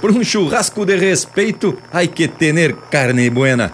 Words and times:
por 0.00 0.10
um 0.10 0.24
churrasco 0.24 0.84
de 0.84 0.96
respeito, 0.96 1.76
hay 1.92 2.08
que 2.08 2.26
tener 2.26 2.74
carne 2.90 3.28
buena. 3.28 3.72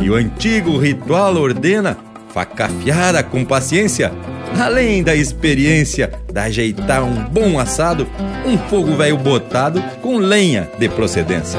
E 0.00 0.10
o 0.10 0.14
antigo 0.14 0.78
ritual 0.78 1.36
ordena 1.36 1.96
faca 2.32 2.66
afiada 2.66 3.22
com 3.22 3.44
paciência, 3.44 4.12
além 4.58 5.02
da 5.02 5.14
experiência 5.14 6.12
de 6.32 6.38
ajeitar 6.38 7.02
um 7.02 7.24
bom 7.24 7.58
assado, 7.58 8.06
um 8.46 8.56
fogo 8.56 8.96
velho 8.96 9.16
botado 9.16 9.82
com 10.02 10.18
lenha 10.18 10.70
de 10.78 10.88
procedência. 10.88 11.58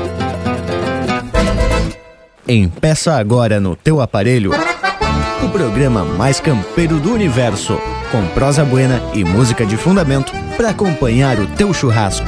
Empeça 2.47 3.13
agora 3.13 3.59
no 3.59 3.75
teu 3.75 4.01
aparelho 4.01 4.51
o 5.43 5.49
programa 5.49 6.03
mais 6.03 6.39
campeiro 6.39 6.99
do 6.99 7.13
universo, 7.13 7.79
com 8.11 8.25
prosa 8.27 8.65
buena 8.65 9.01
e 9.13 9.23
música 9.23 9.65
de 9.65 9.77
fundamento 9.77 10.33
para 10.57 10.69
acompanhar 10.69 11.39
o 11.39 11.47
teu 11.47 11.73
churrasco. 11.73 12.27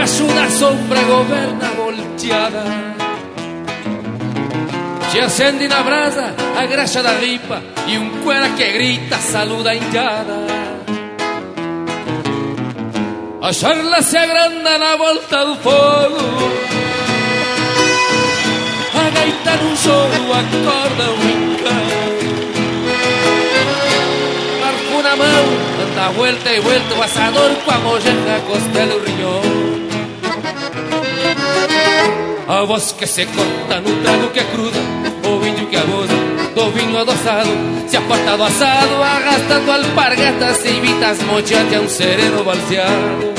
Da 0.00 0.06
sombra 0.48 1.02
governa 1.02 1.68
volteada. 1.76 2.64
Se 5.12 5.20
acende 5.20 5.68
na 5.68 5.82
brasa 5.82 6.34
a 6.56 6.64
graxa 6.64 7.02
da 7.02 7.18
ripa 7.18 7.62
E 7.86 7.98
um 7.98 8.22
cuera 8.22 8.48
que 8.56 8.72
grita 8.72 9.18
saluda 9.18 9.72
a 9.72 9.74
A 13.46 13.52
charla 13.52 14.00
se 14.00 14.16
agranda 14.16 14.78
na 14.78 14.96
volta 14.96 15.44
do 15.44 15.56
fogo 15.56 16.24
A 18.94 19.10
gaita 19.10 19.56
num 19.62 19.76
choro 19.76 20.32
acorda 20.40 21.10
o 21.10 21.14
encanto 21.34 22.30
na 25.02 25.16
mão, 25.16 25.44
anda 25.82 26.08
vuelta 26.10 26.52
e 26.52 26.60
vuelta 26.60 26.94
o 26.94 27.02
asador 27.02 27.50
com 27.64 27.70
a 27.70 28.40
costela 28.46 28.94
riñón. 29.02 29.69
A 32.50 32.64
voz 32.64 32.90
que 32.90 33.06
se 33.06 33.26
corta 33.26 33.80
no 33.80 34.02
trago 34.02 34.28
que 34.30 34.42
cruda, 34.42 34.80
o 35.22 35.46
índio 35.46 35.68
que 35.68 35.76
agosa, 35.76 36.12
do 36.52 36.70
vinho 36.72 36.98
adoçado, 36.98 37.48
se 37.86 37.96
aporta 37.96 38.36
do 38.36 38.42
assado, 38.42 39.00
arrastando 39.00 39.70
alpargatas 39.70 40.64
e 40.64 40.80
vitas 40.80 41.22
mochate 41.22 41.76
a 41.76 41.80
um 41.80 41.88
sereno 41.88 42.42
balseado. 42.42 43.34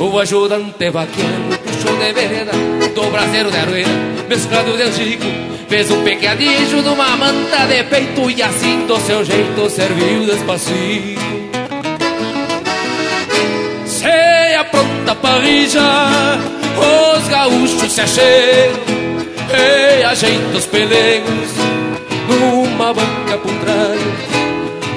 O 0.00 0.18
ajudante 0.18 0.90
vaqueiro 0.90 1.56
puxou 1.62 1.96
de 1.98 2.12
vereda, 2.12 2.50
do 2.96 3.10
braseiro 3.12 3.48
de 3.48 3.58
arueira, 3.58 3.90
mesclado 4.28 4.76
de 4.76 4.82
angico, 4.82 5.26
Fez 5.68 5.88
um 5.88 6.02
pecadinho 6.02 6.82
numa 6.82 7.16
manta 7.16 7.64
de 7.68 7.84
peito 7.84 8.28
E 8.28 8.42
assim 8.42 8.86
do 8.88 8.98
seu 8.98 9.24
jeito 9.24 9.70
serviu 9.70 10.26
despacito 10.26 11.20
Se 13.86 14.56
apronta 14.56 15.14
parrilla 15.14 16.59
Os 16.76 17.28
gaúchos 17.28 17.92
se 17.92 18.00
acheiam 18.00 18.74
E 19.52 20.02
ajeita 20.04 20.58
os 20.58 20.66
pelegos 20.66 21.50
Numa 22.28 22.94
banca 22.94 23.38
por 23.38 23.52
trás. 23.52 24.40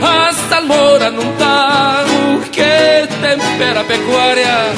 A 0.01 0.33
salmoura 0.50 1.09
num 1.09 1.31
tarro 1.38 2.41
Que 2.51 3.07
tempera 3.22 3.81
a 3.81 3.83
pecuária 3.83 4.73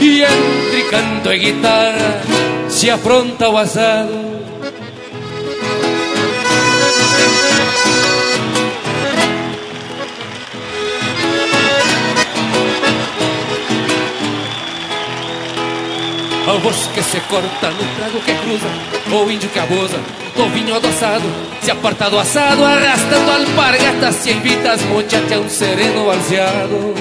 E 0.00 0.22
entre 0.22 0.82
canto 0.90 1.32
e 1.32 1.38
guitarra 1.38 2.20
Se 2.68 2.90
apronta 2.90 3.48
o 3.48 3.58
assado 3.58 4.29
A 16.50 16.54
voz 16.54 16.90
que 16.92 17.00
se 17.00 17.20
corta 17.20 17.70
no 17.70 17.84
trago 17.94 18.20
que 18.22 18.34
cruza 18.34 18.66
O 19.16 19.30
índio 19.30 19.48
que 19.50 19.58
abusa 19.60 20.00
do 20.36 20.48
vinho 20.48 20.74
adoçado 20.74 21.22
Se 21.62 21.70
aparta 21.70 22.10
do 22.10 22.18
assado 22.18 22.64
arrastando 22.64 23.30
alpargatas 23.30 24.16
Se 24.16 24.32
invita 24.32 24.72
as 24.72 24.82
muchachas 24.82 25.30
a 25.30 25.38
um 25.38 25.48
sereno 25.48 26.06
balseado 26.06 26.94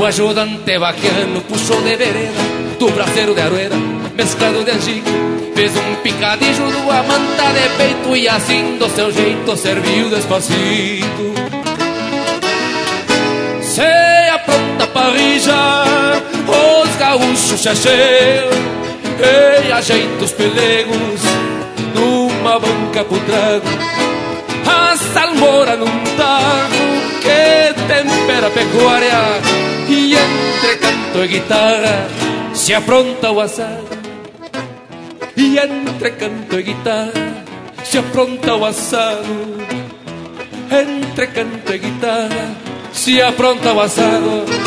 O 0.00 0.04
ajudante 0.04 0.76
vaqueano 0.76 1.40
puxou 1.42 1.80
de 1.82 1.94
vereda 1.94 2.42
Do 2.80 2.90
braseiro 2.90 3.32
de 3.32 3.42
arueda 3.42 3.76
mesclado 4.16 4.64
de 4.64 4.72
angico 4.72 5.08
Fez 5.54 5.70
um 5.76 5.94
picadilho 6.02 6.68
do 6.68 6.90
amanta 6.90 7.44
de 7.52 7.76
peito 7.76 8.16
E 8.16 8.28
assim 8.28 8.76
do 8.76 8.88
seu 8.88 9.12
jeito 9.12 9.56
serviu 9.56 10.10
despacito. 10.10 11.32
Se 13.62 14.30
apronta 14.30 14.88
parrilla 14.88 16.23
os 16.48 16.96
gaúchos 16.96 17.60
se 17.60 17.68
acheiam 17.68 18.50
e 19.66 19.72
ajeita 19.72 20.24
os 20.24 20.32
pelegos 20.32 21.20
numa 21.94 22.58
banca 22.58 23.04
pro 23.04 23.18
trago. 23.20 23.66
A 24.66 24.96
salmoura 24.96 25.76
num 25.76 26.16
tarro 26.16 27.04
que 27.20 27.74
tempera 27.86 28.46
a 28.46 28.50
pecuária 28.50 29.20
e 29.88 30.14
entre 30.14 30.76
canto 30.76 31.24
e 31.24 31.28
guitarra 31.28 32.08
se 32.54 32.74
apronta 32.74 33.30
o 33.30 33.40
assado. 33.40 33.88
E 35.36 35.58
entre 35.58 36.10
canto 36.12 36.58
e 36.58 36.62
guitarra 36.62 37.44
se 37.84 37.98
apronta 37.98 38.54
o 38.54 38.64
assado. 38.64 39.64
Entre 40.70 41.26
canto 41.28 41.72
e 41.72 41.78
guitarra 41.78 42.56
se 42.92 43.20
apronta 43.20 43.72
o 43.72 43.80
assado. 43.80 44.63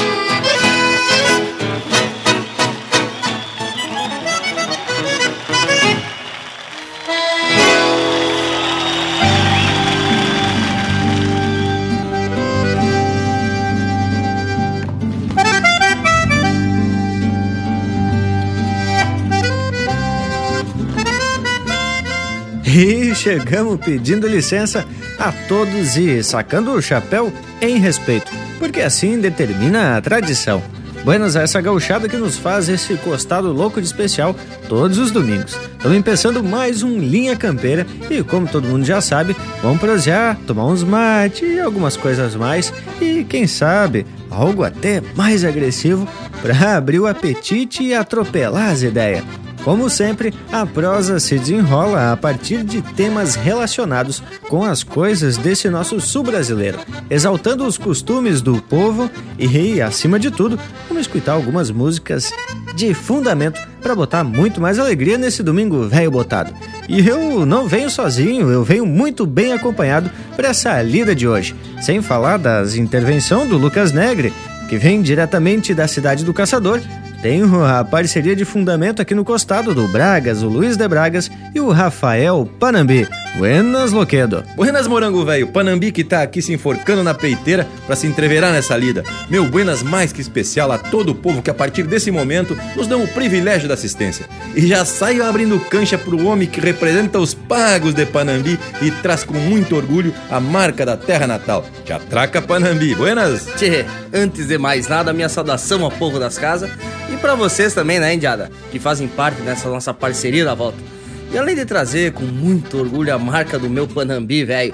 E 22.77 23.15
chegamos 23.15 23.79
pedindo 23.83 24.27
licença 24.27 24.85
a 25.17 25.31
todos 25.31 25.97
e 25.97 26.23
sacando 26.23 26.71
o 26.73 26.79
chapéu 26.79 27.33
em 27.59 27.79
respeito, 27.79 28.31
porque 28.59 28.81
assim 28.81 29.19
determina 29.19 29.97
a 29.97 30.01
tradição. 30.01 30.61
Buenas 31.03 31.35
a 31.35 31.41
essa 31.41 31.59
gauchada 31.59 32.07
que 32.07 32.17
nos 32.17 32.37
faz 32.37 32.69
esse 32.69 32.95
costado 32.97 33.51
louco 33.51 33.81
de 33.81 33.87
especial 33.87 34.35
todos 34.69 34.99
os 34.99 35.09
domingos. 35.09 35.57
Estamos 35.75 36.03
começando 36.03 36.43
mais 36.43 36.83
um 36.83 36.99
Linha 36.99 37.35
Campeira 37.35 37.87
e, 38.11 38.21
como 38.21 38.47
todo 38.47 38.67
mundo 38.67 38.85
já 38.85 39.01
sabe, 39.01 39.35
vamos 39.63 39.79
prosear, 39.79 40.37
tomar 40.45 40.65
uns 40.65 40.83
mate 40.83 41.45
e 41.45 41.59
algumas 41.59 41.97
coisas 41.97 42.35
mais 42.35 42.71
e, 43.01 43.23
quem 43.23 43.47
sabe, 43.47 44.05
algo 44.29 44.63
até 44.63 45.01
mais 45.15 45.43
agressivo 45.43 46.07
para 46.43 46.77
abrir 46.77 46.99
o 46.99 47.07
apetite 47.07 47.81
e 47.81 47.95
atropelar 47.95 48.69
as 48.69 48.83
ideias. 48.83 49.23
Como 49.67 49.89
sempre, 49.89 50.33
a 50.49 50.65
prosa 50.65 51.19
se 51.19 51.37
desenrola 51.37 52.13
a 52.13 52.15
partir 52.15 52.63
de 52.63 52.81
temas 52.81 53.35
relacionados 53.35 54.23
com 54.47 54.63
as 54.63 54.81
coisas 54.81 55.35
desse 55.35 55.69
nosso 55.69 55.99
sul 55.99 56.23
brasileiro, 56.23 56.79
exaltando 57.09 57.67
os 57.67 57.77
costumes 57.77 58.41
do 58.41 58.61
povo 58.61 59.11
e, 59.37 59.81
acima 59.81 60.17
de 60.17 60.31
tudo, 60.31 60.57
vamos 60.87 61.01
escutar 61.01 61.33
algumas 61.33 61.69
músicas 61.69 62.31
de 62.77 62.93
fundamento 62.93 63.59
para 63.81 63.93
botar 63.93 64.23
muito 64.23 64.61
mais 64.61 64.79
alegria 64.79 65.17
nesse 65.17 65.43
domingo 65.43 65.85
velho 65.85 66.11
botado. 66.11 66.53
E 66.87 67.05
eu 67.05 67.45
não 67.45 67.67
venho 67.67 67.89
sozinho, 67.89 68.49
eu 68.49 68.63
venho 68.63 68.85
muito 68.85 69.25
bem 69.25 69.51
acompanhado 69.51 70.09
para 70.37 70.47
essa 70.47 70.81
lida 70.81 71.13
de 71.13 71.27
hoje, 71.27 71.53
sem 71.81 72.01
falar 72.01 72.37
das 72.37 72.75
intervenção 72.75 73.45
do 73.45 73.57
Lucas 73.57 73.91
Negre, 73.91 74.31
que 74.69 74.77
vem 74.77 75.01
diretamente 75.01 75.73
da 75.73 75.89
cidade 75.89 76.23
do 76.23 76.33
Caçador 76.33 76.79
tenho 77.21 77.63
a 77.63 77.83
parceria 77.83 78.35
de 78.35 78.45
fundamento 78.45 79.01
aqui 79.01 79.15
no 79.15 79.25
costado 79.25 79.73
do 79.73 79.87
Bragas, 79.87 80.43
o 80.43 80.47
Luiz 80.47 80.77
de 80.77 80.87
Bragas 80.87 81.29
e 81.53 81.59
o 81.59 81.69
Rafael 81.69 82.49
Panambi. 82.59 83.07
Buenas, 83.37 83.91
Loquedo. 83.91 84.43
Buenas, 84.55 84.87
morango 84.87 85.23
velho. 85.23 85.47
Panambi 85.47 85.91
que 85.91 86.03
tá 86.03 86.23
aqui 86.23 86.41
se 86.41 86.53
enforcando 86.53 87.03
na 87.03 87.13
peiteira 87.13 87.67
para 87.85 87.95
se 87.95 88.07
entreverar 88.07 88.51
nessa 88.51 88.75
lida. 88.75 89.03
Meu 89.29 89.45
buenas 89.45 89.83
mais 89.83 90.11
que 90.11 90.21
especial 90.21 90.71
a 90.71 90.77
todo 90.77 91.11
o 91.11 91.15
povo 91.15 91.41
que 91.41 91.49
a 91.49 91.53
partir 91.53 91.83
desse 91.83 92.09
momento 92.09 92.57
nos 92.75 92.87
dão 92.87 93.03
o 93.03 93.07
privilégio 93.07 93.67
da 93.67 93.75
assistência. 93.75 94.25
E 94.55 94.65
já 94.65 94.83
saio 94.85 95.23
abrindo 95.23 95.59
cancha 95.59 95.97
pro 95.97 96.25
homem 96.25 96.47
que 96.47 96.59
representa 96.59 97.19
os 97.19 97.33
pagos 97.33 97.93
de 97.93 98.05
Panambi 98.05 98.59
e 98.81 98.89
traz 98.89 99.23
com 99.23 99.35
muito 99.35 99.75
orgulho 99.75 100.13
a 100.31 100.39
marca 100.39 100.85
da 100.85 100.97
terra 100.97 101.27
natal. 101.27 101.65
Te 101.85 101.93
atraca, 101.93 102.41
Panambi. 102.41 102.95
Buenas. 102.95 103.47
Tchê, 103.55 103.85
antes 104.13 104.47
de 104.47 104.57
mais 104.57 104.87
nada, 104.87 105.13
minha 105.13 105.29
saudação 105.29 105.83
ao 105.83 105.91
povo 105.91 106.19
das 106.19 106.37
casas 106.37 106.71
e 107.11 107.17
para 107.17 107.35
vocês 107.35 107.73
também, 107.73 107.99
né, 107.99 108.13
Indiada, 108.13 108.51
que 108.71 108.79
fazem 108.79 109.07
parte 109.07 109.41
dessa 109.41 109.69
nossa 109.69 109.93
parceria 109.93 110.43
da 110.43 110.53
volta. 110.53 110.77
E 111.31 111.37
além 111.37 111.55
de 111.55 111.65
trazer 111.65 112.13
com 112.13 112.23
muito 112.23 112.77
orgulho 112.77 113.13
a 113.13 113.19
marca 113.19 113.59
do 113.59 113.69
meu 113.69 113.87
Panambi, 113.87 114.45
velho, 114.45 114.73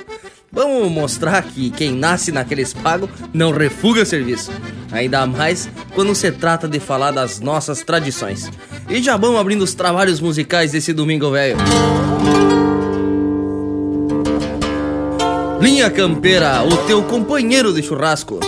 vamos 0.51 0.91
mostrar 0.91 1.41
que 1.43 1.69
quem 1.71 1.91
nasce 1.91 2.31
naqueles 2.31 2.73
pagos 2.73 3.09
não 3.33 3.51
refuga 3.51 4.05
serviço. 4.05 4.51
Ainda 4.91 5.25
mais 5.25 5.67
quando 5.95 6.13
se 6.13 6.31
trata 6.31 6.67
de 6.67 6.79
falar 6.79 7.11
das 7.11 7.39
nossas 7.39 7.81
tradições. 7.81 8.51
E 8.87 9.01
já 9.01 9.17
vamos 9.17 9.39
abrindo 9.39 9.63
os 9.63 9.73
trabalhos 9.73 10.19
musicais 10.19 10.71
desse 10.71 10.93
domingo, 10.93 11.31
velho. 11.31 11.57
Linha 15.59 15.89
Campeira, 15.89 16.61
o 16.61 16.77
teu 16.85 17.01
companheiro 17.03 17.73
de 17.73 17.81
churrasco. 17.81 18.39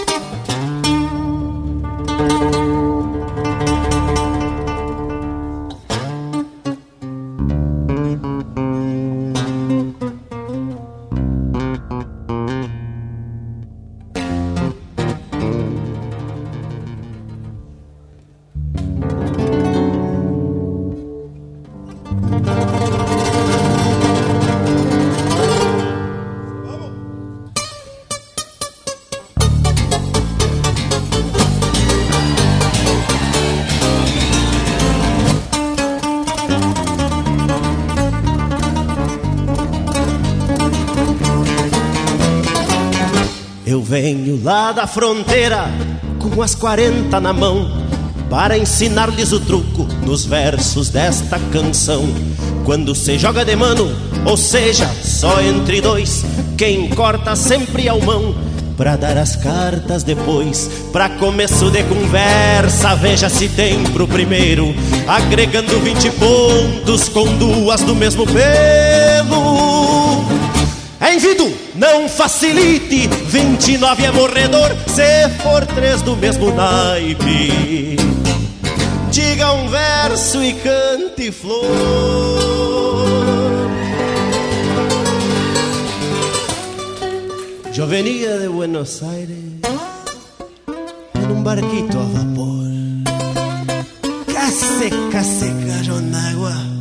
Fronteira 44.96 45.66
com 46.20 46.42
as 46.42 46.56
40 46.56 47.20
na 47.20 47.34
mão 47.34 47.70
para 48.30 48.58
ensinar-lhes 48.58 49.34
o 49.34 49.42
truco 49.42 49.84
nos 50.06 50.24
versos 50.24 50.88
desta 50.88 51.38
canção. 51.52 52.08
Quando 52.64 52.96
se 52.96 53.20
joga 53.20 53.44
de 53.44 53.58
mano, 53.58 53.94
ou 54.24 54.38
seja, 54.38 54.90
só 55.04 55.42
entre 55.42 55.82
dois, 55.82 56.24
quem 56.58 56.88
corta 56.92 57.36
sempre 57.36 57.90
ao 57.90 58.00
mão 58.00 58.34
para 58.78 58.96
dar 58.96 59.18
as 59.18 59.36
cartas 59.36 60.02
depois. 60.04 60.72
Para 60.94 61.10
começo 61.10 61.70
de 61.70 61.84
conversa, 61.84 62.96
veja 62.96 63.28
se 63.28 63.50
tem 63.50 63.84
pro 63.92 64.08
primeiro, 64.08 64.74
agregando 65.06 65.78
20 65.78 66.10
pontos 66.12 67.10
com 67.10 67.36
duas 67.36 67.82
do 67.82 67.94
mesmo 67.94 68.26
pelo. 68.26 70.24
Envido, 71.14 71.65
não 71.76 72.08
facilite, 72.08 73.08
29 73.08 74.06
é 74.06 74.12
morredor, 74.12 74.72
se 74.88 75.30
for 75.42 75.66
três 75.66 76.02
do 76.02 76.16
mesmo 76.16 76.54
naipe. 76.54 77.98
Diga 79.12 79.52
um 79.54 79.70
verso 79.70 80.44
e 80.44 80.54
cante 80.54 81.32
flor. 81.32 81.66
Eu 87.78 87.88
venia 87.88 88.40
de 88.40 88.48
Buenos 88.48 89.04
Aires 89.04 89.38
en 91.14 91.32
un 91.32 91.44
barquito 91.44 92.00
a 92.00 92.04
vapor. 92.04 92.66
Casi, 94.34 94.90
casi 95.12 95.52
cayó 95.68 96.00
en 96.00 96.16
agua 96.16 96.75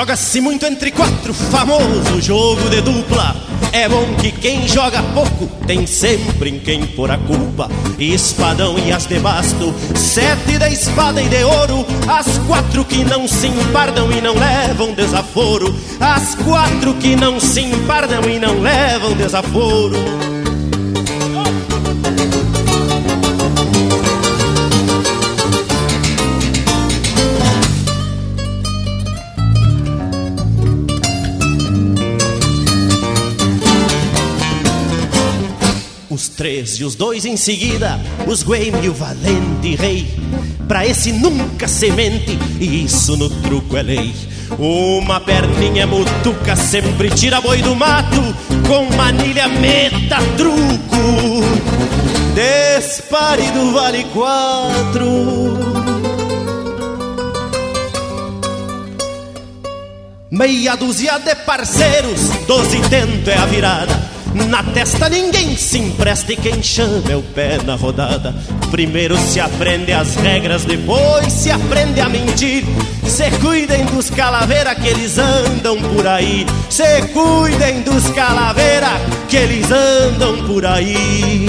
Joga-se 0.00 0.40
muito 0.40 0.64
entre 0.64 0.90
quatro, 0.92 1.34
famoso 1.34 2.22
jogo 2.22 2.70
de 2.70 2.80
dupla. 2.80 3.36
É 3.70 3.86
bom 3.86 4.14
que 4.14 4.32
quem 4.32 4.66
joga 4.66 5.02
pouco 5.12 5.46
tem 5.66 5.86
sempre 5.86 6.48
em 6.48 6.58
quem 6.58 6.86
pôr 6.86 7.10
a 7.10 7.18
culpa. 7.18 7.68
Espadão 7.98 8.78
e 8.78 8.90
as 8.90 9.04
de 9.04 9.18
basto, 9.18 9.74
sete 9.94 10.56
da 10.56 10.70
espada 10.70 11.20
e 11.20 11.28
de 11.28 11.44
ouro. 11.44 11.84
As 12.08 12.38
quatro 12.46 12.82
que 12.82 13.04
não 13.04 13.28
se 13.28 13.48
empardam 13.48 14.10
e 14.10 14.22
não 14.22 14.36
levam 14.36 14.94
desaforo. 14.94 15.78
As 16.00 16.34
quatro 16.34 16.94
que 16.94 17.14
não 17.14 17.38
se 17.38 17.60
empardam 17.60 18.22
e 18.22 18.38
não 18.38 18.58
levam 18.58 19.12
desaforo. 19.12 20.29
Três 36.70 36.78
e 36.78 36.84
os 36.84 36.94
dois 36.94 37.24
em 37.24 37.36
seguida, 37.36 37.98
os 38.26 38.42
Gueme 38.42 38.84
e 38.84 38.88
o 38.88 38.94
valente 38.94 39.74
rei. 39.74 40.06
Pra 40.68 40.86
esse 40.86 41.12
nunca 41.12 41.66
semente, 41.66 42.38
e 42.60 42.84
isso 42.84 43.16
no 43.16 43.28
truco 43.28 43.76
é 43.76 43.82
lei. 43.82 44.14
Uma 44.58 45.20
perninha 45.20 45.86
mutuca 45.86 46.54
sempre 46.54 47.10
tira 47.10 47.40
boi 47.40 47.62
do 47.62 47.74
mato, 47.74 48.20
com 48.68 48.94
manilha 48.96 49.48
meta 49.48 50.18
truco. 50.36 51.42
Despare 52.34 53.50
do 53.50 53.72
vale 53.72 54.04
quatro. 54.12 55.58
Meia 60.30 60.76
dúzia 60.76 61.18
de 61.18 61.34
parceiros, 61.34 62.20
doze 62.46 62.80
tento 62.88 63.28
é 63.28 63.36
a 63.36 63.46
virada. 63.46 64.09
Na 64.34 64.62
testa 64.62 65.08
ninguém 65.08 65.56
se 65.56 65.78
empresta 65.78 66.32
e 66.32 66.36
quem 66.36 66.62
chama 66.62 67.10
é 67.10 67.16
o 67.16 67.22
pé 67.22 67.58
na 67.64 67.74
rodada. 67.74 68.34
Primeiro 68.70 69.18
se 69.18 69.40
aprende 69.40 69.92
as 69.92 70.14
regras, 70.14 70.64
depois 70.64 71.32
se 71.32 71.50
aprende 71.50 72.00
a 72.00 72.08
mentir. 72.08 72.64
Se 73.06 73.28
cuidem 73.38 73.84
dos 73.86 74.08
calaveira 74.08 74.74
que 74.74 74.86
eles 74.86 75.18
andam 75.18 75.76
por 75.82 76.06
aí. 76.06 76.46
Se 76.68 77.02
cuidem 77.08 77.82
dos 77.82 78.08
calaveira 78.10 78.90
que 79.28 79.36
eles 79.36 79.66
andam 79.70 80.46
por 80.46 80.64
aí. 80.64 81.46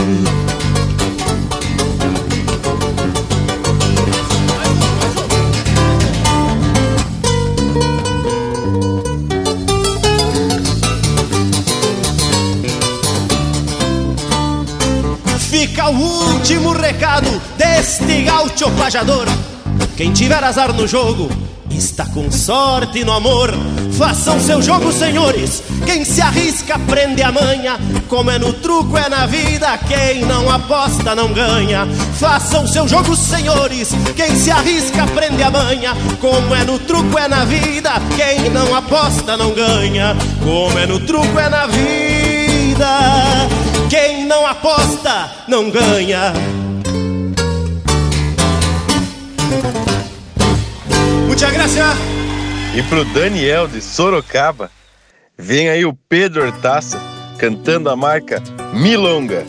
Último 16.41 16.73
recado 16.73 17.29
deste 17.55 18.23
gaúcho 18.23 18.71
pajador. 18.71 19.27
Quem 19.95 20.11
tiver 20.11 20.43
azar 20.43 20.73
no 20.73 20.87
jogo, 20.87 21.29
está 21.69 22.03
com 22.07 22.31
sorte 22.31 23.05
no 23.05 23.11
amor. 23.11 23.53
Façam 23.95 24.39
seu 24.39 24.59
jogo, 24.59 24.91
senhores. 24.91 25.61
Quem 25.85 26.03
se 26.03 26.19
arrisca 26.19 26.79
prende 26.79 27.21
a 27.21 27.31
manha. 27.31 27.79
Como 28.07 28.31
é 28.31 28.39
no 28.39 28.53
truco, 28.53 28.97
é 28.97 29.07
na 29.07 29.27
vida. 29.27 29.77
Quem 29.87 30.25
não 30.25 30.49
aposta 30.49 31.13
não 31.13 31.31
ganha. 31.31 31.87
Façam 32.19 32.67
seu 32.67 32.87
jogo, 32.87 33.15
senhores. 33.15 33.91
Quem 34.15 34.35
se 34.35 34.49
arrisca 34.49 35.05
prende 35.13 35.43
a 35.43 35.51
manha. 35.51 35.95
Como 36.19 36.55
é 36.55 36.63
no 36.63 36.79
truco, 36.79 37.19
é 37.19 37.27
na 37.27 37.45
vida. 37.45 37.91
Quem 38.15 38.49
não 38.49 38.75
aposta 38.75 39.37
não 39.37 39.53
ganha. 39.53 40.17
Como 40.43 40.79
é 40.79 40.87
no 40.87 40.99
truco, 41.01 41.37
é 41.37 41.49
na 41.49 41.67
vida. 41.67 43.60
Quem 43.91 44.23
não 44.25 44.47
aposta 44.47 45.29
não 45.49 45.69
ganha. 45.69 46.31
Muita 51.27 51.51
graça. 51.51 51.97
E 52.73 52.81
pro 52.83 53.03
Daniel 53.03 53.67
de 53.67 53.81
Sorocaba, 53.81 54.71
Vem 55.37 55.67
aí 55.67 55.83
o 55.83 55.93
Pedro 56.07 56.45
Hortaça 56.45 57.01
cantando 57.37 57.89
a 57.89 57.95
marca 57.97 58.41
Milonga. 58.73 59.43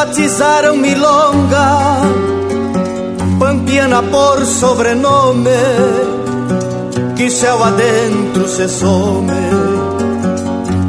Batizaram 0.00 0.76
Milonga, 0.78 2.00
Pampiana 3.38 4.02
por 4.02 4.46
sobrenome, 4.46 5.50
que 7.16 7.28
céu 7.30 7.62
adentro 7.62 8.48
se 8.48 8.66
some 8.66 9.32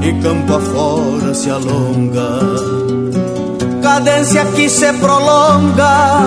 e 0.02 0.14
campo 0.22 0.54
afora 0.54 1.34
se 1.34 1.50
alonga. 1.50 2.40
Cadência 3.84 4.46
que 4.46 4.70
se 4.70 4.94
prolonga, 4.94 6.20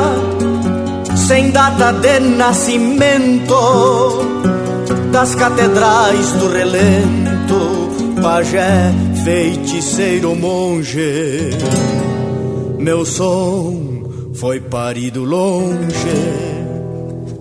sem 1.16 1.50
data 1.52 1.90
de 1.90 2.20
nascimento, 2.20 3.60
das 5.10 5.34
catedrais 5.34 6.32
do 6.32 6.48
relento, 6.48 8.20
pajé, 8.20 8.92
feiticeiro, 9.24 10.34
monge 10.36 11.50
meu 12.84 13.06
som 13.06 14.30
foi 14.34 14.60
parido 14.60 15.24
longe 15.24 15.88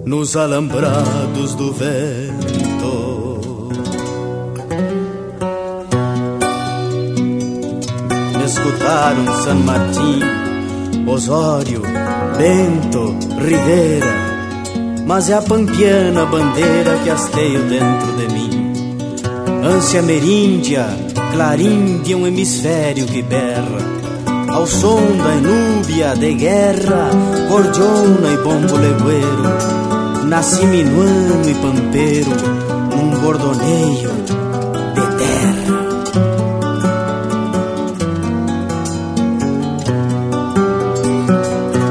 nos 0.06 0.38
alambrados 0.38 1.54
do 1.56 1.74
vento. 1.74 3.70
Me 8.38 8.46
escutaram 8.46 9.44
San 9.44 9.56
Martín, 9.56 10.22
Osório, 11.12 11.82
Bento, 12.38 13.14
Rivera, 13.38 14.16
mas 15.06 15.30
é 15.30 15.34
a 15.34 15.42
pampiana 15.42 16.26
bandeira 16.26 16.98
que 17.04 17.10
hasteio 17.10 17.68
dentro 17.68 18.14
de 18.16 18.34
mim. 18.34 18.74
Ânsia 19.62 20.02
meríndia, 20.02 20.86
clarim 21.34 21.98
de 21.98 22.16
um 22.16 22.26
hemisfério 22.26 23.06
que 23.08 23.22
berra 23.22 23.93
ao 24.54 24.68
som 24.68 25.18
da 25.18 25.34
inúbia 25.36 26.16
de 26.16 26.34
guerra, 26.36 27.10
gordiona 27.50 28.30
e 28.30 28.38
bombo 28.38 28.78
legueiro, 28.78 30.28
nasci 30.28 30.66
minuano 30.66 31.50
e 31.50 31.54
pampeiro, 31.56 32.32
num 32.92 33.20
bordoneio 33.20 34.12
de 34.94 35.06
terra. 35.22 35.84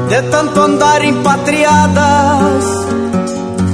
De 0.09 0.21
tanto 0.29 0.61
andar 0.61 1.03
empatriadas 1.03 2.65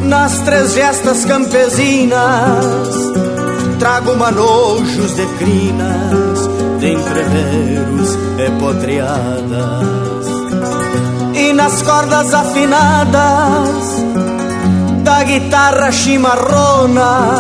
nas 0.06 0.40
três 0.40 0.74
gestas 0.74 1.26
campesinas, 1.26 2.88
trago 3.78 4.16
manojos 4.16 5.16
de 5.16 5.26
crinas 5.38 6.29
entreveros 7.10 8.18
e 8.38 8.52
potreadas. 8.60 10.28
E 11.36 11.54
nas 11.54 11.82
cordas 11.82 12.34
afinadas 12.34 14.00
da 15.04 15.24
guitarra 15.24 15.92
chimarrona 15.92 17.40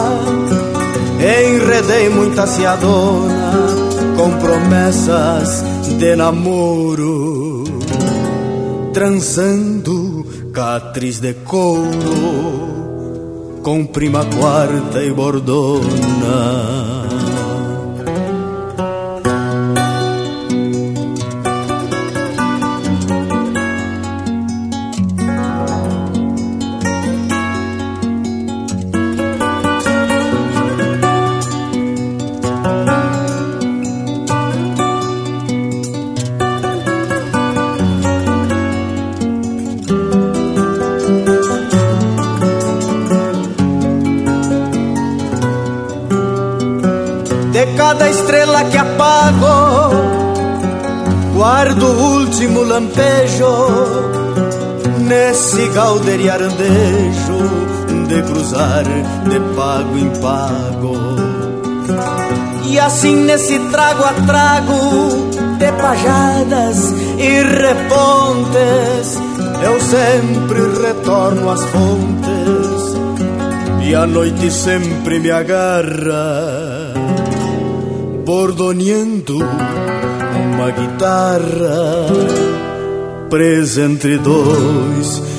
Enredei 1.19 2.09
muita 2.09 2.47
ciadona 2.47 3.51
com 4.15 4.31
promessas 4.39 5.63
de 5.97 6.15
namoro 6.15 7.65
Transando 8.93 10.25
catriz 10.53 11.19
de 11.19 11.33
couro 11.33 12.69
com 13.61 13.85
prima 13.85 14.23
quarta 14.25 15.03
e 15.03 15.11
bordona 15.11 16.88
galder 55.79 56.19
e 56.19 56.29
arandejo 56.29 57.39
de 58.09 58.21
cruzar 58.24 58.83
de 58.83 59.39
pago 59.55 59.98
em 59.98 60.09
pago. 60.19 60.93
E 62.65 62.77
assim 62.77 63.15
nesse 63.15 63.57
trago 63.71 64.03
a 64.03 64.13
trago 64.27 65.29
de 65.57 65.71
pajadas 65.71 66.93
e 67.17 67.43
repontes, 67.63 69.07
eu 69.63 69.79
sempre 69.79 70.59
retorno 70.86 71.50
às 71.50 71.63
fontes 71.63 72.79
e 73.81 73.95
a 73.95 74.05
noite 74.05 74.51
sempre 74.51 75.21
me 75.21 75.31
agarra, 75.31 76.93
bordoneando 78.25 79.38
uma 79.38 80.71
guitarra 80.71 82.05
presa 83.29 83.83
entre 83.83 84.17
dois 84.17 85.38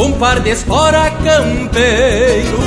Com 0.00 0.12
par 0.12 0.40
de 0.40 0.48
espora 0.48 1.10
campeiro. 1.10 2.58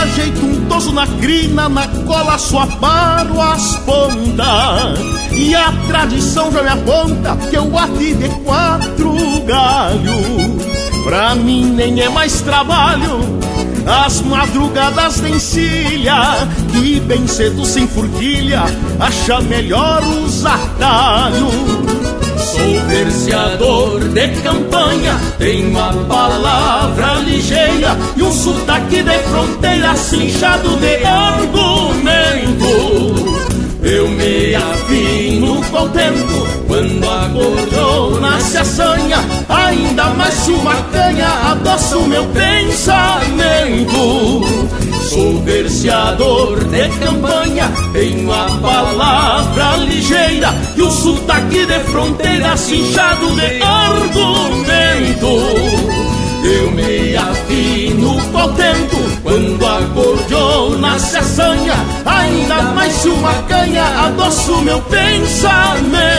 Ajeito 0.00 0.46
um 0.46 0.64
toso 0.64 0.92
na 0.92 1.06
crina, 1.06 1.68
na 1.68 1.86
cola 2.06 2.38
só 2.38 2.64
paro 2.80 3.38
as 3.38 3.76
pontas. 3.80 4.98
E 5.30 5.54
a 5.54 5.70
tradição 5.86 6.50
já 6.50 6.62
me 6.62 6.70
aponta 6.70 7.36
que 7.50 7.54
eu 7.54 7.66
bati 7.66 8.14
de 8.14 8.30
quatro 8.44 9.14
galhos. 9.44 10.62
Pra 11.04 11.34
mim 11.34 11.66
nem 11.66 12.00
é 12.00 12.08
mais 12.08 12.40
trabalho. 12.40 13.38
As 13.86 14.20
madrugadas 14.20 15.18
de 15.18 15.30
encilha 15.30 16.46
E 16.74 17.00
bem 17.00 17.26
cedo 17.26 17.64
sem 17.64 17.88
forquilha 17.88 18.64
Acha 19.00 19.40
melhor 19.40 20.02
os 20.02 20.44
atalhos 20.44 22.17
Sou 22.48 22.80
verseador 22.86 24.00
de 24.00 24.28
campanha, 24.42 25.20
tenho 25.38 25.78
a 25.78 25.92
palavra 26.08 27.14
ligeira 27.20 27.94
e 28.16 28.22
um 28.22 28.32
sotaque 28.32 29.02
de 29.02 29.18
fronteira 29.18 29.94
cinchado 29.94 30.76
de 30.76 31.04
argumento. 31.04 32.28
Eu 33.82 34.08
me 34.08 34.54
afino 34.54 35.62
com 35.70 35.82
o 35.84 35.88
tempo 35.90 36.46
Quando 36.66 37.08
a 37.08 37.28
gorjona 37.28 38.40
se 38.40 38.58
assanha. 38.58 39.18
Ainda 39.48 40.04
mais 40.14 40.48
uma 40.48 40.74
canha 40.92 41.28
Adoça 41.52 41.96
o 41.96 42.06
meu 42.06 42.24
pensamento 42.26 43.68
Sou 45.08 45.40
verseador 45.40 46.62
de 46.64 46.86
campanha 46.98 47.72
Tenho 47.94 48.30
a 48.30 48.58
palavra 48.60 49.76
ligeira 49.76 50.54
E 50.76 50.82
o 50.82 50.90
sotaque 50.90 51.64
de 51.64 51.80
fronteira 51.84 52.54
Cinchado 52.58 53.34
de 53.34 53.62
argumento. 53.62 55.26
Eu 56.44 56.70
me 56.72 57.16
afino 57.16 58.18
o 58.18 58.48
tempo 58.52 58.96
Quando 59.22 59.66
a 59.66 59.80
gordiona 59.80 60.98
se 60.98 61.16
assanha 61.16 61.74
Ainda 62.04 62.62
mais 62.74 62.92
se 62.92 63.08
uma 63.08 63.32
canha 63.44 63.84
Adoço 64.04 64.60
meu 64.60 64.82
pensamento 64.82 66.18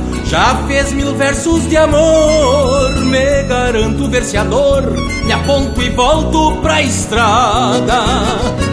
já 0.31 0.55
fez 0.65 0.93
mil 0.93 1.13
versos 1.13 1.67
de 1.67 1.75
amor. 1.75 2.95
Me 3.01 3.43
garanto 3.43 4.07
verseador, 4.07 4.81
me 5.25 5.33
aponto 5.33 5.81
e 5.81 5.89
volto 5.89 6.55
pra 6.61 6.81
estrada. 6.81 8.01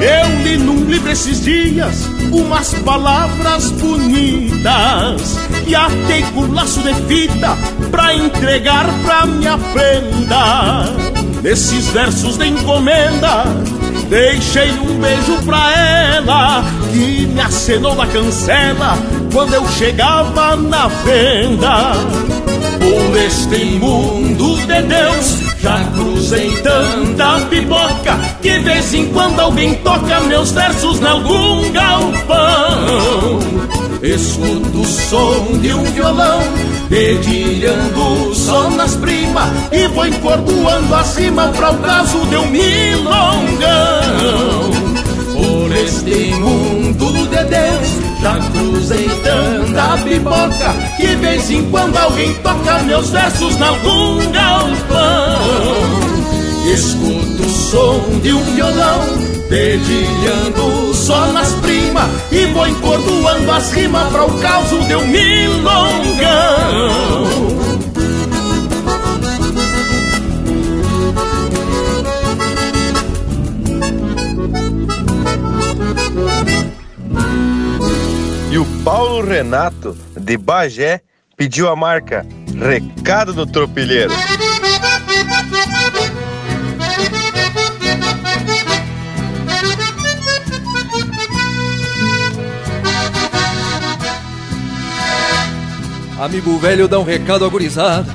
Eu 0.00 0.38
li 0.44 0.56
num 0.56 0.84
livro 0.84 1.10
esses 1.10 1.42
dias 1.42 2.08
umas 2.30 2.72
palavras 2.84 3.72
bonitas 3.72 5.36
e 5.66 5.74
atei 5.74 6.22
com 6.32 6.46
laço 6.52 6.80
de 6.80 6.94
fita 7.08 7.58
pra 7.90 8.14
entregar 8.14 8.86
pra 9.04 9.26
minha 9.26 9.58
prenda. 9.58 10.84
Nesses 11.42 11.88
versos 11.88 12.36
de 12.36 12.46
encomenda, 12.46 13.44
deixei 14.08 14.70
um 14.72 14.98
beijo 15.00 15.42
pra 15.44 15.72
ela 15.76 16.64
que 16.92 17.26
me 17.26 17.40
acenou 17.40 17.94
na 17.94 18.06
cancela 18.06 18.98
quando 19.32 19.54
eu 19.54 19.66
chegava 19.68 20.56
na 20.56 20.88
venda. 20.88 21.92
Por 22.78 23.16
este 23.16 23.64
mundo 23.64 24.56
de 24.66 24.82
Deus 24.82 25.47
já 25.60 25.84
cruzei 25.92 26.50
tanta 26.62 27.40
pipoca 27.46 28.18
Que 28.40 28.58
vez 28.60 28.94
em 28.94 29.06
quando 29.06 29.40
alguém 29.40 29.74
toca 29.76 30.20
meus 30.20 30.52
versos 30.52 31.00
em 31.00 31.06
algum 31.06 31.70
galpão. 31.72 33.38
Escuto 34.02 34.80
o 34.80 34.84
som 34.84 35.58
de 35.60 35.74
um 35.74 35.82
violão 35.84 36.40
Dedilhando 36.88 38.34
só 38.34 38.70
nas 38.70 38.94
primas 38.96 39.48
E 39.72 39.88
vou 39.88 40.06
encordoando 40.06 40.94
acima 40.94 41.48
Pra 41.48 41.72
o 41.72 41.78
caso 41.78 42.18
de 42.26 42.36
um 42.36 42.46
milongão. 42.46 43.58
Por 45.32 45.76
este 45.76 46.34
mundo 46.34 47.12
de 47.28 47.44
Deus 47.44 48.07
já 48.20 48.38
cruzei 48.50 49.08
tanta 49.22 49.96
pipoca 50.02 50.74
Que 50.96 51.16
vez 51.16 51.50
em 51.50 51.68
quando 51.70 51.96
alguém 51.96 52.34
toca 52.34 52.78
meus 52.80 53.10
versos 53.10 53.56
em 53.56 53.62
algum 53.62 54.30
galpão 54.32 55.38
Escuto 56.72 57.42
o 57.42 57.48
som 57.48 58.00
de 58.22 58.32
um 58.32 58.42
violão 58.54 59.00
Dedilhando 59.48 60.94
só 60.94 61.32
nas 61.32 61.52
primas 61.54 62.08
E 62.30 62.44
vou 62.46 62.66
encordoando 62.66 63.50
as 63.52 63.72
rimas 63.72 64.08
Pra 64.12 64.24
o 64.24 64.38
caos 64.38 64.68
de 64.86 64.94
um 64.94 65.06
milongão 65.06 66.28
E 78.58 78.60
o 78.60 78.66
Paulo 78.82 79.24
Renato, 79.24 79.96
de 80.16 80.36
Bagé, 80.36 81.00
pediu 81.36 81.68
a 81.68 81.76
marca 81.76 82.26
Recado 82.56 83.32
do 83.32 83.46
Tropilheiro. 83.46 84.12
Amigo 96.18 96.58
velho 96.58 96.88
dá 96.88 96.98
um 96.98 97.04
recado 97.04 97.44
agorizado 97.44 98.10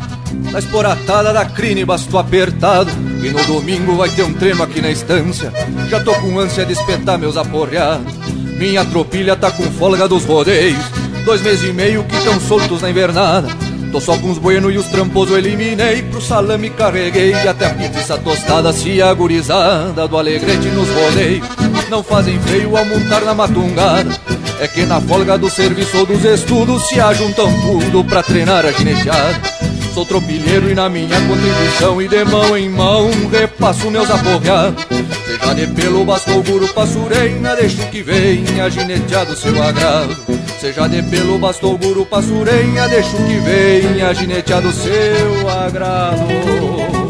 Na 0.51 0.60
esporatada 0.60 1.32
da 1.32 1.45
crine 1.45 1.86
bastou 1.86 2.19
apertado. 2.19 2.91
E 3.23 3.29
no 3.29 3.41
domingo 3.45 3.95
vai 3.95 4.10
ter 4.10 4.23
um 4.23 4.34
treino 4.34 4.62
aqui 4.62 4.82
na 4.82 4.91
estância. 4.91 5.53
Já 5.88 6.03
tô 6.03 6.13
com 6.15 6.38
ânsia 6.38 6.65
de 6.65 6.73
espetar 6.73 7.17
meus 7.17 7.38
aporreados 7.38 8.13
Minha 8.58 8.86
tropilha 8.86 9.36
tá 9.36 9.52
com 9.52 9.63
folga 9.63 10.08
dos 10.08 10.26
rodeios. 10.26 10.84
Dois 11.26 11.42
meses 11.42 11.70
e 11.70 11.74
meio 11.74 12.04
que 12.04 12.24
tão 12.24 12.39
soltos 12.39 12.82
na 12.82 12.89
invernada. 12.89 13.48
Tô 13.92 14.02
só 14.02 14.18
com 14.18 14.32
os 14.32 14.38
bueno 14.38 14.72
e 14.72 14.78
os 14.78 14.88
tramposos 14.88 15.38
eliminei. 15.38 16.02
Pro 16.04 16.22
salame 16.22 16.70
carreguei 16.70 17.34
até 17.48 17.68
a 17.68 17.70
pizza 17.70 18.18
tostada. 18.18 18.74
Se 18.74 19.02
agorizada 19.02 20.08
do 20.08 20.18
alegrete 20.18 20.68
nos 20.70 20.89
rodeios 20.89 21.48
Não 21.89 22.04
fazem 22.04 22.39
feio 22.39 22.76
ao 22.76 22.86
montar 22.86 23.22
na 23.22 23.34
matungada. 23.34 24.10
É 24.60 24.68
que 24.68 24.86
na 24.86 25.02
folga 25.02 25.38
do 25.38 25.50
serviço 25.50 25.98
ou 25.98 26.06
dos 26.06 26.24
estudos 26.24 26.88
se 26.88 27.00
ajuntam 27.00 27.52
tudo 27.62 28.04
pra 28.06 28.24
treinar 28.24 28.66
a 28.66 28.72
gineteada. 28.72 29.62
Sou 29.93 30.06
tropilheiro 30.06 30.71
e 30.71 30.73
na 30.73 30.89
minha 30.89 31.15
contribuição 31.27 32.01
e 32.01 32.08
de 32.08 32.25
mão 32.25 32.58
em 32.58 32.67
mão 32.67 33.12
repasso 33.32 33.91
meus 33.91 34.10
aporreados. 34.10 34.84
Seja 35.23 35.53
de 35.53 35.67
pelo 35.67 36.03
bastou 36.03 36.41
guru 36.41 36.67
passureina, 36.73 37.56
deixo 37.56 37.88
que 37.89 38.01
venha 38.01 38.69
gineteado 38.71 39.36
seu 39.36 39.62
agrado. 39.62 40.17
Seja 40.60 40.88
de 40.88 41.03
pelo 41.03 41.38
bastou 41.38 41.77
guru 41.77 42.08
passureina, 42.08 42.88
deixo 42.88 43.15
que 43.17 43.36
venha 43.39 44.12
gineteado 44.15 44.71
seu 44.71 45.49
agrado. 45.49 47.03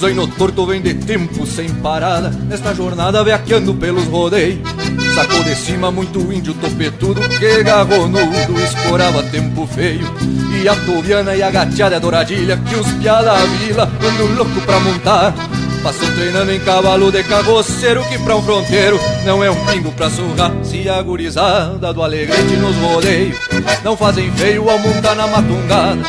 Zaino 0.00 0.26
torto 0.26 0.64
vem 0.64 0.80
de 0.80 0.94
tempo 0.94 1.46
sem 1.46 1.68
parada. 1.68 2.30
Nesta 2.30 2.74
jornada 2.74 3.22
veaqueando 3.22 3.74
pelos 3.74 4.06
rodeios. 4.06 4.58
Sacou 5.14 5.44
de 5.44 5.54
cima 5.54 5.90
muito 5.90 6.32
índio 6.32 6.54
topetudo 6.54 7.20
Que 7.38 7.62
garronudo 7.62 8.58
escorava 8.64 9.22
tempo 9.24 9.66
feio. 9.66 10.06
E 10.62 10.66
a 10.66 10.74
toviana 10.74 11.36
e 11.36 11.42
a 11.42 11.50
gateada 11.50 12.00
douradilha 12.00 12.56
Que 12.56 12.76
os 12.76 12.86
piá 12.94 13.22
da 13.22 13.34
vila 13.34 13.90
andam 14.02 14.34
louco 14.36 14.60
pra 14.62 14.80
montar 14.80 15.34
Passou 15.82 16.06
treinando 16.12 16.52
em 16.52 16.60
cavalo 16.60 17.10
de 17.10 17.22
carroceiro 17.24 18.04
Que 18.04 18.18
pra 18.18 18.36
um 18.36 18.42
fronteiro 18.42 19.00
não 19.24 19.42
é 19.42 19.50
um 19.50 19.64
pingo 19.66 19.90
pra 19.92 20.10
surrar. 20.10 20.52
Se 20.62 20.88
a 20.88 21.00
gurizada 21.00 21.92
do 21.92 22.02
alegrete 22.02 22.56
nos 22.56 22.76
rodeios 22.76 23.36
Não 23.82 23.96
fazem 23.96 24.30
feio 24.32 24.68
ao 24.68 24.78
montar 24.78 25.14
na 25.14 25.26
matungada. 25.26 26.02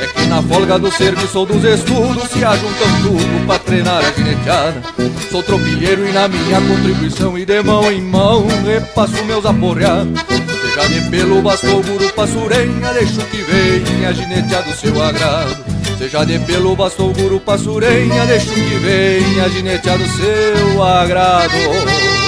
É 0.00 0.06
que 0.06 0.26
na 0.26 0.42
folga 0.42 0.78
do 0.78 0.90
serviço 0.90 1.40
ou 1.40 1.46
dos 1.46 1.62
estudos 1.62 2.24
Se 2.30 2.42
ajuntam 2.42 3.02
tudo 3.02 3.46
pra 3.46 3.58
treinar 3.58 4.02
a 4.02 4.12
gineteada. 4.12 4.82
Sou 5.30 5.42
tropilheiro 5.42 6.08
e 6.08 6.12
na 6.12 6.26
minha 6.26 6.60
contribuição 6.60 7.36
E 7.36 7.44
de 7.44 7.62
mão 7.62 7.90
em 7.92 8.00
mão 8.00 8.46
repasso 8.64 9.24
meus 9.24 9.44
aporreados. 9.44 10.20
Seja 10.62 10.88
de 10.88 11.10
pelo 11.10 11.42
bastou 11.42 11.82
guru 11.82 12.12
passurenha 12.14 12.92
Deixo 12.94 13.20
que 13.26 13.42
venha 13.42 14.12
gineteado 14.14 14.72
seu 14.72 15.02
agrado 15.02 15.77
Seja 15.98 16.24
de 16.24 16.38
pelo 16.38 16.76
bastou 16.76 17.12
guru 17.12 17.40
passurenha, 17.40 18.24
deixo 18.26 18.54
que 18.54 18.78
venha 18.78 19.48
ginetear 19.48 19.98
do 19.98 20.06
seu 20.06 20.84
agrado. 20.84 22.27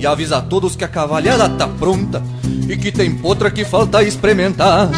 E 0.00 0.06
avisa 0.06 0.38
a 0.38 0.40
todos 0.40 0.74
que 0.74 0.82
a 0.82 0.88
cavalhada 0.88 1.46
tá 1.46 1.68
pronta 1.68 2.22
E 2.66 2.74
que 2.74 2.90
tem 2.90 3.14
potra 3.14 3.50
que 3.50 3.66
falta 3.66 4.02
experimentar. 4.02 4.88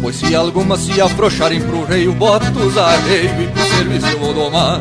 Pois 0.00 0.14
se 0.14 0.36
alguma 0.36 0.76
se 0.76 1.00
afrouxarem 1.00 1.60
pro 1.60 1.84
rei 1.84 2.06
O 2.06 2.12
botos 2.12 2.78
arreio 2.78 3.42
e 3.42 3.48
pro 3.48 3.76
serviço 3.76 4.06
eu 4.06 4.18
vou 4.20 4.32
domar. 4.32 4.80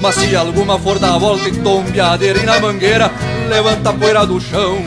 Mas 0.00 0.14
se 0.14 0.36
alguma 0.36 0.78
for 0.78 1.00
dar 1.00 1.14
a 1.14 1.18
volta 1.18 1.48
em 1.48 1.54
tombeadeira 1.54 2.38
e 2.38 2.46
na 2.46 2.60
mangueira 2.60 3.10
Levanta 3.48 3.90
a 3.90 3.92
poeira 3.92 4.24
do 4.24 4.40
chão. 4.40 4.78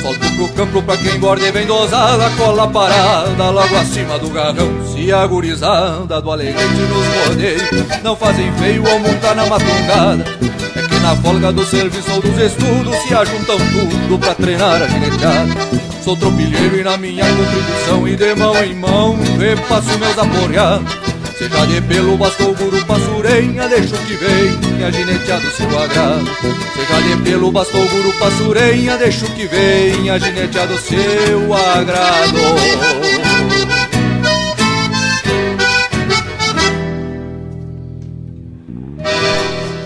Solto 0.00 0.36
pro 0.36 0.48
campo 0.50 0.80
pra 0.80 0.96
quem 0.96 1.18
borde 1.18 1.50
bem 1.50 1.66
dosada 1.66 2.30
Cola 2.36 2.68
parada 2.68 3.50
logo 3.50 3.76
acima 3.76 4.16
do 4.16 4.30
garrão. 4.30 4.86
Se 4.94 5.12
a 5.12 5.26
gurizada 5.26 6.22
do 6.22 6.30
alegrete 6.30 6.62
nos 6.62 7.26
rodeios 7.26 8.02
Não 8.04 8.14
fazem 8.14 8.52
feio 8.58 8.88
ao 8.88 9.00
montar 9.00 9.34
na 9.34 9.44
matungada 9.46 10.48
na 11.08 11.16
folga 11.16 11.50
do 11.50 11.64
serviço 11.64 12.10
ou 12.12 12.20
dos 12.20 12.38
estudos 12.38 12.94
se 12.98 13.14
ajuntam 13.14 13.56
tudo 13.56 14.18
pra 14.18 14.34
treinar 14.34 14.82
a 14.82 14.86
gineteada. 14.86 15.54
Sou 16.04 16.14
tropilheiro 16.14 16.78
e 16.78 16.84
na 16.84 16.98
minha 16.98 17.24
contribuição 17.24 18.06
e 18.06 18.14
de 18.14 18.34
mão 18.34 18.54
em 18.62 18.74
mão 18.74 19.18
repasso 19.38 19.98
meus 19.98 20.18
aporreados. 20.18 20.92
Seja 21.38 21.66
de 21.66 21.80
pelo, 21.82 22.16
bastou, 22.18 22.54
guru, 22.54 22.84
passurenha, 22.84 23.68
deixo 23.68 23.94
que 23.94 24.14
venha 24.16 24.92
ginetear 24.92 25.40
do 25.40 25.50
seu 25.50 25.78
agrado. 25.78 26.26
Seja 26.74 27.00
de 27.00 27.22
pelo, 27.22 27.52
bastou, 27.52 27.88
guru, 27.88 28.12
passurenha, 28.18 28.98
deixo 28.98 29.24
que 29.32 29.46
venha 29.46 30.18
ginetear 30.18 30.66
do 30.66 30.78
seu 30.78 31.54
agrado. 31.54 32.97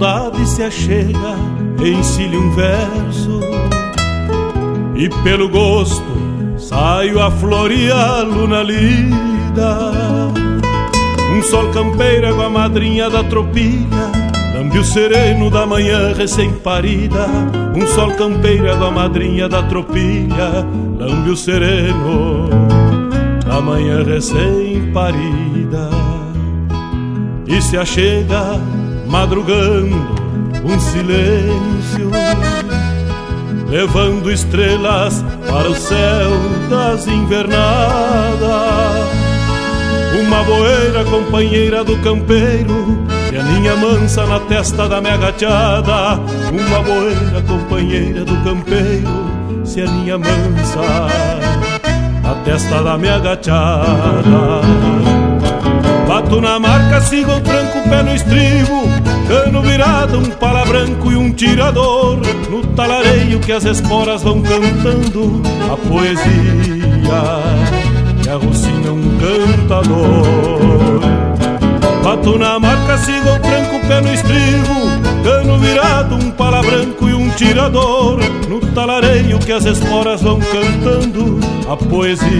Saudade 0.00 0.48
se 0.48 0.62
achega, 0.62 1.36
ensile 1.78 2.36
um 2.36 2.50
verso. 2.54 3.40
E 4.96 5.08
pelo 5.22 5.48
gosto 5.48 6.02
saio 6.56 7.20
a 7.20 7.30
floreá-lo 7.30 8.48
na 8.48 8.62
lida. 8.62 9.90
Um 11.36 11.42
sol 11.42 11.70
campeiro 11.70 12.34
com 12.34 12.42
a 12.42 12.50
madrinha 12.50 13.08
da 13.08 13.22
tropilha 13.22 14.10
Lambe 14.54 14.78
o 14.78 14.84
sereno 14.84 15.48
da 15.48 15.64
manhã 15.64 16.12
recém-parida. 16.12 17.26
Um 17.74 17.86
sol 17.86 18.10
campeiro 18.12 18.76
com 18.76 18.84
a 18.84 18.90
madrinha 18.90 19.48
da 19.48 19.62
tropilha 19.62 20.66
Lambe 20.98 21.30
o 21.30 21.36
sereno 21.36 22.48
da 23.46 23.60
manhã 23.60 24.02
recém-parida. 24.02 25.88
E 27.46 27.60
se 27.62 27.76
achega 27.76 28.60
madrugando 29.10 29.96
um 30.64 30.78
silêncio, 30.78 32.10
levando 33.68 34.30
estrelas 34.30 35.24
para 35.48 35.68
o 35.68 35.74
céu 35.74 36.30
das 36.70 37.06
invernadas. 37.08 37.58
Uma 40.20 40.44
boeira 40.44 41.04
companheira 41.04 41.82
do 41.82 41.96
campeiro, 41.98 43.04
que 43.28 43.36
aninha 43.36 43.74
mansa 43.76 44.24
na 44.26 44.38
testa 44.40 44.88
da 44.88 45.00
minha 45.00 45.16
gateada. 45.16 46.20
Uma 46.52 46.82
boeira 46.82 47.42
companheira 47.48 48.24
do 48.24 48.36
campeiro, 48.44 49.64
se 49.64 49.82
aninha 49.82 50.18
mansa 50.18 50.80
na 52.22 52.34
testa 52.44 52.82
da 52.82 52.96
minha 52.96 53.18
gateada. 53.18 54.60
Bato 56.30 56.42
na 56.42 56.60
marca, 56.60 57.00
sigo 57.00 57.32
o 57.32 57.40
tranco, 57.40 57.82
pé 57.88 58.04
no 58.04 58.14
estribo. 58.14 58.84
Cano 59.26 59.62
virado, 59.62 60.18
um 60.18 60.30
pala 60.30 60.64
branco 60.64 61.10
e 61.10 61.16
um 61.16 61.32
tirador. 61.32 62.20
No 62.48 62.64
talareio 62.68 63.40
que 63.40 63.50
as 63.50 63.64
esporas 63.64 64.22
vão 64.22 64.40
cantando 64.40 65.42
A 65.72 65.76
poesia 65.76 66.22
que 68.22 68.28
arrocina 68.28 68.92
um 68.92 69.18
cantador. 69.18 71.00
Bato 72.04 72.38
na 72.38 72.60
marca, 72.60 72.96
sigo 72.98 73.28
o 73.28 73.40
tranco, 73.40 73.80
pé 73.88 74.00
no 74.00 74.14
estribo. 74.14 74.74
Cano 75.24 75.58
virado, 75.58 76.14
um 76.14 76.30
pala 76.30 76.62
branco 76.62 77.08
e 77.08 77.12
um 77.12 77.19
tirador 77.36 78.18
No 78.48 78.60
talareio 78.72 79.38
que 79.38 79.52
as 79.52 79.64
esporas 79.64 80.22
vão 80.22 80.38
cantando 80.40 81.40
A 81.68 81.76
poesia 81.76 82.30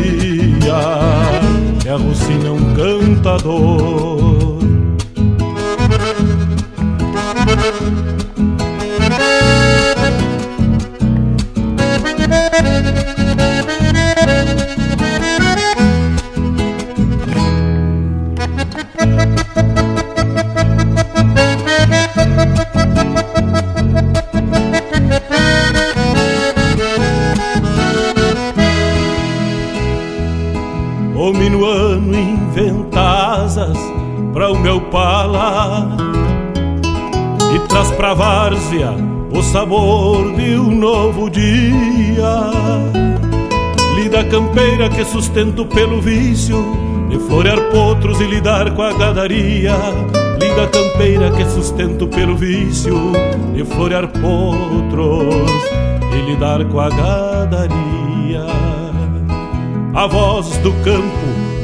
que 1.80 1.88
arrocina 1.88 2.52
um 2.52 2.74
cantador 2.74 4.60
Minuano 31.40 32.14
inventa 32.14 33.00
asas 33.00 33.78
para 34.34 34.52
o 34.52 34.58
meu 34.58 34.78
pala 34.78 35.96
e 37.54 37.58
traz 37.66 37.90
pra 37.92 38.12
várzea 38.12 38.92
o 39.34 39.42
sabor 39.42 40.34
de 40.34 40.56
um 40.56 40.70
novo 40.70 41.30
dia. 41.30 42.50
Lida 43.94 44.22
campeira 44.24 44.90
que 44.90 45.02
sustento 45.02 45.64
pelo 45.64 45.98
vício 46.02 46.62
de 47.08 47.18
florear 47.18 47.70
potros 47.70 48.20
e 48.20 48.24
lidar 48.24 48.74
com 48.74 48.82
a 48.82 48.92
gadaria. 48.92 49.76
Lida 50.38 50.68
campeira 50.68 51.30
que 51.30 51.44
sustento 51.46 52.06
pelo 52.06 52.36
vício 52.36 53.12
de 53.54 53.64
florear 53.64 54.08
potros 54.08 55.34
e 56.12 56.30
lidar 56.30 56.62
com 56.66 56.80
a 56.80 56.90
gadaria. 56.90 58.46
A 59.94 60.06
voz 60.06 60.56
do 60.58 60.72
campo 60.84 61.19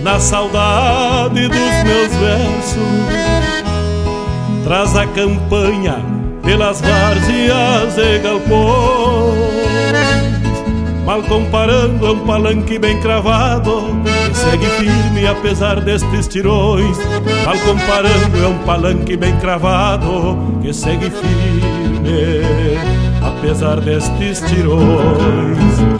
na 0.06 0.20
saudade 0.20 1.48
dos 1.48 1.82
meus 1.84 2.14
versos 2.14 2.76
traz 4.62 4.96
a 4.96 5.04
campanha 5.04 5.96
pelas 6.44 6.80
várzeas 6.80 7.98
e 7.98 8.18
galpões. 8.20 9.36
Mal 11.04 11.22
comparando, 11.24 12.06
é 12.06 12.10
um 12.10 12.20
palanque 12.20 12.78
bem 12.78 13.00
cravado, 13.00 13.82
que 14.28 14.36
segue 14.36 14.66
firme 14.66 15.26
apesar 15.26 15.80
destes 15.80 16.28
tirões. 16.28 16.96
Mal 17.44 17.58
comparando, 17.64 18.44
é 18.44 18.46
um 18.46 18.58
palanque 18.58 19.16
bem 19.16 19.36
cravado, 19.38 20.38
que 20.62 20.72
segue 20.72 21.10
firme 21.10 22.78
apesar 23.22 23.80
destes 23.80 24.40
tirões. 24.42 25.95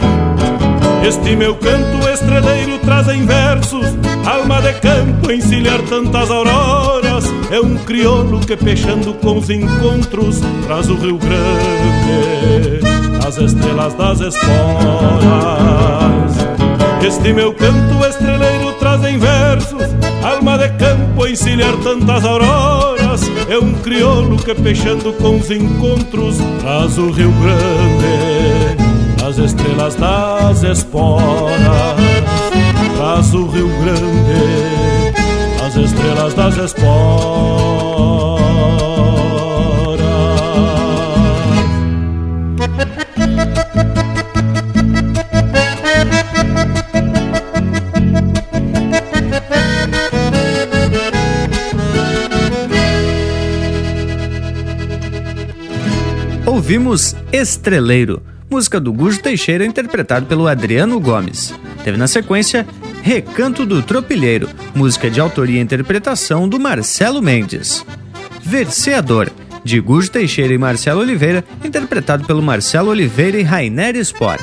Este 1.07 1.35
meu 1.35 1.55
canto 1.55 2.09
estreleiro 2.09 2.77
traz 2.79 3.07
em 3.07 3.25
versos 3.25 3.85
Alma 4.25 4.61
de 4.61 4.73
campo 4.73 5.31
encilhar 5.31 5.81
tantas 5.83 6.29
auroras 6.29 7.25
É 7.49 7.59
um 7.59 7.77
crioulo 7.77 8.39
que 8.41 8.57
peixando 8.57 9.13
com 9.13 9.37
os 9.37 9.49
encontros 9.49 10.41
Traz 10.65 10.89
o 10.89 10.95
Rio 10.95 11.17
Grande 11.17 12.87
as 13.27 13.37
estrelas 13.37 13.93
das 13.95 14.21
esporas. 14.21 14.47
Este 17.05 17.33
meu 17.33 17.53
canto 17.53 18.05
estreleiro 18.07 18.71
traz 18.79 19.03
em 19.03 19.17
versos, 19.17 19.83
alma 20.23 20.57
de 20.57 20.69
campo 20.77 21.27
encilhar 21.27 21.75
tantas 21.83 22.23
auroras. 22.23 23.21
É 23.49 23.57
um 23.57 23.73
crioulo 23.73 24.37
que 24.37 24.55
peixando 24.55 25.11
com 25.13 25.39
os 25.39 25.51
encontros 25.51 26.37
traz 26.61 26.97
o 26.97 27.11
Rio 27.11 27.33
Grande, 27.33 28.56
as 29.27 29.37
estrelas 29.39 29.95
das 29.95 30.63
esporas. 30.63 31.97
Traz 32.95 33.33
o 33.33 33.47
Rio 33.47 33.67
Grande, 33.67 35.13
as 35.65 35.75
estrelas 35.75 36.33
das 36.33 36.57
esporas. 36.57 38.07
Ouvimos 56.45 57.15
Estreleiro, 57.31 58.21
música 58.57 58.79
do 58.79 58.91
Gujo 58.91 59.21
Teixeira 59.21 59.63
interpretado 59.63 60.25
pelo 60.25 60.47
Adriano 60.47 60.99
Gomes. 60.99 61.53
Teve 61.83 61.95
na 61.95 62.07
sequência 62.07 62.65
Recanto 63.03 63.67
do 63.67 63.83
Tropilheiro, 63.83 64.49
música 64.73 65.11
de 65.11 65.21
autoria 65.21 65.59
e 65.59 65.63
interpretação 65.63 66.49
do 66.49 66.59
Marcelo 66.59 67.21
Mendes. 67.21 67.85
Verseador, 68.41 69.29
de 69.63 69.79
Gujo 69.79 70.09
Teixeira 70.09 70.55
e 70.55 70.57
Marcelo 70.57 71.01
Oliveira, 71.01 71.45
interpretado 71.63 72.25
pelo 72.25 72.41
Marcelo 72.41 72.89
Oliveira 72.89 73.37
e 73.37 73.43
Rainer 73.43 73.95
Sport. 73.97 74.41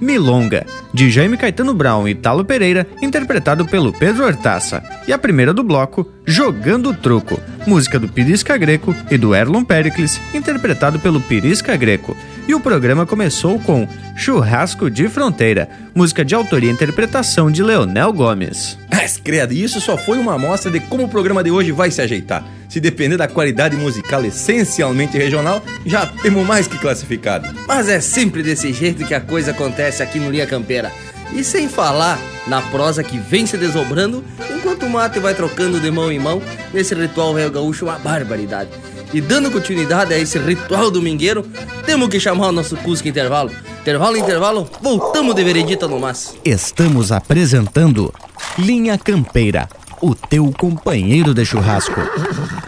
Milonga, 0.00 0.66
de 0.94 1.10
Jaime 1.10 1.36
Caetano 1.36 1.74
Brown 1.74 2.08
e 2.08 2.14
Talo 2.14 2.46
Pereira, 2.46 2.88
interpretado 3.02 3.66
pelo 3.66 3.92
Pedro 3.92 4.24
Hortaça. 4.24 4.82
E 5.06 5.12
a 5.12 5.18
primeira 5.18 5.52
do 5.52 5.62
bloco, 5.62 6.10
Jogando 6.24 6.94
Truco, 6.94 7.38
música 7.66 7.98
do 7.98 8.08
Pirisca 8.08 8.56
Greco 8.56 8.96
e 9.10 9.18
do 9.18 9.34
Erlon 9.34 9.62
Pericles, 9.62 10.18
interpretado 10.32 10.98
pelo 10.98 11.20
Pirisca 11.20 11.76
Greco. 11.76 12.16
E 12.46 12.54
o 12.54 12.60
programa 12.60 13.06
começou 13.06 13.58
com 13.60 13.86
Churrasco 14.16 14.90
de 14.90 15.08
Fronteira, 15.08 15.68
música 15.94 16.24
de 16.24 16.34
autoria 16.34 16.70
e 16.70 16.72
interpretação 16.72 17.50
de 17.50 17.62
Leonel 17.62 18.12
Gomes. 18.12 18.76
Mas, 18.90 19.16
credo, 19.16 19.52
isso 19.52 19.80
só 19.80 19.96
foi 19.96 20.18
uma 20.18 20.34
amostra 20.34 20.70
de 20.70 20.80
como 20.80 21.04
o 21.04 21.08
programa 21.08 21.42
de 21.44 21.52
hoje 21.52 21.70
vai 21.70 21.90
se 21.92 22.02
ajeitar. 22.02 22.44
Se 22.68 22.80
depender 22.80 23.16
da 23.16 23.28
qualidade 23.28 23.76
musical 23.76 24.24
essencialmente 24.24 25.16
regional, 25.16 25.62
já 25.86 26.04
temos 26.04 26.44
mais 26.44 26.66
que 26.66 26.78
classificado. 26.78 27.48
Mas 27.66 27.88
é 27.88 28.00
sempre 28.00 28.42
desse 28.42 28.72
jeito 28.72 29.06
que 29.06 29.14
a 29.14 29.20
coisa 29.20 29.52
acontece 29.52 30.02
aqui 30.02 30.18
no 30.18 30.30
Linha 30.30 30.46
Campeira. 30.46 30.90
E 31.32 31.44
sem 31.44 31.68
falar 31.68 32.18
na 32.46 32.60
prosa 32.60 33.04
que 33.04 33.18
vem 33.18 33.46
se 33.46 33.56
desobrando, 33.56 34.24
enquanto 34.54 34.84
o 34.84 34.90
mate 34.90 35.20
vai 35.20 35.34
trocando 35.34 35.78
de 35.78 35.90
mão 35.90 36.10
em 36.10 36.18
mão, 36.18 36.42
nesse 36.74 36.94
ritual 36.94 37.34
velho 37.34 37.50
gaúcho 37.50 37.84
uma 37.86 37.98
barbaridade. 37.98 38.70
E 39.12 39.20
dando 39.20 39.50
continuidade 39.50 40.14
a 40.14 40.18
esse 40.18 40.38
ritual 40.38 40.90
domingueiro, 40.90 41.44
temos 41.84 42.08
que 42.08 42.18
chamar 42.18 42.48
o 42.48 42.52
nosso 42.52 42.76
Cusco 42.78 43.08
Intervalo. 43.08 43.50
Intervalo, 43.80 44.16
intervalo, 44.16 44.70
voltamos 44.80 45.34
de 45.34 45.44
veredita 45.44 45.86
no 45.86 46.00
mas. 46.00 46.34
Estamos 46.44 47.12
apresentando 47.12 48.12
Linha 48.58 48.96
Campeira, 48.96 49.68
o 50.00 50.14
teu 50.14 50.50
companheiro 50.52 51.34
de 51.34 51.44
churrasco. 51.44 52.00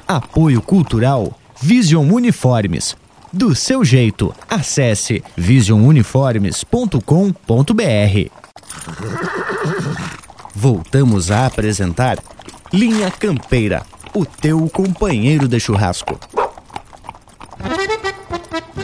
Apoio 0.07 0.61
Cultural 0.61 1.33
Vision 1.63 2.13
Uniformes. 2.13 2.95
Do 3.33 3.55
seu 3.55 3.83
jeito, 3.85 4.35
acesse 4.49 5.23
visionuniformes.com.br. 5.37 8.31
Voltamos 10.55 11.31
a 11.31 11.47
apresentar 11.47 12.19
Linha 12.73 13.11
Campeira, 13.11 13.85
o 14.15 14.25
teu 14.25 14.69
companheiro 14.69 15.49
de 15.49 15.59
churrasco. 15.59 16.19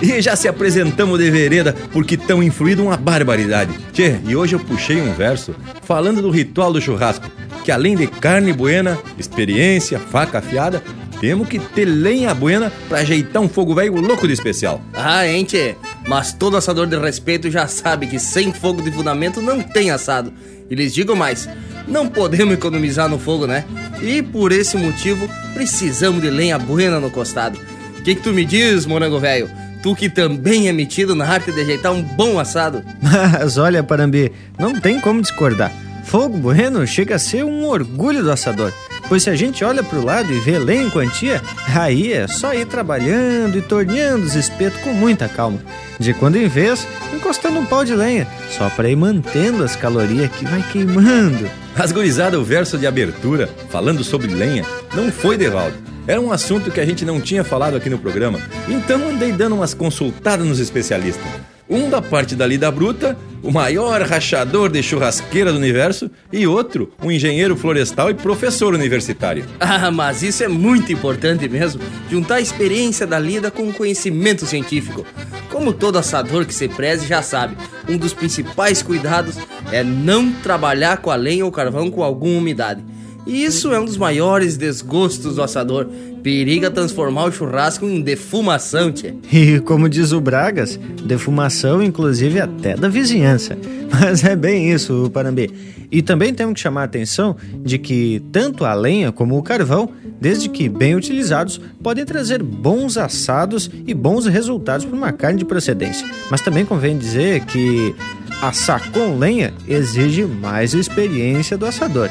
E 0.02 0.20
já 0.20 0.34
se 0.34 0.48
apresentamos 0.48 1.18
de 1.18 1.30
vereda 1.30 1.74
porque 1.92 2.16
tão 2.16 2.42
influído 2.42 2.82
uma 2.82 2.96
barbaridade. 2.96 3.78
Tchê, 3.92 4.18
e 4.26 4.34
hoje 4.34 4.56
eu 4.56 4.60
puxei 4.60 5.00
um 5.00 5.12
verso 5.12 5.54
falando 5.82 6.20
do 6.22 6.30
ritual 6.30 6.72
do 6.72 6.80
churrasco, 6.80 7.30
que 7.62 7.70
além 7.70 7.94
de 7.94 8.06
carne 8.06 8.52
buena, 8.52 8.98
experiência, 9.18 9.98
faca 9.98 10.38
afiada, 10.38 10.82
temos 11.20 11.46
que 11.48 11.58
ter 11.58 11.84
lenha 11.84 12.34
buena 12.34 12.72
pra 12.88 13.00
ajeitar 13.00 13.42
um 13.42 13.48
fogo 13.48 13.74
velho 13.74 14.00
louco 14.00 14.26
de 14.26 14.32
especial. 14.32 14.80
Ah, 14.94 15.26
hein, 15.26 15.44
tchê? 15.44 15.76
Mas 16.08 16.32
todo 16.32 16.56
assador 16.56 16.86
de 16.86 16.98
respeito 16.98 17.50
já 17.50 17.66
sabe 17.66 18.06
que 18.06 18.18
sem 18.18 18.52
fogo 18.52 18.80
de 18.80 18.90
fundamento 18.90 19.42
não 19.42 19.60
tem 19.60 19.90
assado. 19.90 20.32
E 20.70 20.74
lhes 20.74 20.94
digo 20.94 21.14
mais, 21.14 21.48
não 21.86 22.08
podemos 22.08 22.54
economizar 22.54 23.08
no 23.08 23.18
fogo, 23.18 23.46
né? 23.46 23.64
E 24.00 24.22
por 24.22 24.50
esse 24.50 24.76
motivo 24.76 25.28
precisamos 25.52 26.22
de 26.22 26.30
lenha 26.30 26.58
buena 26.58 26.98
no 26.98 27.10
costado. 27.10 27.60
O 27.98 28.02
que, 28.02 28.14
que 28.14 28.22
tu 28.22 28.32
me 28.32 28.44
diz, 28.44 28.86
morango 28.86 29.20
velho? 29.20 29.50
Tu 29.82 29.94
que 29.94 30.08
também 30.08 30.68
é 30.68 30.72
metido 30.72 31.14
na 31.14 31.26
arte 31.26 31.52
de 31.52 31.60
ajeitar 31.60 31.92
um 31.92 32.02
bom 32.02 32.38
assado. 32.38 32.82
Mas 33.02 33.58
olha, 33.58 33.82
Parambi, 33.82 34.32
não 34.58 34.78
tem 34.78 35.00
como 35.00 35.20
discordar. 35.20 35.72
Fogo 36.04 36.38
bueno 36.38 36.86
chega 36.86 37.16
a 37.16 37.18
ser 37.18 37.44
um 37.44 37.64
orgulho 37.66 38.22
do 38.22 38.30
assador. 38.30 38.72
Pois 39.10 39.24
se 39.24 39.28
a 39.28 39.34
gente 39.34 39.64
olha 39.64 39.82
pro 39.82 40.04
lado 40.04 40.32
e 40.32 40.38
vê 40.38 40.56
lenha 40.56 40.84
em 40.84 40.88
quantia, 40.88 41.42
aí 41.74 42.12
é 42.12 42.28
só 42.28 42.54
ir 42.54 42.64
trabalhando 42.64 43.58
e 43.58 43.60
torneando 43.60 44.24
os 44.24 44.36
espetos 44.36 44.80
com 44.82 44.92
muita 44.92 45.28
calma. 45.28 45.58
De 45.98 46.14
quando 46.14 46.36
em 46.36 46.46
vez, 46.46 46.86
encostando 47.12 47.58
um 47.58 47.66
pau 47.66 47.84
de 47.84 47.92
lenha, 47.92 48.24
só 48.56 48.70
para 48.70 48.88
ir 48.88 48.94
mantendo 48.94 49.64
as 49.64 49.74
calorias 49.74 50.30
que 50.30 50.44
vai 50.44 50.62
queimando. 50.70 51.50
As 51.76 51.90
gurizada, 51.90 52.38
o 52.38 52.44
verso 52.44 52.78
de 52.78 52.86
abertura, 52.86 53.48
falando 53.68 54.04
sobre 54.04 54.28
lenha, 54.28 54.64
não 54.94 55.10
foi 55.10 55.36
de 55.36 55.48
Valdo. 55.48 55.76
Era 56.06 56.20
um 56.20 56.30
assunto 56.30 56.70
que 56.70 56.78
a 56.78 56.86
gente 56.86 57.04
não 57.04 57.20
tinha 57.20 57.42
falado 57.42 57.76
aqui 57.76 57.90
no 57.90 57.98
programa, 57.98 58.38
então 58.68 59.08
andei 59.08 59.32
dando 59.32 59.56
umas 59.56 59.74
consultadas 59.74 60.46
nos 60.46 60.60
especialistas. 60.60 61.26
Um 61.70 61.88
da 61.88 62.02
parte 62.02 62.34
da 62.34 62.44
lida 62.44 62.68
bruta, 62.68 63.16
o 63.44 63.52
maior 63.52 64.02
rachador 64.02 64.68
de 64.68 64.82
churrasqueira 64.82 65.52
do 65.52 65.58
universo, 65.58 66.10
e 66.32 66.44
outro, 66.44 66.92
um 67.00 67.12
engenheiro 67.12 67.56
florestal 67.56 68.10
e 68.10 68.14
professor 68.14 68.74
universitário. 68.74 69.44
Ah, 69.60 69.90
mas 69.90 70.22
isso 70.22 70.42
é 70.42 70.48
muito 70.48 70.92
importante 70.92 71.48
mesmo, 71.48 71.80
juntar 72.10 72.36
a 72.36 72.40
experiência 72.40 73.06
da 73.06 73.20
lida 73.20 73.52
com 73.52 73.68
o 73.68 73.72
conhecimento 73.72 74.44
científico. 74.44 75.06
Como 75.48 75.72
todo 75.72 75.96
assador 75.96 76.44
que 76.44 76.52
se 76.52 76.68
preze 76.68 77.06
já 77.06 77.22
sabe, 77.22 77.56
um 77.88 77.96
dos 77.96 78.12
principais 78.12 78.82
cuidados 78.82 79.36
é 79.70 79.84
não 79.84 80.32
trabalhar 80.32 80.98
com 80.98 81.10
a 81.10 81.14
lenha 81.14 81.44
ou 81.44 81.52
carvão 81.52 81.88
com 81.88 82.02
alguma 82.02 82.38
umidade. 82.38 82.82
E 83.26 83.44
isso 83.44 83.72
é 83.72 83.78
um 83.78 83.84
dos 83.84 83.96
maiores 83.96 84.56
desgostos 84.56 85.36
do 85.36 85.42
assador. 85.42 85.88
Periga 86.22 86.70
transformar 86.70 87.24
o 87.24 87.32
churrasco 87.32 87.86
em 87.86 88.00
defumação, 88.00 88.92
tchê. 88.92 89.14
E 89.32 89.60
como 89.60 89.88
diz 89.88 90.12
o 90.12 90.20
Bragas, 90.20 90.78
defumação 91.04 91.82
inclusive 91.82 92.40
até 92.40 92.76
da 92.76 92.88
vizinhança. 92.88 93.56
Mas 93.90 94.22
é 94.24 94.36
bem 94.36 94.70
isso, 94.70 95.10
Parambi. 95.12 95.50
E 95.90 96.02
também 96.02 96.32
temos 96.32 96.54
que 96.54 96.60
chamar 96.60 96.82
a 96.82 96.84
atenção 96.84 97.36
de 97.64 97.78
que 97.78 98.22
tanto 98.30 98.64
a 98.64 98.72
lenha 98.74 99.10
como 99.10 99.36
o 99.36 99.42
carvão, 99.42 99.90
desde 100.20 100.48
que 100.48 100.68
bem 100.68 100.94
utilizados, 100.94 101.60
podem 101.82 102.04
trazer 102.04 102.42
bons 102.42 102.96
assados 102.96 103.68
e 103.86 103.92
bons 103.92 104.26
resultados 104.26 104.84
para 104.84 104.96
uma 104.96 105.12
carne 105.12 105.38
de 105.38 105.44
procedência. 105.44 106.06
Mas 106.30 106.40
também 106.40 106.64
convém 106.64 106.96
dizer 106.96 107.44
que 107.46 107.94
assar 108.40 108.92
com 108.92 109.18
lenha 109.18 109.52
exige 109.66 110.24
mais 110.24 110.74
experiência 110.74 111.58
do 111.58 111.66
assador 111.66 112.08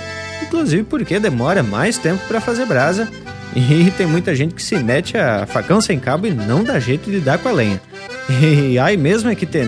inclusive 0.50 0.84
porque 0.84 1.20
demora 1.20 1.62
mais 1.62 1.98
tempo 1.98 2.22
para 2.28 2.42
fazer 2.42 2.66
brasa 2.66 3.08
e 3.56 3.92
tem 3.98 4.06
muita 4.08 4.36
gente 4.36 4.54
que 4.54 4.64
se 4.64 4.78
mete 4.78 5.18
a 5.18 5.46
facão 5.46 5.82
sem 5.82 6.00
cabo 6.00 6.28
e 6.28 6.32
não 6.32 6.64
dá 6.64 6.80
jeito 6.80 7.10
de 7.10 7.20
dar 7.20 7.38
com 7.38 7.50
a 7.50 7.52
lenha. 7.52 7.82
E 8.30 8.78
aí 8.78 8.96
mesmo 8.96 9.30
é 9.30 9.36
que 9.36 9.46
ter 9.46 9.68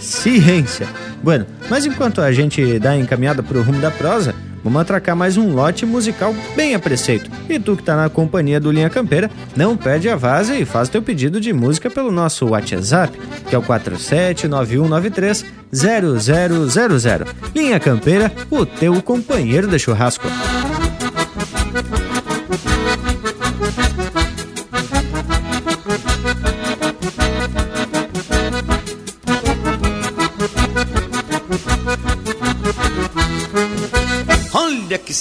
ciência. 0.00 0.86
Bueno, 1.22 1.46
mas 1.70 1.86
enquanto 1.86 2.20
a 2.20 2.30
gente 2.32 2.78
dá 2.78 2.96
encaminhada 2.96 3.42
pro 3.42 3.62
rumo 3.62 3.80
da 3.80 3.90
prosa, 3.90 4.34
vamos 4.62 4.82
atracar 4.82 5.16
mais 5.16 5.36
um 5.36 5.54
lote 5.54 5.86
musical 5.86 6.34
bem 6.54 6.74
a 6.74 6.78
preceito. 6.78 7.30
E 7.48 7.58
tu 7.58 7.76
que 7.76 7.82
tá 7.82 7.96
na 7.96 8.10
companhia 8.10 8.60
do 8.60 8.70
Linha 8.70 8.90
Campeira, 8.90 9.30
não 9.56 9.76
perde 9.76 10.10
a 10.10 10.16
vaza 10.16 10.54
e 10.56 10.64
faz 10.64 10.88
teu 10.88 11.00
pedido 11.00 11.40
de 11.40 11.52
música 11.52 11.88
pelo 11.88 12.10
nosso 12.10 12.46
WhatsApp, 12.48 13.18
que 13.48 13.54
é 13.54 13.58
o 13.58 13.62
479193 13.62 15.46
0000. 15.72 17.26
Linha 17.54 17.80
Campeira, 17.80 18.30
o 18.50 18.66
teu 18.66 19.00
companheiro 19.00 19.68
de 19.68 19.78
churrasco. 19.78 20.26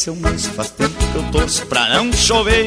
Seu 0.02 0.16
moço 0.16 0.50
faz 0.54 0.72
tempo 0.72 0.96
que 0.98 1.16
eu 1.16 1.24
torço 1.32 1.64
pra 1.68 1.88
não 1.90 2.12
chover. 2.12 2.66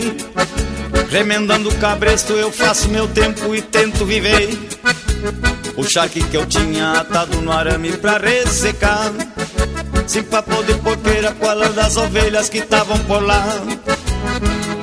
Remendando 1.10 1.68
o 1.68 1.74
cabresto 1.78 2.32
eu 2.34 2.52
faço 2.52 2.88
meu 2.88 3.08
tempo 3.08 3.52
e 3.52 3.60
tento 3.60 4.06
viver. 4.06 4.56
O 5.76 5.82
charque 5.82 6.22
que 6.22 6.36
eu 6.36 6.46
tinha 6.46 6.92
atado 6.92 7.40
no 7.40 7.50
arame 7.50 7.96
pra 7.96 8.18
ressecar 8.18 9.10
Sim 10.06 10.22
pra 10.22 10.44
poder 10.44 10.78
porqueira 10.78 11.32
com 11.32 11.48
a 11.48 11.54
lã 11.54 11.72
das 11.72 11.96
ovelhas 11.96 12.48
que 12.48 12.58
estavam 12.58 13.00
por 13.00 13.20
lá. 13.20 13.44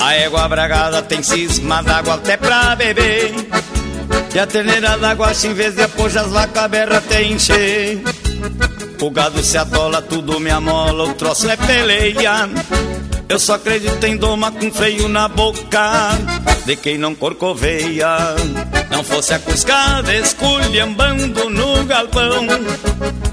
A 0.02 0.14
égua 0.16 0.46
bragada 0.50 1.02
tem 1.02 1.24
cisma 1.24 1.82
d'água 1.82 2.16
até 2.16 2.36
pra 2.36 2.76
beber. 2.76 3.34
E 4.36 4.38
a 4.38 4.46
terneira 4.46 4.98
d'água 4.98 5.32
em 5.42 5.54
vez 5.54 5.74
de 5.74 5.84
apojar 5.84 6.26
as 6.26 6.32
vacas 6.34 6.70
berra 6.70 7.00
tem 7.00 7.32
encher 7.32 8.04
O 9.02 9.10
gado 9.10 9.42
se 9.44 9.58
atola, 9.58 10.00
tudo 10.00 10.40
me 10.40 10.52
amola, 10.52 11.06
o 11.06 11.14
troço 11.16 11.50
é 11.50 11.58
peleia. 11.58 12.48
Eu 13.28 13.40
só 13.40 13.56
acredito 13.56 14.04
em 14.06 14.16
doma 14.16 14.52
com 14.52 14.70
freio 14.72 15.08
na 15.08 15.28
boca 15.28 16.12
De 16.66 16.76
quem 16.76 17.00
não 17.00 17.16
corcoveia. 17.16 18.36
Não 18.92 19.04
fosse 19.04 19.34
a 19.34 19.40
cuscada 19.40 20.14
esculhambando 20.14 21.50
no 21.50 21.84
galpão 21.86 22.46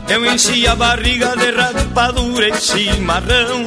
Eu 0.08 0.24
enchi 0.24 0.66
a 0.66 0.74
barriga 0.74 1.36
de 1.36 1.50
rapadura 1.50 2.48
e 2.48 2.56
chimarrão. 2.60 3.64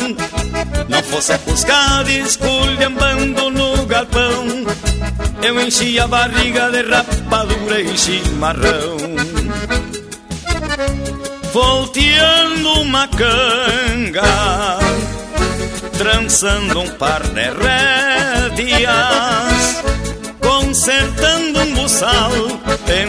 Não 0.89 1.03
fosse 1.03 1.33
a 1.33 1.37
cuscada 1.37 2.09
esculhambando 2.09 3.51
no 3.51 3.85
galpão 3.85 4.65
Eu 5.43 5.61
enchi 5.61 5.99
a 5.99 6.07
barriga 6.07 6.71
de 6.71 6.81
rapadura 6.81 7.79
e 7.79 7.95
chimarrão 7.95 9.10
Volteando 11.53 12.81
uma 12.81 13.07
canga 13.07 14.79
trançando 15.97 16.79
um 16.79 16.89
par 16.91 17.21
de 17.21 17.41
rédeas, 18.61 19.83
consertando 20.39 21.59
um 21.59 21.73
buçal, 21.75 22.31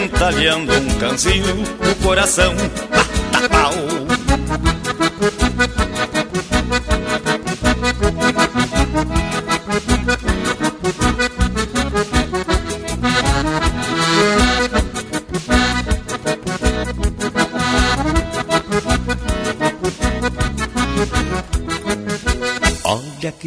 entalhando 0.05 0.73
um 0.73 0.99
canzil, 0.99 1.45
o 1.81 1.95
coração 2.03 2.55
bata 3.43 3.49
pau. 3.49 3.73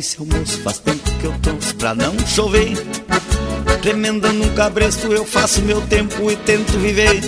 Seu 0.05 0.25
moço 0.25 0.61
faz 0.61 0.77
tempo 0.77 1.11
que 1.19 1.25
eu 1.25 1.33
trouxe 1.41 1.73
pra 1.73 1.95
não 1.95 2.15
chover. 2.27 2.73
Remendando 3.81 4.43
um 4.43 4.53
cabresto 4.53 5.11
eu 5.11 5.25
faço 5.25 5.61
meu 5.63 5.81
tempo 5.81 6.29
e 6.29 6.35
tento 6.37 6.71
viver. 6.73 7.21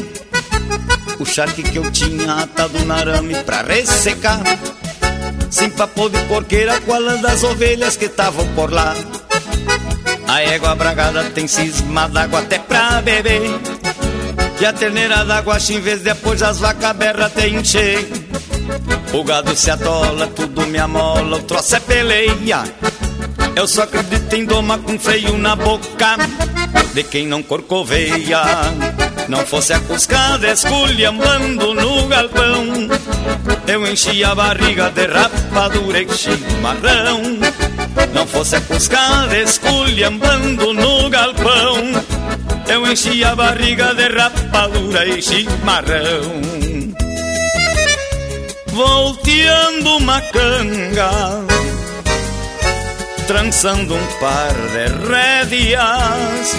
O 1.20 1.26
charque 1.26 1.64
que 1.64 1.78
eu 1.78 1.92
tinha 1.92 2.34
atado 2.34 2.78
no 2.80 2.94
arame 2.94 3.36
pra 3.44 3.64
ressecar. 3.64 4.42
Sim 5.50 5.70
pra 5.72 5.88
pôr 5.88 6.12
de 6.12 6.20
porqueira 6.26 6.80
com 6.82 6.94
a 6.94 7.00
lã 7.00 7.18
das 7.18 7.44
ovelhas 7.44 7.98
que 7.98 8.06
estavam 8.06 8.48
por 8.54 8.72
lá? 8.72 8.96
A 10.28 10.42
égua 10.42 10.76
bragada 10.76 11.24
tem 11.32 11.48
cisma 11.48 12.08
d'água 12.08 12.40
até 12.40 12.60
pra 12.60 13.02
beber. 13.02 13.42
E 14.60 14.66
a 14.66 14.74
terneira 14.74 15.26
d'água 15.26 15.58
em 15.70 15.80
vez 15.80 16.04
de 16.04 16.12
apoiar 16.12 16.50
as 16.50 16.60
vacas 16.60 16.96
berra 16.96 17.30
tem 17.30 17.56
encher 17.56 18.06
o 19.14 19.24
gado 19.24 19.56
se 19.56 19.72
atola, 19.72 20.28
tudo 20.28 20.66
me 20.68 20.78
amola, 20.78 21.38
o 21.38 21.44
troço 21.44 21.76
é 21.76 21.80
peleia. 21.80 22.64
Eu 23.56 23.68
só 23.68 23.84
acredito 23.84 24.34
em 24.36 24.46
doma 24.46 24.78
com 24.78 25.00
freio 25.00 25.38
na 25.38 25.56
boca 25.56 26.18
de 26.94 27.04
quem 27.04 27.28
não 27.28 27.42
corcoveia. 27.42 28.42
Não 29.28 29.46
fosse 29.46 29.74
a 29.74 29.80
cuscada 29.80 30.52
esculhambando 30.52 31.74
no 31.74 32.08
galpão, 32.08 32.88
eu 33.68 33.88
enchi 33.88 34.24
a 34.24 34.34
barriga 34.34 34.90
de 34.90 35.06
rapadura 35.06 36.02
e 36.02 36.10
chimarrão. 36.14 37.22
Não 38.14 38.26
fosse 38.28 38.56
a 38.56 38.62
cuscada 38.62 39.38
esculhambando 39.38 40.74
no 40.74 41.10
galpão, 41.10 41.78
eu 42.70 42.90
enchi 42.90 43.24
a 43.24 43.36
barriga 43.36 43.94
de 43.94 44.08
rapadura 44.08 45.06
e 45.06 45.22
chimarrão 45.22 46.57
volteando 48.78 49.98
uma 49.98 50.22
canga, 50.22 51.10
trançando 53.26 53.96
um 53.96 54.08
par 54.20 54.54
de 54.54 55.08
rédeas, 55.08 56.56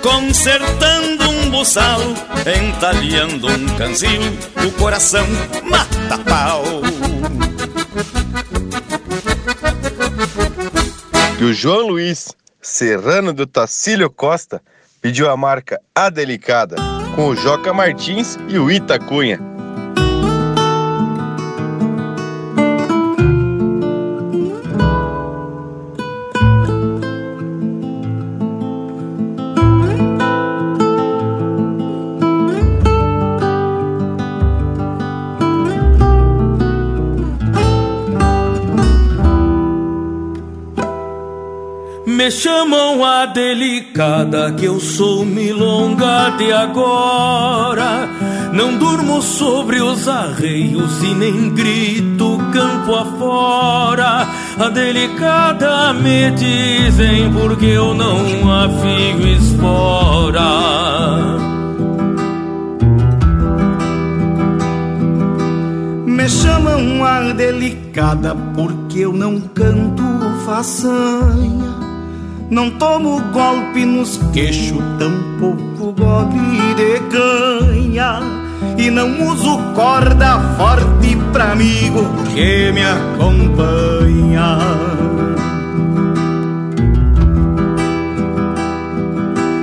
consertando 0.00 1.28
um 1.28 1.50
buçal, 1.50 2.00
entalhando 2.46 3.48
um 3.48 3.66
canzil, 3.76 4.22
o 4.66 4.70
coração 4.78 5.26
mata 5.62 6.16
pau. 6.24 6.64
E 11.38 11.44
o 11.44 11.52
João 11.52 11.88
Luiz, 11.88 12.34
serrano 12.62 13.34
do 13.34 13.46
Tacílio 13.46 14.08
Costa, 14.08 14.62
pediu 15.02 15.30
a 15.30 15.36
marca 15.36 15.78
A 15.94 16.08
Delicada, 16.08 16.76
com 17.14 17.28
o 17.28 17.36
Joca 17.36 17.74
Martins 17.74 18.38
e 18.48 18.58
o 18.58 18.70
Itacunha. 18.70 19.49
Me 42.30 42.36
chamam 42.36 43.04
a 43.04 43.26
delicada 43.26 44.52
que 44.52 44.64
eu 44.64 44.78
sou 44.78 45.24
milonga 45.24 46.30
de 46.38 46.52
agora. 46.52 48.08
Não 48.52 48.78
durmo 48.78 49.20
sobre 49.20 49.80
os 49.80 50.06
arreios 50.06 51.02
e 51.02 51.12
nem 51.12 51.50
grito 51.50 52.38
campo 52.52 52.94
afora. 52.94 54.28
A 54.60 54.68
delicada 54.68 55.92
me 55.92 56.30
dizem 56.30 57.32
porque 57.32 57.66
eu 57.66 57.94
não 57.94 58.48
afio 58.48 59.26
espora. 59.26 60.50
Me 66.06 66.28
chamam 66.28 67.04
a 67.04 67.32
delicada 67.32 68.36
porque 68.54 69.00
eu 69.00 69.12
não 69.12 69.40
canto 69.40 70.04
façanha. 70.46 71.69
Não 72.50 72.68
tomo 72.68 73.20
golpe 73.32 73.84
nos 73.84 74.18
queixos, 74.32 74.82
tampouco 74.98 75.92
gole 75.92 76.74
de 76.74 76.98
canha. 77.08 78.20
E 78.76 78.90
não 78.90 79.28
uso 79.28 79.56
corda 79.74 80.40
forte 80.56 81.16
pra 81.32 81.52
amigo 81.52 82.04
que 82.34 82.72
me 82.72 82.82
acompanha. 82.82 84.58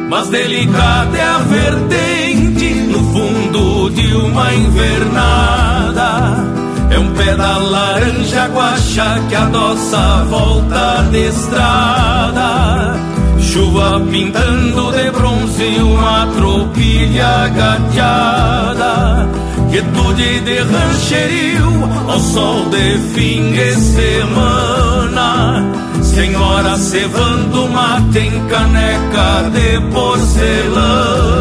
Mas 0.09 0.29
delicada 0.29 1.17
é 1.17 1.23
a 1.23 1.39
vertente 1.39 2.73
no 2.87 2.99
fundo 3.11 3.89
de 3.89 4.15
uma 4.15 4.53
invernada 4.53 6.45
é 6.89 6.99
um 6.99 7.13
pé 7.13 7.35
da 7.35 7.57
laranja 7.57 8.47
guacha 8.47 9.19
que 9.27 9.35
adoça 9.35 9.97
a 9.97 10.23
volta 10.23 11.07
de 11.11 11.27
estrada. 11.27 12.95
Chuva 13.39 14.01
pintando 14.11 14.91
de 14.91 15.11
bronze 15.11 15.79
uma 15.81 16.27
tropilha 16.35 17.47
gateada. 17.49 19.27
Quietude 19.69 20.39
de 20.41 20.59
rancherio 20.59 21.89
ao 22.07 22.19
sol 22.19 22.65
de 22.69 22.97
fim 23.13 23.51
de 23.51 23.75
semana. 23.75 25.65
Senhora 26.01 26.77
cevando 26.77 27.67
mate 27.69 28.19
em 28.19 28.47
caneca 28.47 29.49
de 29.51 29.79
porcelana 29.91 31.37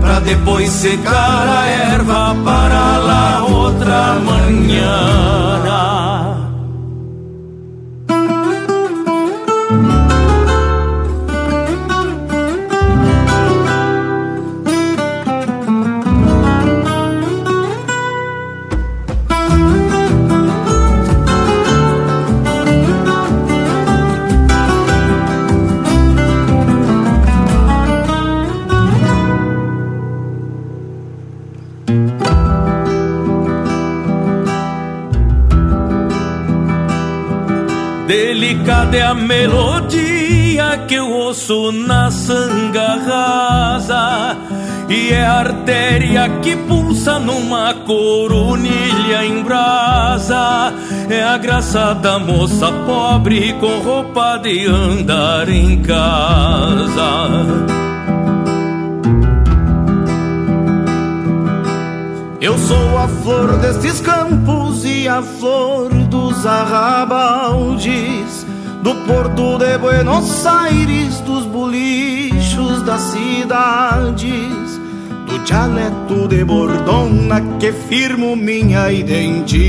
Pra 0.00 0.20
depois 0.20 0.68
secar 0.70 1.46
a 1.48 1.66
erva 1.66 2.34
para 2.44 2.98
lá 2.98 3.44
outra 3.44 4.14
manhã. 4.24 5.89
É 38.92 39.02
a 39.02 39.14
melodia 39.14 40.84
que 40.88 40.94
eu 40.94 41.08
ouço 41.08 41.70
na 41.72 42.10
sanga 42.10 42.96
rasa 43.06 44.36
E 44.88 45.12
é 45.12 45.24
a 45.24 45.38
artéria 45.38 46.28
que 46.42 46.56
pulsa 46.56 47.18
numa 47.18 47.72
coronilha 47.72 49.24
em 49.24 49.42
brasa. 49.42 50.74
É 51.08 51.22
a 51.22 51.38
graça 51.38 51.94
da 51.94 52.18
moça 52.18 52.70
pobre 52.86 53.52
com 53.54 53.78
roupa 53.78 54.36
de 54.38 54.66
andar 54.66 55.48
em 55.48 55.80
casa. 55.82 57.30
Eu 62.40 62.58
sou 62.58 62.98
a 62.98 63.06
flor 63.06 63.58
destes 63.58 64.00
campos 64.00 64.84
e 64.84 65.06
a 65.06 65.22
flor 65.22 65.90
dos 66.06 66.46
arrabaldes, 66.46 68.39
do 68.82 68.94
porto 69.06 69.58
de 69.58 69.78
Buenos 69.78 70.46
Aires, 70.46 71.20
dos 71.20 71.44
bolichos 71.44 72.82
das 72.82 73.00
cidades, 73.02 74.80
do 75.26 75.38
dialeto 75.44 76.26
de 76.28 76.44
Bordona 76.44 77.40
que 77.58 77.72
firmo 77.72 78.36
minha 78.36 78.90
identidade. 78.90 79.60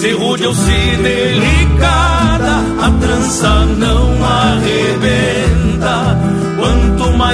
Se 0.00 0.12
rude 0.12 0.46
ou 0.46 0.54
se 0.54 0.96
delicada, 1.02 2.62
a 2.82 2.90
trança 3.00 3.64
não 3.78 4.24
arrebenta. 4.24 6.33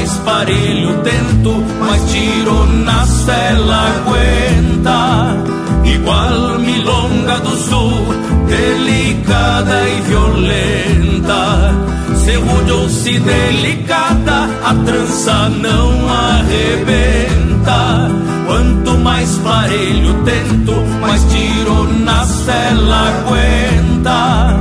Mais 0.00 0.18
parelho 0.20 0.96
tento, 1.02 1.62
mais 1.78 2.10
tiro 2.10 2.64
na 2.84 3.04
cela 3.04 3.98
aguenta. 3.98 5.36
Igual 5.84 6.58
milonga 6.58 7.38
do 7.40 7.50
sul, 7.50 8.06
delicada 8.48 9.88
e 9.90 10.00
violenta. 10.00 11.74
Se 12.16 12.32
rude 12.32 12.72
ou 12.72 12.88
se 12.88 13.18
delicada, 13.18 14.48
a 14.64 14.74
trança 14.86 15.50
não 15.50 16.08
arrebenta. 16.08 18.10
Quanto 18.46 18.96
mais 19.00 19.36
parelho 19.44 20.14
tento, 20.24 20.72
mais 21.02 21.22
tiro 21.24 21.92
na 22.02 22.24
cela 22.24 23.20
aguenta. 23.20 24.59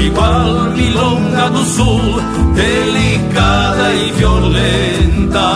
Igual 0.00 0.70
milonga 0.76 1.48
do 1.50 1.64
sul, 1.64 2.22
delicada 2.54 3.94
e 3.94 4.12
violenta. 4.12 5.48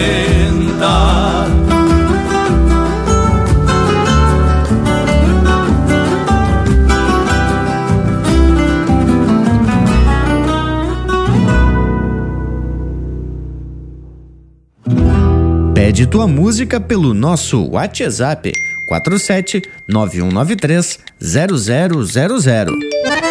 Pede 15.73 16.05
tua 16.05 16.27
música 16.27 16.79
pelo 16.79 17.13
nosso 17.13 17.67
WhatsApp 17.71 18.51
47 18.89 19.61
9193 19.87 20.99
0000. 21.19 23.28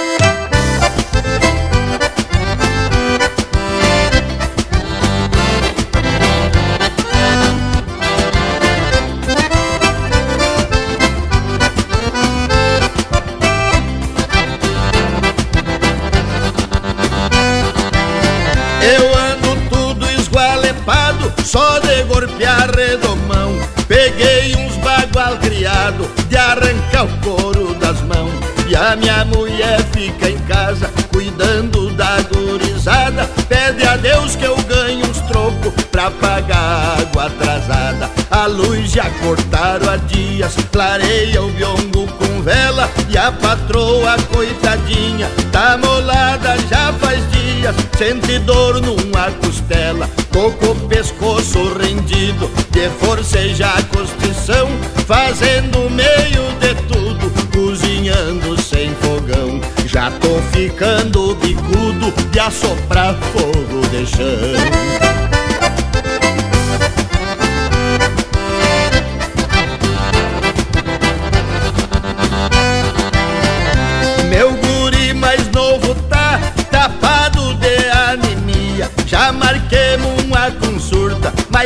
Pra 36.09 36.11
pagar 36.11 36.98
água 37.00 37.26
atrasada. 37.26 38.11
A 38.30 38.46
luz 38.46 38.92
já 38.92 39.11
cortaram 39.22 39.90
há 39.90 39.96
dias, 39.96 40.54
clareia 40.72 41.42
o 41.42 41.50
biongo 41.50 42.06
com 42.06 42.42
vela. 42.42 42.88
E 43.09 43.18
a 43.18 43.32
patroa, 43.32 44.16
coitadinha, 44.32 45.28
tá 45.52 45.76
molada 45.76 46.56
já 46.70 46.92
faz 46.94 47.20
dias. 47.30 47.74
Sente 47.96 48.38
dor 48.40 48.80
numa 48.80 49.30
costela, 49.32 50.09
tô 50.32 50.50
com 50.52 50.72
o 50.72 50.88
pescoço 50.88 51.74
rendido. 51.78 52.50
De 52.70 52.88
forcejar 53.00 53.78
a 53.78 53.82
constrição, 53.82 54.68
fazendo 55.06 55.90
meio 55.90 56.48
de 56.61 56.74
tudo, 56.86 57.30
cozinhando 57.52 58.61
sem 58.61 58.94
fogão. 58.96 59.61
Já 59.86 60.11
tô 60.12 60.40
ficando 60.52 61.34
bicudo 61.36 62.12
de 62.30 62.38
assoprar 62.38 63.16
fogo 63.32 63.88
de 63.88 64.06
chão. 64.06 65.07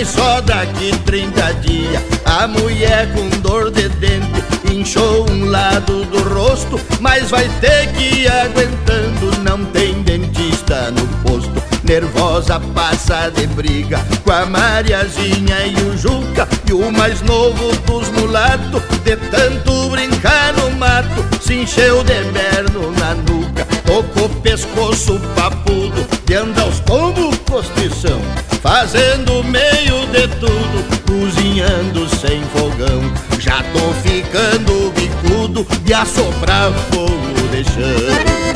Só 0.04 0.40
daqui 0.40 0.96
30 1.04 1.54
dias. 1.54 2.02
A 2.24 2.46
mulher 2.46 3.12
com 3.12 3.28
dor 3.40 3.70
de 3.70 3.88
dente 3.88 4.42
inchou 4.72 5.30
um 5.30 5.50
lado 5.50 6.04
do 6.06 6.22
rosto, 6.22 6.80
mas 7.00 7.30
vai 7.30 7.48
ter 7.60 7.92
que 7.92 8.22
ir 8.22 8.30
aguentando, 8.30 9.38
não 9.42 9.64
tem 9.66 10.02
dentista 10.02 10.90
no 10.90 11.06
posto. 11.22 11.62
Nervosa 11.84 12.60
passa 12.74 13.28
de 13.30 13.46
briga 13.48 13.98
com 14.24 14.30
a 14.30 14.46
Mariazinha 14.46 15.66
e 15.66 15.74
o 15.82 15.98
Juca 15.98 16.48
E 16.68 16.72
o 16.72 16.92
mais 16.92 17.20
novo 17.22 17.74
dos 17.84 18.08
mulatos 18.10 18.80
De 19.04 19.16
tanto 19.16 19.90
brincar 19.90 20.52
no 20.52 20.70
mato 20.70 21.24
Se 21.40 21.54
encheu 21.54 22.04
de 22.04 22.22
berno 22.30 22.92
na 22.92 23.14
nuca 23.14 23.66
Tocou 23.84 24.28
pescoço 24.42 25.20
papudo 25.34 26.06
De 26.24 26.34
andar 26.36 26.62
aos 26.62 26.78
tombos 26.80 27.36
postição 27.38 28.20
Fazendo 28.62 29.42
meio 29.42 30.06
de 30.12 30.28
tudo 30.38 31.02
Cozinhando 31.04 32.08
sem 32.08 32.40
fogão 32.44 33.12
Já 33.40 33.60
tô 33.72 33.92
ficando 34.08 34.92
bicudo 34.92 35.66
De 35.84 35.92
assoprar 35.92 36.70
fogo 36.92 37.48
de 37.50 37.64
chão 37.64 38.52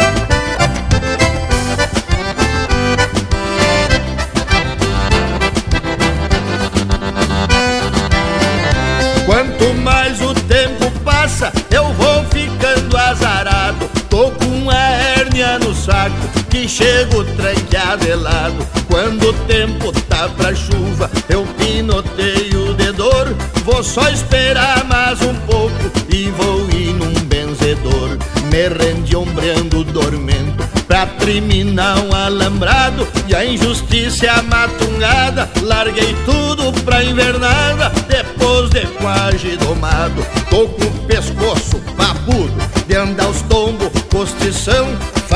Quanto 9.27 9.75
mais 9.83 10.21
o 10.23 10.33
tempo 10.33 10.89
passa, 11.05 11.53
eu 11.71 11.93
vou 11.95 12.25
ficando 12.27 12.97
azarado. 12.97 13.91
Tô 14.09 14.31
com 14.31 14.45
uma 14.45 14.73
hérnia 14.73 15.59
no 15.59 15.75
saco 15.75 16.45
que 16.57 16.67
chego 16.67 17.23
tranqueadelado. 17.23 18.67
Quando 18.89 19.29
o 19.29 19.33
tempo 19.47 19.93
tá 20.09 20.27
pra 20.31 20.55
chuva, 20.55 21.11
eu 21.29 21.47
pinoteio 21.59 22.73
de 22.75 22.93
dor. 22.93 23.37
Vou 23.63 23.83
só 23.83 24.09
esperar 24.09 24.85
mais 24.85 25.21
um 25.21 25.35
pouco 25.41 25.93
e 26.09 26.31
vou 26.31 26.67
ir 26.71 26.95
num 26.95 27.13
benzedor. 27.27 28.17
Me 28.51 28.69
rendi 28.69 29.15
ombreando 29.15 29.85
dormento 29.85 30.67
pra 30.89 31.07
terminar 31.07 31.99
um 31.99 32.15
alambrado 32.15 33.07
e 33.29 33.35
a 33.35 33.45
injustiça 33.45 34.31
a 34.31 34.43
matungada. 34.43 35.51
Larguei 35.61 36.17
tudo 36.25 36.73
pra 36.85 37.05
invernada 37.05 37.93
depois 38.09 38.71
de 38.71 38.87
quase 38.99 39.59
domado. 39.59 40.25
Tô 40.49 40.67
com 40.69 40.85
o 40.85 41.07
pescoço 41.07 41.77
papudo 41.97 42.55
de 42.87 42.97
andar 42.97 43.29
os 43.29 43.43
tombos, 43.43 43.89
postição, 44.09 44.87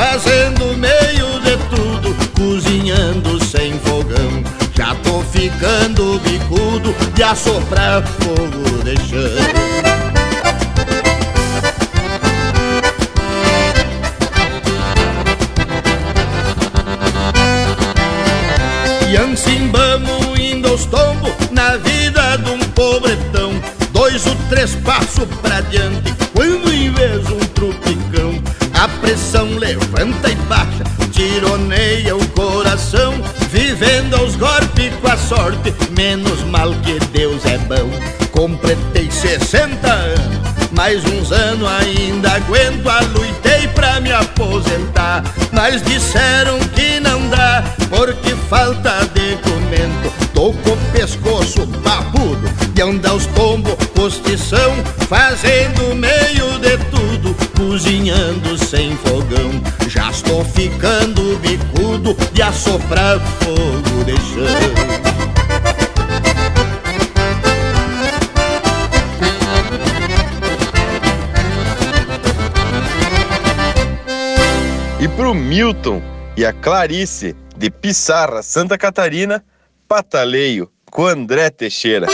fazendo 0.01 0.75
meio 0.77 1.39
de 1.41 1.57
tudo, 1.69 2.15
cozinhando 2.35 3.43
sem 3.45 3.77
fogão. 3.79 4.43
Já 4.75 4.95
tô 4.95 5.21
ficando 5.21 6.19
bicudo 6.21 6.95
de 7.13 7.21
assoprar 7.21 8.03
fogo 8.03 8.83
de 8.83 8.95
chão. 9.07 9.21
E 19.07 19.17
assim 19.17 19.71
indo 20.39 20.67
aos 20.67 20.85
tombos 20.85 21.31
na 21.51 21.77
vida 21.77 22.37
de 22.37 22.49
um 22.49 22.59
pobretão 22.69 23.51
Dois 23.91 24.25
ou 24.25 24.35
três 24.49 24.73
passos 24.75 25.27
pra 25.41 25.59
diante 25.61 26.20
pressão 29.01 29.57
levanta 29.57 30.29
e 30.29 30.35
baixa, 30.47 30.83
tironeia 31.11 32.15
o 32.15 32.27
coração 32.29 33.13
Vivendo 33.49 34.15
aos 34.15 34.35
golpes 34.35 34.93
com 35.01 35.07
a 35.07 35.17
sorte, 35.17 35.73
menos 35.91 36.41
mal 36.45 36.73
que 36.75 36.97
Deus 37.11 37.45
é 37.45 37.57
bom. 37.57 37.89
Completei 38.31 39.11
60 39.11 39.91
anos 39.91 40.41
mais 40.71 41.03
uns 41.03 41.31
anos 41.31 41.67
ainda 41.67 42.31
aguento 42.31 42.87
a 42.87 43.01
luitei 43.01 43.67
pra 43.75 43.99
me 43.99 44.11
aposentar 44.11 45.23
Mas 45.51 45.81
disseram 45.83 46.59
que 46.73 46.99
não 46.99 47.27
dá 47.29 47.63
porque 47.89 48.35
falta 48.49 49.01
documento. 49.05 50.13
Tô 50.33 50.53
com 50.53 50.71
o 50.71 50.91
pescoço 50.93 51.67
papudo 51.83 52.49
e 52.75 52.81
anda 52.81 53.13
os 53.13 53.25
tombos 53.27 53.73
postição 53.93 54.73
Fazendo 55.07 55.93
meio 55.93 56.57
de 56.59 56.77
tudo, 56.89 57.10
cozinhando 57.61 58.57
sem 58.57 58.95
fogão 58.97 59.51
Já 59.87 60.09
estou 60.09 60.43
ficando 60.43 61.37
bicudo 61.39 62.17
de 62.33 62.41
assoprar 62.41 63.19
fogo 63.19 64.03
de 64.03 64.13
chão 64.13 65.21
E 74.99 75.07
pro 75.09 75.33
Milton 75.35 76.01
e 76.35 76.45
a 76.45 76.53
Clarice 76.53 77.35
de 77.55 77.69
Pissarra, 77.69 78.41
Santa 78.41 78.77
Catarina, 78.77 79.43
Pataleio 79.87 80.69
com 80.89 81.05
André 81.05 81.49
Teixeira. 81.49 82.07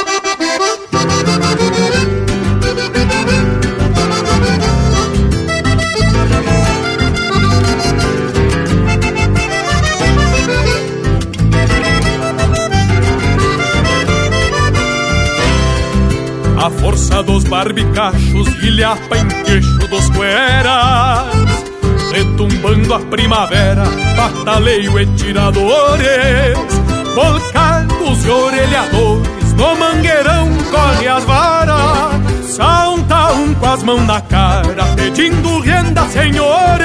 A 16.68 16.70
força 16.70 17.24
dos 17.24 17.46
barbicachos 17.46 18.50
ilhapa 18.62 19.18
em 19.18 19.26
queixo 19.46 19.88
dos 19.88 20.10
cueras 20.10 21.34
Retumbando 22.12 22.94
a 22.94 23.00
primavera, 23.00 23.86
bataleio 24.18 25.00
e 25.00 25.06
tiradores 25.16 26.58
Volcados 27.16 28.26
e 28.26 28.30
orelhadores, 28.30 29.54
no 29.54 29.78
mangueirão 29.78 30.50
corre 30.70 31.08
as 31.08 31.24
varas 31.24 32.46
Salta 32.50 33.32
um 33.32 33.54
com 33.54 33.66
as 33.66 33.84
mãos 33.84 34.06
na 34.06 34.20
cara, 34.20 34.84
pedindo 34.98 35.62
renda, 35.62 36.02
senhores 36.10 36.84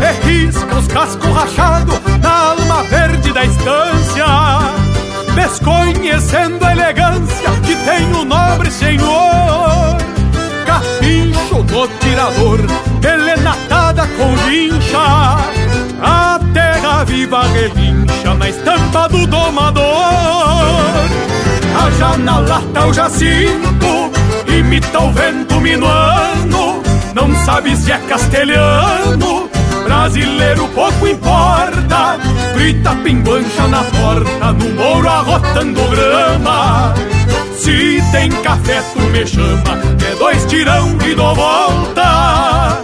E 0.00 0.28
risca 0.28 0.76
os 0.76 0.86
cascos 0.86 1.28
rachados 1.28 1.98
na 2.22 2.50
alma 2.50 2.84
verde 2.84 3.32
da 3.32 3.44
estância 3.44 4.83
Desconhecendo 5.34 6.64
a 6.64 6.72
elegância 6.72 7.50
que 7.64 7.74
tem 7.76 8.12
o 8.12 8.24
nobre 8.24 8.70
senhor. 8.70 9.96
Capincho 10.64 11.62
do 11.62 11.88
tirador, 11.98 12.60
elenatada 13.02 14.06
com 14.16 14.34
vincha 14.48 15.38
A 16.00 16.40
terra 16.52 17.04
viva 17.04 17.42
relincha 17.42 18.34
na 18.38 18.48
estampa 18.48 19.08
do 19.08 19.26
domador. 19.26 19.84
A 21.76 21.90
janalata 21.98 22.86
o 22.86 22.92
jacinto, 22.92 24.10
imita 24.46 25.00
o 25.00 25.12
vento 25.12 25.60
minuano 25.60 26.82
Não 27.14 27.34
sabe 27.44 27.76
se 27.76 27.92
é 27.92 27.98
castelhano, 27.98 29.50
brasileiro 29.84 30.68
pouco 30.68 31.06
importa 31.06 32.18
Grita 32.54 32.94
pinguancha 33.02 33.66
na 33.68 33.82
porta, 33.82 34.52
no 34.52 34.70
mouro 34.74 35.08
arrotando 35.08 35.80
grama. 35.90 36.94
Se 37.56 38.02
tem 38.12 38.30
café 38.42 38.82
tu 38.92 39.00
me 39.00 39.26
chama, 39.26 39.78
é 40.06 40.14
dois 40.16 40.44
tirão 40.46 40.96
e 41.06 41.14
dou 41.14 41.34
volta 41.34 42.83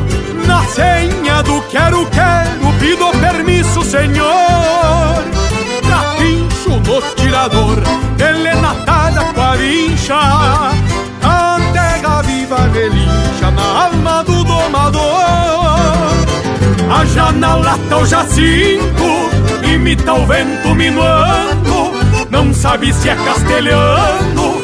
Na 0.61 0.67
senha 0.67 1.41
do 1.41 1.59
quero, 1.63 2.05
quero, 2.11 2.73
pido 2.79 3.11
permisso, 3.19 3.81
senhor. 3.81 5.23
Capincho 5.89 6.79
no 6.85 7.01
tirador, 7.15 7.77
elenatada 8.19 9.23
com 9.33 9.41
a 9.41 9.55
vincha. 9.55 10.19
A 11.23 11.57
terra 11.73 12.21
viva 12.21 12.69
relincha 12.71 13.49
na 13.55 13.85
alma 13.85 14.23
do 14.23 14.43
domador. 14.43 15.01
A 16.91 17.05
janalata 17.05 17.97
o 17.97 18.05
jacinto, 18.05 19.29
imita 19.63 20.13
o 20.13 20.25
vento 20.25 20.75
minuano 20.75 21.93
Não 22.29 22.53
sabe 22.53 22.93
se 22.93 23.07
é 23.09 23.15
castelhano 23.15 24.60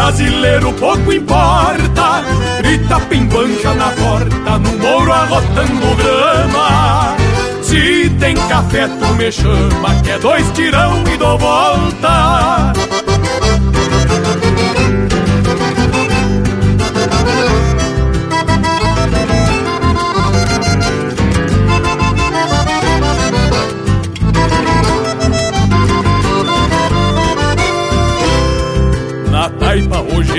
Brasileiro 0.00 0.72
pouco 0.72 1.12
importa, 1.12 2.24
grita 2.62 2.98
pimbancha 3.00 3.74
na 3.74 3.90
porta, 3.90 4.58
no 4.58 4.78
mouro 4.78 5.12
arrotando 5.12 5.94
grama. 5.94 7.16
Se 7.62 8.08
tem 8.18 8.34
café, 8.48 8.88
tu 8.88 9.14
me 9.16 9.30
chama, 9.30 9.94
que 10.02 10.10
é 10.10 10.18
dois 10.18 10.50
tirão 10.52 11.04
e 11.06 11.18
dou 11.18 11.36
volta. 11.36 12.72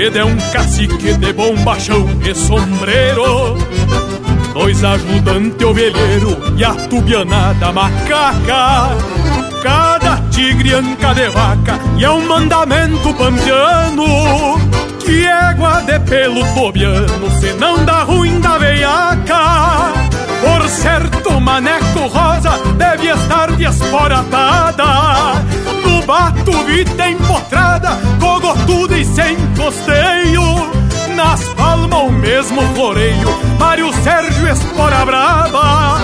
Hoje 0.08 0.18
é 0.18 0.24
um 0.24 0.36
cacique 0.52 1.14
de 1.14 1.32
bombachão 1.32 2.08
e 2.28 2.34
sombreiro. 2.34 3.56
Dois 4.52 4.82
ajudantes 4.82 5.64
ovelheiro 5.64 6.36
e 6.56 6.64
a 6.64 6.74
tubianada 6.88 7.72
macaca. 7.72 8.96
Cada 9.62 10.16
tigre 10.30 10.74
anca 10.74 11.14
de 11.14 11.28
vaca 11.28 11.78
e 11.96 12.04
é 12.04 12.10
um 12.10 12.26
mandamento 12.26 13.14
pampiano 13.14 14.58
Que 14.98 15.24
égua 15.24 15.82
de 15.82 16.00
pelo 16.00 16.44
tobiano 16.52 17.30
se 17.38 17.52
não 17.52 17.84
dá 17.84 18.02
ruim 18.02 18.40
da 18.40 18.58
veiaca 18.58 20.01
Por 20.42 20.68
certo, 20.68 21.40
maneco 21.40 22.00
rosa 22.08 22.58
deve 22.76 23.08
estar 23.08 23.52
desporatada 23.52 24.84
No 25.84 26.04
bato 26.04 26.52
vita 26.64 27.08
empotrada, 27.08 27.98
cogotuda 28.20 28.98
e 28.98 29.04
sem 29.04 29.36
costeio. 29.56 30.42
Nas 31.14 31.48
palmas 31.50 32.00
o 32.00 32.10
mesmo 32.10 32.62
floreio, 32.74 33.28
Mário 33.58 33.92
Sérgio 34.02 34.48
Espora 34.48 35.04
Brava 35.04 36.00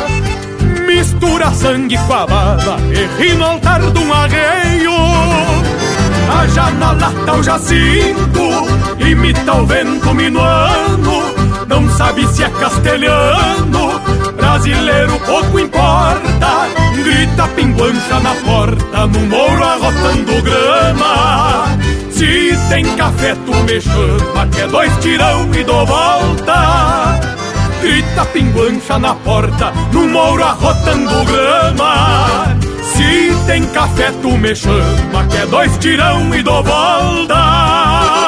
Mistura 0.89 1.51
sangue 1.51 1.99
com 1.99 2.14
a 2.14 2.26
baba 2.26 2.78
e 2.93 3.22
ri 3.22 3.34
no 3.34 3.45
altar 3.45 3.80
de 3.80 3.99
um 3.99 4.12
arreio. 4.12 4.93
A 6.32 6.47
janalata 6.47 7.32
o 7.34 7.43
jacinto, 7.43 8.66
imita 8.99 9.53
o 9.53 9.66
vento 9.66 10.14
minuano. 10.14 11.34
Não 11.68 11.89
sabe 11.91 12.26
se 12.28 12.43
é 12.43 12.49
castelhano, 12.49 13.97
brasileiro 14.59 15.18
pouco 15.20 15.59
importa. 15.59 16.68
Grita 16.96 17.46
pinguancha 17.48 18.20
na 18.20 18.34
porta, 18.34 19.06
no 19.06 19.20
mouro 19.20 19.64
arrotando 19.64 20.42
grama. 20.42 21.78
Se 22.11 22.56
tem 22.68 22.84
café 22.96 23.36
tu 23.46 23.54
me 23.64 23.80
chama, 23.80 24.46
que 24.48 24.61
é 24.61 24.66
dois 24.66 24.92
tirão 24.98 25.48
e 25.54 25.64
dou 25.64 25.86
volta. 25.86 27.20
Grita 27.80 28.24
pinguancha 28.26 28.98
na 28.98 29.14
porta, 29.14 29.72
no 29.92 30.09
mouro 30.09 30.44
arrotando 30.44 31.24
grama. 31.24 32.56
Se 32.82 33.32
tem 33.46 33.64
café 33.66 34.11
tu 34.20 34.36
me 34.36 34.54
chama, 34.54 35.24
que 35.30 35.36
é 35.36 35.46
dois 35.46 35.78
tirão 35.78 36.34
e 36.34 36.42
dou 36.42 36.62
volta. 36.64 38.28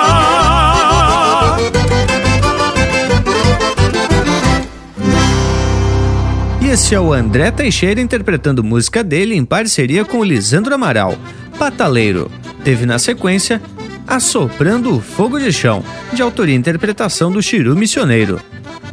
Esse 6.71 6.95
é 6.95 7.01
o 7.01 7.13
André 7.13 7.51
Teixeira 7.51 8.01
interpretando 8.01 8.63
música 8.63 9.03
dele 9.03 9.35
em 9.35 9.45
parceria 9.45 10.05
com 10.05 10.19
o 10.21 10.25
Lisandro 10.25 10.73
Amaral, 10.73 11.19
Pataleiro. 11.59 12.31
Teve 12.63 12.87
na 12.87 12.97
sequência 12.97 13.61
Assoprando 14.07 14.95
o 14.95 15.01
Fogo 15.01 15.41
de 15.41 15.53
Chão, 15.53 15.83
de 16.13 16.23
autoria 16.23 16.55
e 16.55 16.59
interpretação 16.59 17.33
do 17.33 17.43
Chiru 17.43 17.75
Missioneiro. 17.75 18.41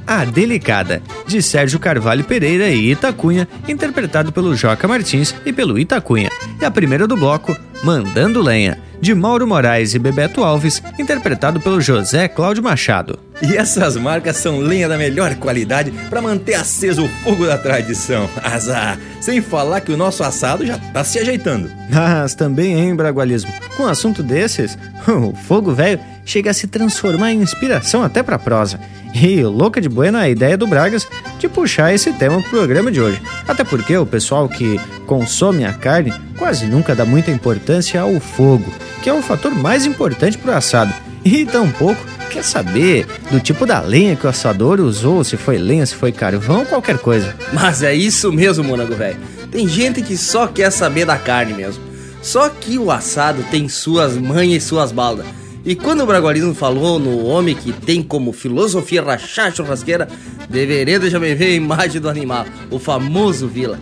A 0.08 0.26
Delicada, 0.26 1.04
de 1.28 1.40
Sérgio 1.40 1.78
Carvalho 1.78 2.24
Pereira 2.24 2.68
e 2.68 2.94
Itacunha, 2.94 3.48
interpretado 3.68 4.32
pelo 4.32 4.56
Joca 4.56 4.88
Martins 4.88 5.36
e 5.46 5.54
pelo 5.54 5.78
Itacunha. 5.78 6.32
E 6.60 6.66
a 6.66 6.72
primeira 6.72 7.06
do 7.06 7.16
bloco, 7.16 7.56
Mandando 7.84 8.42
Lenha, 8.42 8.80
de 9.00 9.14
Mauro 9.14 9.46
Moraes 9.46 9.94
e 9.94 10.00
Bebeto 10.00 10.44
Alves, 10.44 10.82
interpretado 10.98 11.60
pelo 11.62 11.80
José 11.80 12.28
Cláudio 12.28 12.64
Machado. 12.64 13.20
E 13.42 13.56
essas 13.56 13.96
marcas 13.96 14.38
são 14.38 14.60
lenha 14.60 14.90
da 14.90 14.98
melhor 14.98 15.36
qualidade 15.36 15.92
para 16.10 16.22
manter 16.22 16.56
aceso 16.56 17.06
o 17.06 17.10
fogo 17.24 17.46
da 17.46 17.58
tradição. 17.58 18.28
Azar! 18.44 18.98
Sem 19.22 19.42
falar 19.42 19.82
que 19.82 19.92
o 19.92 19.98
nosso 19.98 20.24
assado 20.24 20.66
já 20.66 20.78
tá 20.78 21.04
se 21.04 21.20
ajeitando. 21.20 21.70
Mas 21.90 22.34
também, 22.34 22.74
hein, 22.74 22.96
Bragualismo? 22.96 23.52
Com 23.76 23.84
um 23.84 23.88
assunto 23.88 24.24
desses, 24.24 24.78
o 25.08 25.36
fogo 25.36 25.72
velho 25.72 26.00
chega 26.26 26.52
a 26.52 26.54
se 26.54 26.68
transformar 26.68 27.32
em 27.32 27.42
inspiração 27.42 28.04
até 28.04 28.24
pra 28.24 28.40
prosa. 28.40 28.80
E 29.14 29.42
louca 29.44 29.80
de 29.80 29.88
buena 29.88 30.20
a 30.20 30.30
ideia 30.30 30.58
do 30.58 30.68
Bragas 30.68 31.08
de 31.40 31.48
puxar 31.48 31.94
esse 31.94 32.12
tema 32.14 32.42
pro 32.42 32.50
programa 32.50 32.92
de 32.92 33.02
hoje. 33.02 33.22
Até 33.48 33.64
porque 33.64 33.96
o 33.98 34.06
pessoal 34.06 34.50
que 34.50 34.80
consome 35.06 35.66
a 35.66 35.74
carne 35.74 36.14
quase 36.38 36.66
nunca 36.66 36.94
dá 36.94 37.06
muita 37.06 37.32
importância 37.32 38.02
ao 38.02 38.20
fogo, 38.20 38.72
que 39.02 39.10
é 39.10 39.14
o 39.14 39.22
fator 39.22 39.54
mais 39.56 39.86
importante 39.86 40.38
pro 40.38 40.52
assado. 40.52 40.94
E 41.30 41.46
tampouco 41.46 42.00
quer 42.32 42.42
saber 42.42 43.06
do 43.30 43.38
tipo 43.42 43.66
da 43.66 43.82
lenha 43.82 44.16
que 44.16 44.26
o 44.26 44.30
assador 44.30 44.80
usou, 44.80 45.26
se 45.26 45.36
foi 45.36 45.58
lenha, 45.58 45.86
se 45.86 45.94
foi 45.94 46.10
carvão, 46.10 46.64
qualquer 46.64 46.98
coisa. 47.00 47.36
Mas 47.52 47.84
é 47.84 47.94
isso 47.94 48.32
mesmo, 48.32 48.64
monago 48.64 48.96
velho. 48.96 49.20
Tem 49.52 49.68
gente 49.68 50.02
que 50.02 50.16
só 50.16 50.48
quer 50.48 50.72
saber 50.72 51.04
da 51.04 51.18
carne 51.18 51.54
mesmo. 51.54 51.84
Só 52.22 52.48
que 52.48 52.78
o 52.78 52.90
assado 52.90 53.44
tem 53.52 53.68
suas 53.68 54.16
manhas 54.16 54.64
e 54.64 54.66
suas 54.66 54.94
baldas. 54.94 55.26
E 55.68 55.76
quando 55.76 56.02
o 56.02 56.06
Bragualismo 56.06 56.56
falou 56.56 56.98
no 56.98 57.26
homem 57.26 57.54
que 57.54 57.74
tem 57.74 58.02
como 58.02 58.32
filosofia 58.32 59.02
rachar 59.02 59.54
churrasqueira, 59.54 60.08
deveria 60.50 60.98
já 61.10 61.20
me 61.20 61.36
ver 61.36 61.48
a 61.48 61.56
imagem 61.56 62.00
do 62.00 62.08
animal, 62.08 62.46
o 62.72 62.80
famoso 62.80 63.50
Vila. 63.50 63.78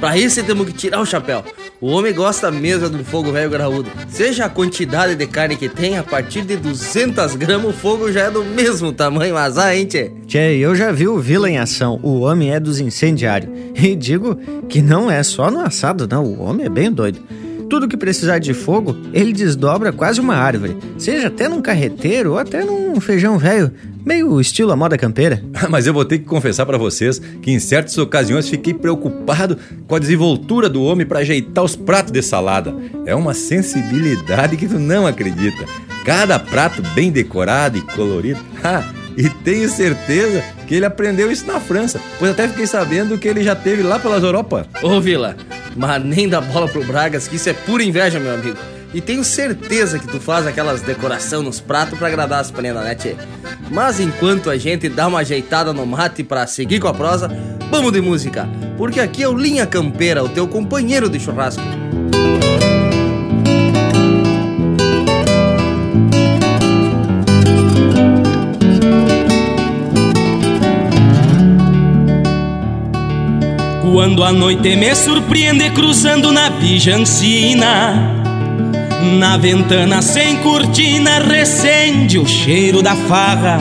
Pra 0.00 0.16
isso 0.16 0.42
temos 0.42 0.66
que 0.66 0.72
tirar 0.72 0.98
o 0.98 1.04
chapéu. 1.04 1.44
O 1.78 1.88
homem 1.88 2.14
gosta 2.14 2.50
mesmo 2.50 2.88
de 2.88 2.96
um 2.96 3.04
fogo 3.04 3.32
velho 3.32 3.50
graúdo. 3.50 3.90
Seja 4.08 4.46
a 4.46 4.48
quantidade 4.48 5.14
de 5.14 5.26
carne 5.26 5.56
que 5.56 5.68
tem, 5.68 5.98
a 5.98 6.02
partir 6.02 6.40
de 6.40 6.56
200 6.56 7.36
gramas 7.36 7.68
o 7.68 7.72
fogo 7.74 8.10
já 8.10 8.22
é 8.22 8.30
do 8.30 8.42
mesmo 8.42 8.90
tamanho, 8.90 9.34
mas 9.34 9.58
ah, 9.58 9.76
hein, 9.76 9.84
tchê? 9.84 10.10
Tchê, 10.26 10.56
eu 10.56 10.74
já 10.74 10.90
vi 10.90 11.06
o 11.06 11.18
Vila 11.18 11.50
em 11.50 11.58
ação. 11.58 12.00
O 12.02 12.20
homem 12.20 12.54
é 12.54 12.58
dos 12.58 12.80
incendiários. 12.80 13.50
E 13.74 13.94
digo 13.94 14.36
que 14.70 14.80
não 14.80 15.10
é 15.10 15.22
só 15.22 15.50
no 15.50 15.60
assado, 15.60 16.08
não. 16.10 16.24
O 16.24 16.44
homem 16.44 16.64
é 16.64 16.70
bem 16.70 16.90
doido. 16.90 17.20
Tudo 17.68 17.88
que 17.88 17.96
precisar 17.96 18.38
de 18.38 18.54
fogo, 18.54 18.96
ele 19.12 19.32
desdobra 19.32 19.92
quase 19.92 20.20
uma 20.20 20.36
árvore, 20.36 20.76
seja 20.96 21.26
até 21.28 21.48
num 21.48 21.60
carreteiro 21.60 22.32
ou 22.32 22.38
até 22.38 22.64
num 22.64 23.00
feijão 23.00 23.38
velho, 23.38 23.72
meio 24.04 24.40
estilo 24.40 24.70
a 24.70 24.76
moda 24.76 24.96
campeira. 24.96 25.42
Mas 25.68 25.86
eu 25.86 25.92
vou 25.92 26.04
ter 26.04 26.18
que 26.18 26.24
confessar 26.24 26.64
para 26.64 26.78
vocês 26.78 27.18
que 27.18 27.50
em 27.50 27.58
certas 27.58 27.98
ocasiões 27.98 28.48
fiquei 28.48 28.72
preocupado 28.72 29.58
com 29.86 29.94
a 29.96 29.98
desenvoltura 29.98 30.68
do 30.68 30.82
homem 30.82 31.06
para 31.06 31.20
ajeitar 31.20 31.64
os 31.64 31.74
pratos 31.74 32.12
de 32.12 32.22
salada. 32.22 32.74
É 33.04 33.14
uma 33.14 33.34
sensibilidade 33.34 34.56
que 34.56 34.68
tu 34.68 34.78
não 34.78 35.06
acredita. 35.06 35.64
Cada 36.04 36.38
prato 36.38 36.82
bem 36.94 37.10
decorado 37.10 37.76
e 37.78 37.80
colorido. 37.80 38.40
E 39.16 39.30
tenho 39.30 39.68
certeza 39.68 40.44
que 40.66 40.74
ele 40.74 40.84
aprendeu 40.84 41.30
isso 41.32 41.46
na 41.46 41.58
França, 41.58 42.00
pois 42.18 42.30
até 42.30 42.46
fiquei 42.48 42.66
sabendo 42.66 43.16
que 43.16 43.26
ele 43.26 43.42
já 43.42 43.56
teve 43.56 43.82
lá 43.82 43.98
pelas 43.98 44.22
Europa. 44.22 44.66
Ô 44.82 45.00
Vila, 45.00 45.36
mas 45.74 46.04
nem 46.04 46.28
dá 46.28 46.40
bola 46.40 46.68
pro 46.68 46.84
Bragas, 46.84 47.26
que 47.26 47.36
isso 47.36 47.48
é 47.48 47.54
pura 47.54 47.82
inveja, 47.82 48.20
meu 48.20 48.34
amigo. 48.34 48.58
E 48.92 49.00
tenho 49.00 49.24
certeza 49.24 49.98
que 49.98 50.06
tu 50.06 50.20
faz 50.20 50.46
aquelas 50.46 50.80
decoração 50.80 51.42
nos 51.42 51.60
pratos 51.60 51.98
para 51.98 52.08
agradar 52.08 52.40
as 52.40 52.50
prendas, 52.50 52.84
né, 52.84 52.94
tchê? 52.94 53.16
Mas 53.70 54.00
enquanto 54.00 54.48
a 54.48 54.56
gente 54.56 54.88
dá 54.88 55.06
uma 55.06 55.20
ajeitada 55.20 55.72
no 55.72 55.84
mate 55.84 56.22
para 56.22 56.46
seguir 56.46 56.80
com 56.80 56.88
a 56.88 56.94
prosa, 56.94 57.28
vamos 57.70 57.92
de 57.92 58.00
música, 58.00 58.48
porque 58.76 59.00
aqui 59.00 59.22
é 59.22 59.28
o 59.28 59.36
Linha 59.36 59.66
Campeira, 59.66 60.22
o 60.22 60.28
teu 60.28 60.46
companheiro 60.46 61.08
de 61.08 61.18
churrasco. 61.18 61.62
Quando 73.96 74.22
a 74.22 74.30
noite 74.30 74.76
me 74.76 74.94
surpreende 74.94 75.70
cruzando 75.70 76.30
na 76.30 76.50
pijancina 76.50 77.94
Na 79.18 79.38
ventana 79.38 80.02
sem 80.02 80.36
cortina 80.42 81.18
recende 81.18 82.18
o 82.18 82.26
cheiro 82.26 82.82
da 82.82 82.94
farra 82.94 83.58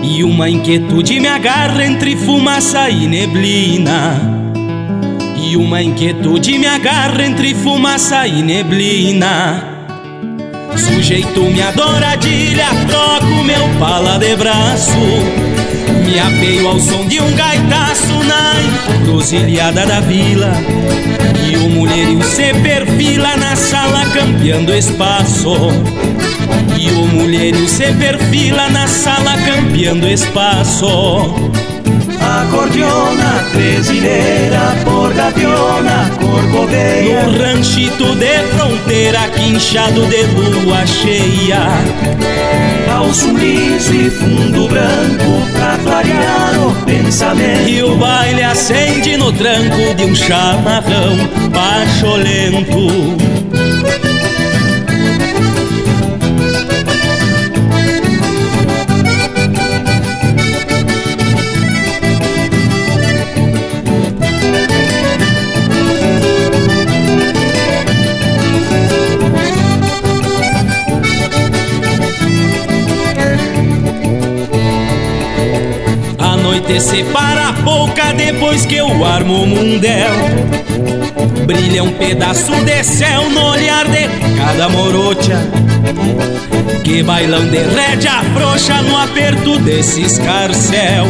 E 0.00 0.22
uma 0.22 0.48
inquietude 0.48 1.18
me 1.18 1.26
agarra 1.26 1.84
entre 1.84 2.14
fumaça 2.14 2.88
e 2.88 3.08
neblina. 3.08 4.14
E 5.36 5.56
uma 5.56 5.82
inquietude 5.82 6.56
me 6.56 6.66
agarra 6.68 7.24
entre 7.26 7.52
fumaça 7.52 8.28
e 8.28 8.40
neblina. 8.44 9.64
Sujeito 10.76 11.40
minha 11.40 11.72
douradilha, 11.72 12.68
troco 12.86 13.42
meu 13.44 13.68
pala 13.80 14.18
de 14.18 14.36
braço 14.36 15.47
me 16.08 16.18
apeio 16.18 16.68
ao 16.68 16.80
som 16.80 17.06
de 17.06 17.20
um 17.20 17.30
gaitaço 17.34 18.24
na 18.24 18.54
encruzilhada 18.96 19.84
da 19.86 20.00
vila. 20.00 20.52
E 21.50 21.56
o 21.56 21.68
mulherio 21.68 22.22
se 22.22 22.52
perfila 22.54 23.36
na 23.36 23.54
sala 23.54 24.04
campeando 24.06 24.72
espaço. 24.74 25.54
E 26.78 26.90
o 26.90 27.06
mulherio 27.08 27.68
se 27.68 27.92
perfila 27.92 28.68
na 28.70 28.86
sala 28.86 29.36
campeando 29.38 30.08
espaço 30.08 31.67
Acordeona, 32.48 33.44
tresileira, 33.52 34.74
por 34.82 35.12
gaviona, 35.12 36.10
corcoveia 36.18 37.24
No 37.24 37.38
ranchito 37.38 38.14
de 38.14 38.38
fronteira, 38.54 39.28
quinchado 39.28 40.06
de 40.06 40.22
lua 40.22 40.86
cheia. 40.86 41.66
Calço 42.86 43.36
liso 43.36 43.94
e 43.94 44.08
fundo 44.08 44.66
branco, 44.66 45.46
pra 45.52 45.76
clarear 45.84 46.66
o 46.66 46.74
pensamento. 46.86 47.68
E 47.68 47.82
o 47.82 47.94
baile 47.96 48.42
acende 48.42 49.18
no 49.18 49.30
tranco 49.30 49.94
de 49.94 50.04
um 50.04 50.14
chamarrão 50.14 51.18
pacholento 51.52 53.47
noite 76.78 76.80
separa 76.80 77.48
a 77.48 77.52
boca 77.52 78.12
depois 78.14 78.64
que 78.64 78.76
eu 78.76 79.04
armo 79.04 79.42
o 79.42 79.46
mundel. 79.46 80.12
Brilha 81.46 81.82
um 81.82 81.92
pedaço 81.92 82.52
de 82.64 82.84
céu 82.84 83.28
no 83.30 83.50
olhar 83.50 83.86
de 83.86 84.08
cada 84.36 84.68
morocha. 84.68 85.38
Que 86.84 87.02
bailão 87.02 87.46
de 87.46 87.58
rédea 87.58 88.22
frouxa 88.34 88.80
no 88.82 88.96
aperto 88.96 89.58
desse 89.58 90.00
escarcel 90.00 91.04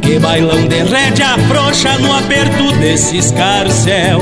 Que 0.00 0.16
bailão 0.20 0.68
de 0.68 0.84
rédea 0.84 1.36
frouxa 1.48 1.98
no 1.98 2.14
aperto 2.14 2.70
desse 2.74 3.16
escarcel 3.16 4.20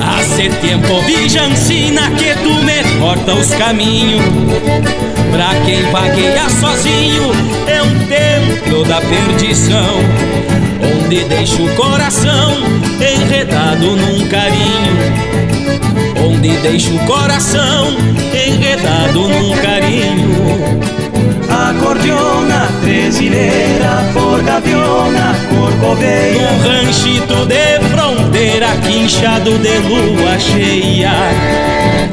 Hace 0.00 0.48
tempo 0.60 1.00
vijancina 1.02 2.10
que 2.12 2.32
tu 2.34 2.54
me 2.62 3.00
corta 3.00 3.34
os 3.34 3.50
caminhos 3.54 4.22
Pra 5.30 5.54
quem 5.64 5.82
vagueia 5.90 6.48
sozinho 6.48 7.30
é 7.66 7.82
um 7.82 7.98
templo 8.06 8.84
da 8.84 9.00
perdição 9.00 9.98
Onde 11.04 11.24
deixa 11.24 11.62
o 11.62 11.74
coração 11.76 12.52
enredado 13.00 13.96
num 13.96 14.28
carinho 14.28 15.30
deixo 16.62 16.94
o 16.94 17.06
coração 17.06 17.96
enredado 18.32 19.28
num 19.28 19.56
carinho. 19.56 20.99
Acordeona, 21.70 22.68
trezileira, 22.82 24.04
por 24.12 24.42
gaviona, 24.42 25.36
corcoveia 25.48 26.50
Num 26.50 26.58
ranchito 26.68 27.46
de 27.46 27.78
fronteira, 27.90 28.66
quinchado 28.84 29.56
de 29.56 29.78
lua 29.78 30.36
cheia. 30.40 31.12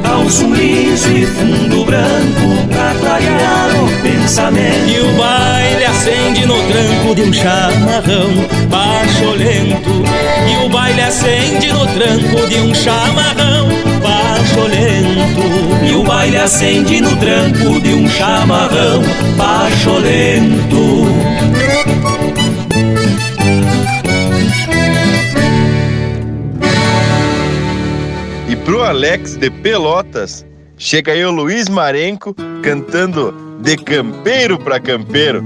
Calço 0.04 0.44
um 0.44 0.54
liso 0.54 1.10
e 1.10 1.26
fundo 1.26 1.84
branco 1.84 2.68
pra 2.68 2.94
clarear 3.00 3.70
o 3.82 4.02
pensamento. 4.02 4.88
E 4.88 5.00
o 5.00 5.12
baile 5.18 5.84
acende 5.86 6.46
no 6.46 6.62
tranco 6.68 7.14
de 7.16 7.22
um 7.22 7.32
chamarrão 7.32 8.30
baixolento 8.70 10.04
E 10.46 10.64
o 10.64 10.68
baile 10.68 11.00
acende 11.00 11.72
no 11.72 11.84
tranco 11.84 12.46
de 12.46 12.60
um 12.60 12.72
chamarrão 12.72 13.68
baixolento 14.48 15.40
E 15.86 15.94
o 15.94 16.02
baile 16.02 16.36
acende 16.38 17.00
no 17.00 17.14
tranco 17.16 17.80
de 17.80 17.94
um 17.94 18.08
chamarrão 18.08 19.02
baixolento 19.36 21.06
E 28.48 28.56
pro 28.56 28.82
Alex 28.82 29.36
de 29.36 29.50
Pelotas, 29.50 30.46
chega 30.76 31.12
aí 31.12 31.24
o 31.24 31.30
Luiz 31.30 31.68
Marenco 31.68 32.34
cantando 32.62 33.58
De 33.60 33.76
Campeiro 33.76 34.58
pra 34.58 34.80
Campeiro. 34.80 35.44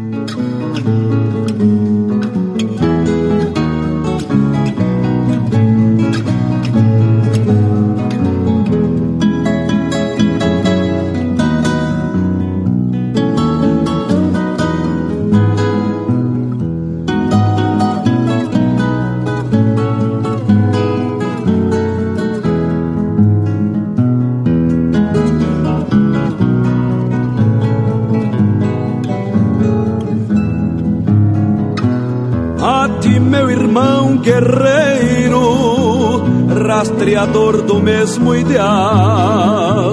Guerreiro, 34.33 36.23
rastreador 36.67 37.63
do 37.63 37.79
mesmo 37.81 38.35
ideal, 38.35 39.93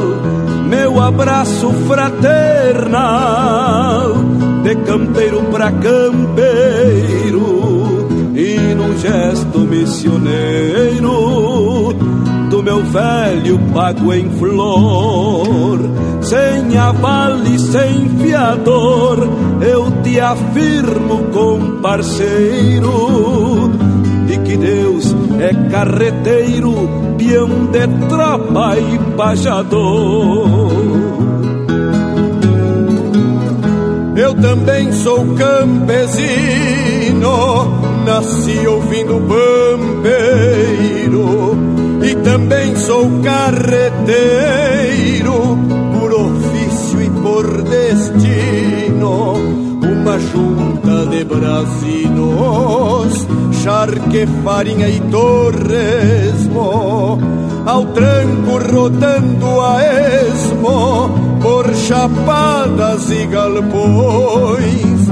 meu 0.67 1.01
abraço 1.01 1.69
fraternal, 1.87 3.03
de 4.63 4.75
campeiro 4.75 5.41
pra 5.51 5.71
campeiro, 5.71 7.39
e 8.33 8.57
num 8.75 8.97
gesto 8.97 9.59
missioneiro, 9.59 11.09
do 12.49 12.63
meu 12.63 12.81
velho 12.83 13.59
pago 13.73 14.13
em 14.13 14.29
flor, 14.37 15.79
sem 16.21 16.77
aval 16.77 17.43
e 17.43 17.59
sem 17.59 18.09
fiador, 18.19 19.27
eu 19.61 19.91
te 20.01 20.19
afirmo 20.19 21.25
com 21.33 21.81
parceiro, 21.81 23.69
de 23.77 23.78
que 24.49 24.57
Deus 24.57 25.15
é 25.39 25.53
carreteiro, 25.69 26.73
peão 27.19 27.67
de 27.67 27.87
tropa 28.07 28.75
e 28.79 28.97
pajador. 29.15 30.71
Eu 34.15 34.33
também 34.33 34.91
sou 34.91 35.23
campesino, 35.35 36.09
nasci 38.07 38.65
ouvindo 38.65 39.21
pampeiro, 39.27 41.55
e 42.01 42.15
também 42.15 42.75
sou 42.75 43.07
carreteiro, 43.21 43.99
por 45.93 46.11
ofício 46.11 47.03
e 47.03 47.09
por 47.21 47.61
destino, 47.61 49.35
uma 49.83 50.17
junta 50.17 51.05
de 51.11 51.23
brasinos, 51.23 53.27
charque, 53.63 54.27
farinha 54.43 54.87
e 54.89 54.99
torresmo, 55.11 56.69
ao 57.65 57.85
tranco 57.87 58.57
rodando 58.71 59.61
a 59.61 59.81
esmo, 59.83 61.09
por 61.41 61.73
chapadas 61.75 63.09
e 63.11 63.25
galpões, 63.27 65.07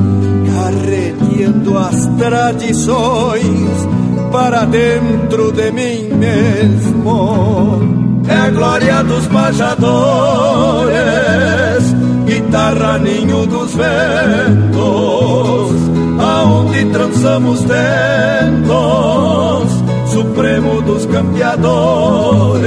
carreteando 0.54 1.78
as 1.78 2.08
tradições 2.18 3.88
para 4.32 4.66
dentro 4.66 5.52
de 5.52 5.72
mim 5.72 6.10
mesmo. 6.16 7.98
É 8.28 8.36
a 8.36 8.50
glória 8.50 9.04
dos 9.04 9.26
pajadores, 9.28 9.88
guitarra 12.26 12.98
ninho 12.98 13.46
dos 13.48 13.74
ventos, 13.74 15.67
aonde 16.58 16.86
trançamos 16.86 17.60
tentos, 17.62 18.68
supremo 20.12 20.82
dos 20.82 21.06
campeadores, 21.06 22.66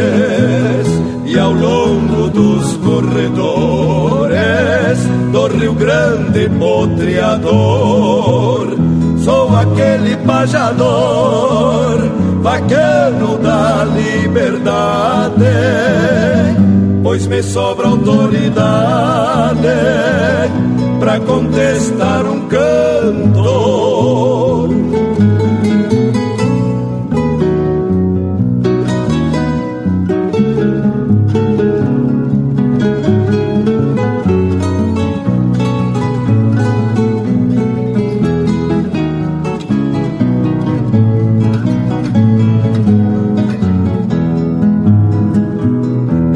e 1.27 1.37
ao 1.39 1.53
longo 1.53 2.29
dos 2.31 2.77
corredores 2.79 4.31
do 5.33 5.47
Rio 5.49 5.75
Grande 5.75 6.49
potreador, 6.59 7.49
sou 9.25 9.55
aquele 9.57 10.17
pajador, 10.19 12.09
bacano 12.43 13.39
da 13.39 13.85
liberdade, 13.85 15.45
pois 17.03 17.27
me 17.27 17.43
sobra 17.43 17.89
autoridade 17.89 18.71
para 21.01 21.19
contestar 21.21 22.25
um 22.27 22.47
cantor. 22.47 23.81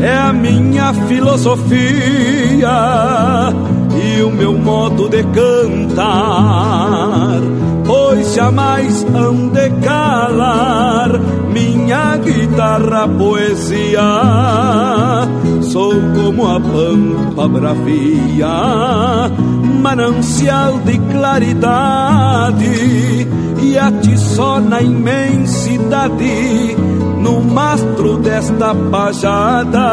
é 0.01 0.17
a 0.17 0.33
minha 0.33 0.93
filosofia 1.07 2.71
meu 4.35 4.53
modo 4.53 5.09
de 5.09 5.23
cantar, 5.25 6.11
pois 7.87 8.35
jamais 8.35 9.07
hão 9.15 9.49
de 9.49 9.71
calar 9.83 11.21
minha 11.53 12.17
guitarra 12.17 13.07
poesia. 13.09 14.01
Sou 15.63 15.95
como 16.15 16.47
a 16.47 16.61
pampa 16.61 17.49
bravia, 17.49 19.31
manancial 19.81 20.79
de 20.81 20.99
claridade, 20.99 22.67
e 23.63 23.79
a 23.79 23.91
ti 23.93 24.19
só 24.19 24.61
na 24.61 24.83
imensidade 24.83 26.77
no 27.19 27.41
mastro 27.41 28.19
desta 28.19 28.75
pajada 28.75 29.85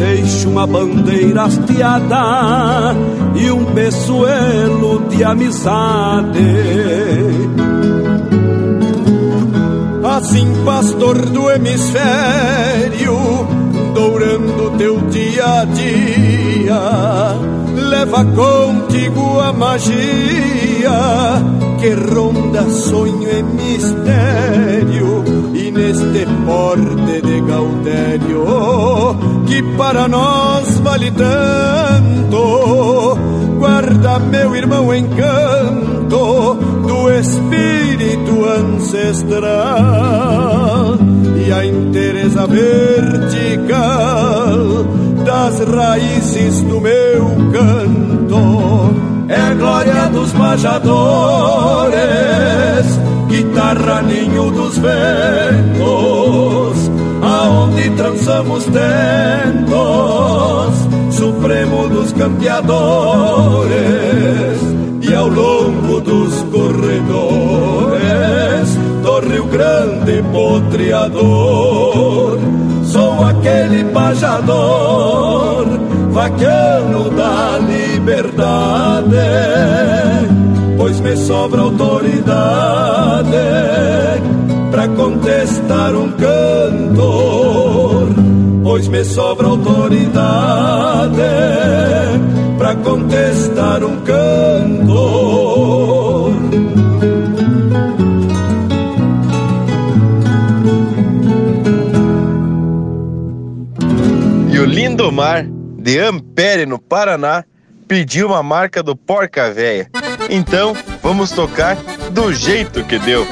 deixo 0.00 0.48
uma 0.48 0.66
bandeira 0.66 1.42
hasteada 1.42 2.96
e 3.34 3.50
um 3.50 3.66
peçoelo 3.66 5.06
de 5.10 5.22
amizade. 5.22 6.38
Assim, 10.02 10.64
pastor 10.64 11.18
do 11.26 11.50
hemisfério, 11.50 13.14
dourando 13.94 14.78
teu 14.78 14.98
dia 15.10 15.60
a 15.60 15.64
dia, 15.66 16.80
leva 17.90 18.24
contigo 18.24 19.38
a 19.38 19.52
magia 19.52 20.90
que 21.78 21.90
ronda 21.90 22.70
sonho 22.70 23.28
e 23.30 23.42
mistério 23.42 25.24
e 25.54 25.70
neste 25.70 26.26
porte 26.46 27.20
de 27.22 27.40
Gaudério 27.42 29.29
que 29.50 29.62
para 29.76 30.06
nós 30.06 30.78
vale 30.78 31.10
tanto 31.10 32.38
guarda 33.58 34.20
meu 34.20 34.54
irmão 34.54 34.94
encanto 34.94 36.54
do 36.86 37.10
espírito 37.10 38.44
ancestral 38.44 39.50
e 41.44 41.52
a 41.52 41.66
inteireza 41.66 42.46
vertical 42.46 43.76
das 45.24 45.58
raízes 45.68 46.60
do 46.62 46.80
meu 46.80 47.26
canto. 47.52 48.94
É 49.28 49.36
a 49.36 49.52
glória 49.54 50.08
dos 50.10 50.32
majadores, 50.32 51.96
guitarra 53.28 54.02
ninho 54.02 54.52
dos 54.52 54.78
ventos, 54.78 56.89
aonde 57.80 57.90
trançamos 57.90 58.64
tentos, 58.66 59.70
supremo 61.10 61.88
dos 61.88 62.12
campeadores, 62.12 63.70
e 65.00 65.14
ao 65.14 65.28
longo 65.28 66.00
dos 66.00 66.42
corredores 66.44 68.00
do 69.02 69.20
Rio 69.20 69.44
Grande 69.46 70.22
potreador, 70.30 72.38
sou 72.84 73.24
aquele 73.24 73.84
pajador, 73.84 75.66
vaquiano 76.10 77.08
da 77.10 77.58
liberdade, 77.58 79.16
pois 80.76 81.00
me 81.00 81.16
sobra 81.16 81.62
autoridade 81.62 83.30
para 84.70 84.86
contestar 84.88 85.94
um 85.94 86.10
cantor, 86.12 87.69
pois 88.70 88.86
me 88.86 89.04
sobra 89.04 89.48
autoridade 89.48 91.18
para 92.56 92.76
contestar 92.76 93.82
um 93.82 94.00
cantor. 94.02 95.10
E 104.52 104.58
o 104.60 104.64
Lindomar, 104.64 105.48
de 105.76 105.98
Ampere, 105.98 106.64
no 106.64 106.78
Paraná, 106.78 107.42
pediu 107.88 108.28
uma 108.28 108.40
marca 108.40 108.84
do 108.84 108.94
Porca 108.94 109.50
Véia. 109.50 109.90
Então, 110.30 110.76
vamos 111.02 111.32
tocar 111.32 111.76
do 112.12 112.32
jeito 112.32 112.84
que 112.84 113.00
deu. 113.00 113.26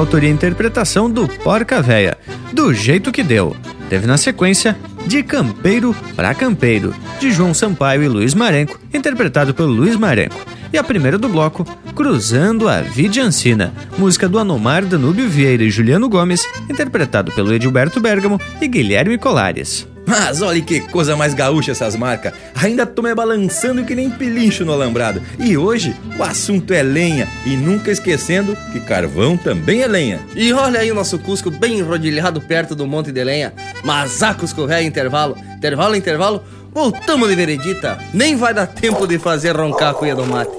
Autoria 0.00 0.30
e 0.30 0.32
interpretação 0.32 1.10
do 1.10 1.28
Porca 1.28 1.82
Véia, 1.82 2.16
do 2.52 2.72
jeito 2.72 3.12
que 3.12 3.22
deu. 3.22 3.54
Teve 3.88 4.06
na 4.06 4.16
sequência 4.16 4.76
De 5.06 5.22
Campeiro 5.22 5.94
pra 6.16 6.34
Campeiro, 6.34 6.94
de 7.18 7.30
João 7.30 7.52
Sampaio 7.52 8.02
e 8.02 8.08
Luiz 8.08 8.34
Marenco, 8.34 8.78
interpretado 8.92 9.52
pelo 9.52 9.68
Luiz 9.68 9.96
Marenco. 9.96 10.40
E 10.72 10.78
a 10.78 10.84
primeira 10.84 11.18
do 11.18 11.28
bloco, 11.28 11.66
Cruzando 11.94 12.68
a 12.68 12.80
Vidiancina, 12.80 13.74
música 13.98 14.28
do 14.28 14.38
Anomar 14.38 14.86
Danúbio 14.86 15.28
Vieira 15.28 15.64
e 15.64 15.70
Juliano 15.70 16.08
Gomes, 16.08 16.46
interpretado 16.68 17.32
pelo 17.32 17.52
Edilberto 17.52 18.00
Bergamo 18.00 18.40
e 18.60 18.68
Guilherme 18.68 19.18
Colares. 19.18 19.86
Mas 20.06 20.42
olha 20.42 20.60
que 20.60 20.80
coisa 20.80 21.16
mais 21.16 21.34
gaúcha 21.34 21.70
essas 21.70 21.94
marcas. 21.94 22.32
Ainda 22.54 22.84
tô 22.84 23.00
me 23.00 23.14
balançando 23.14 23.84
que 23.84 23.94
nem 23.94 24.10
pilincho 24.10 24.64
no 24.64 24.72
alambrado. 24.72 25.22
E 25.38 25.56
hoje 25.56 25.94
assunto 26.30 26.72
é 26.72 26.82
lenha. 26.82 27.28
E 27.44 27.56
nunca 27.56 27.90
esquecendo 27.90 28.56
que 28.72 28.80
carvão 28.80 29.36
também 29.36 29.82
é 29.82 29.86
lenha. 29.86 30.20
E 30.34 30.52
olha 30.52 30.80
aí 30.80 30.90
o 30.90 30.94
nosso 30.94 31.18
Cusco 31.18 31.50
bem 31.50 31.78
enrodilhado 31.78 32.40
perto 32.40 32.74
do 32.74 32.86
Monte 32.86 33.12
de 33.12 33.22
Lenha. 33.22 33.52
Mas 33.84 34.22
a 34.22 34.32
Cusco 34.32 34.64
Ré 34.64 34.82
intervalo. 34.82 35.36
Intervalo, 35.56 35.96
intervalo. 35.96 36.42
Voltamos 36.72 37.28
de 37.28 37.34
veredita. 37.34 37.98
Nem 38.14 38.36
vai 38.36 38.54
dar 38.54 38.66
tempo 38.66 39.06
de 39.06 39.18
fazer 39.18 39.56
roncar 39.56 39.90
a 39.90 39.94
cuia 39.94 40.14
do 40.14 40.24
mate. 40.24 40.52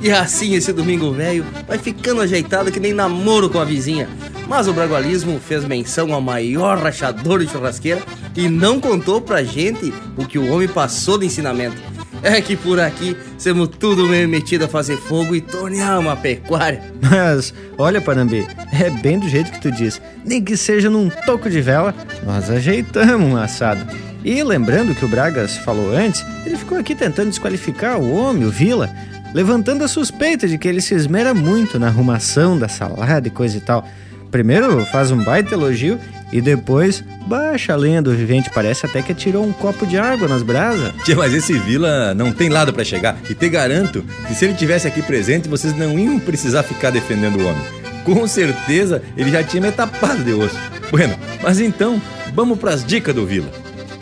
E 0.00 0.10
assim 0.10 0.54
esse 0.54 0.72
domingo 0.72 1.12
velho 1.12 1.44
vai 1.66 1.78
ficando 1.78 2.20
ajeitado 2.20 2.72
que 2.72 2.80
nem 2.80 2.92
namoro 2.92 3.48
com 3.48 3.58
a 3.58 3.64
vizinha. 3.64 4.08
Mas 4.48 4.66
o 4.66 4.72
Bragualismo 4.72 5.38
fez 5.38 5.64
menção 5.64 6.12
ao 6.12 6.20
maior 6.20 6.78
rachador 6.78 7.38
de 7.38 7.50
churrasqueira 7.50 8.02
e 8.36 8.48
não 8.48 8.80
contou 8.80 9.20
pra 9.20 9.44
gente 9.44 9.94
o 10.16 10.26
que 10.26 10.38
o 10.38 10.52
homem 10.52 10.68
passou 10.68 11.16
de 11.18 11.26
ensinamento. 11.26 11.80
É 12.22 12.40
que 12.40 12.56
por 12.56 12.78
aqui 12.78 13.16
somos 13.36 13.68
tudo 13.68 14.06
meio 14.06 14.28
metido 14.28 14.64
a 14.64 14.68
fazer 14.68 14.96
fogo 14.96 15.34
e 15.34 15.40
tornear 15.40 15.98
uma 15.98 16.16
pecuária. 16.16 16.82
Mas, 17.00 17.52
olha, 17.76 18.00
Panambi, 18.00 18.46
é 18.72 18.90
bem 18.90 19.18
do 19.18 19.28
jeito 19.28 19.50
que 19.50 19.60
tu 19.60 19.72
diz. 19.72 20.00
Nem 20.24 20.42
que 20.42 20.56
seja 20.56 20.88
num 20.88 21.08
toco 21.08 21.50
de 21.50 21.60
vela, 21.60 21.92
nós 22.24 22.48
ajeitamos 22.48 23.28
um 23.28 23.36
assado. 23.36 23.84
E 24.24 24.40
lembrando 24.44 24.94
que 24.94 25.04
o 25.04 25.08
Bragas 25.08 25.56
falou 25.58 25.90
antes, 25.90 26.24
ele 26.46 26.56
ficou 26.56 26.78
aqui 26.78 26.94
tentando 26.94 27.30
desqualificar 27.30 27.98
o 27.98 28.14
homem, 28.14 28.44
o 28.44 28.50
Vila, 28.50 28.88
levantando 29.34 29.84
a 29.84 29.88
suspeita 29.88 30.46
de 30.46 30.58
que 30.58 30.68
ele 30.68 30.80
se 30.80 30.94
esmera 30.94 31.34
muito 31.34 31.78
na 31.78 31.88
arrumação 31.88 32.58
da 32.58 32.68
salada 32.68 33.28
e 33.28 33.30
coisa 33.30 33.56
e 33.56 33.60
tal. 33.60 33.86
Primeiro 34.30 34.84
faz 34.86 35.10
um 35.10 35.22
baita 35.22 35.54
elogio 35.54 35.98
e 36.32 36.40
depois 36.40 37.04
baixa 37.26 37.74
a 37.74 37.76
lenha 37.76 38.00
do 38.00 38.14
vivente. 38.16 38.50
Parece 38.50 38.86
até 38.86 39.02
que 39.02 39.12
tirou 39.12 39.44
um 39.44 39.52
copo 39.52 39.86
de 39.86 39.98
água 39.98 40.26
nas 40.26 40.42
brasas. 40.42 40.92
Tia, 41.04 41.14
mas 41.14 41.34
esse 41.34 41.52
Vila 41.58 42.14
não 42.14 42.32
tem 42.32 42.48
lado 42.48 42.72
para 42.72 42.82
chegar. 42.82 43.18
E 43.28 43.34
te 43.34 43.48
garanto 43.50 44.02
que 44.26 44.34
se 44.34 44.46
ele 44.46 44.54
tivesse 44.54 44.88
aqui 44.88 45.02
presente, 45.02 45.48
vocês 45.48 45.76
não 45.76 45.98
iam 45.98 46.18
precisar 46.18 46.62
ficar 46.62 46.90
defendendo 46.90 47.36
o 47.36 47.46
homem. 47.46 47.62
Com 48.04 48.26
certeza 48.26 49.02
ele 49.16 49.30
já 49.30 49.44
tinha 49.44 49.62
me 49.62 49.70
tapado 49.70 50.24
de 50.24 50.32
osso. 50.32 50.56
Bueno, 50.90 51.14
mas 51.42 51.60
então, 51.60 52.00
vamos 52.34 52.58
pras 52.58 52.84
dicas 52.84 53.14
do 53.14 53.26
Vila. 53.26 53.50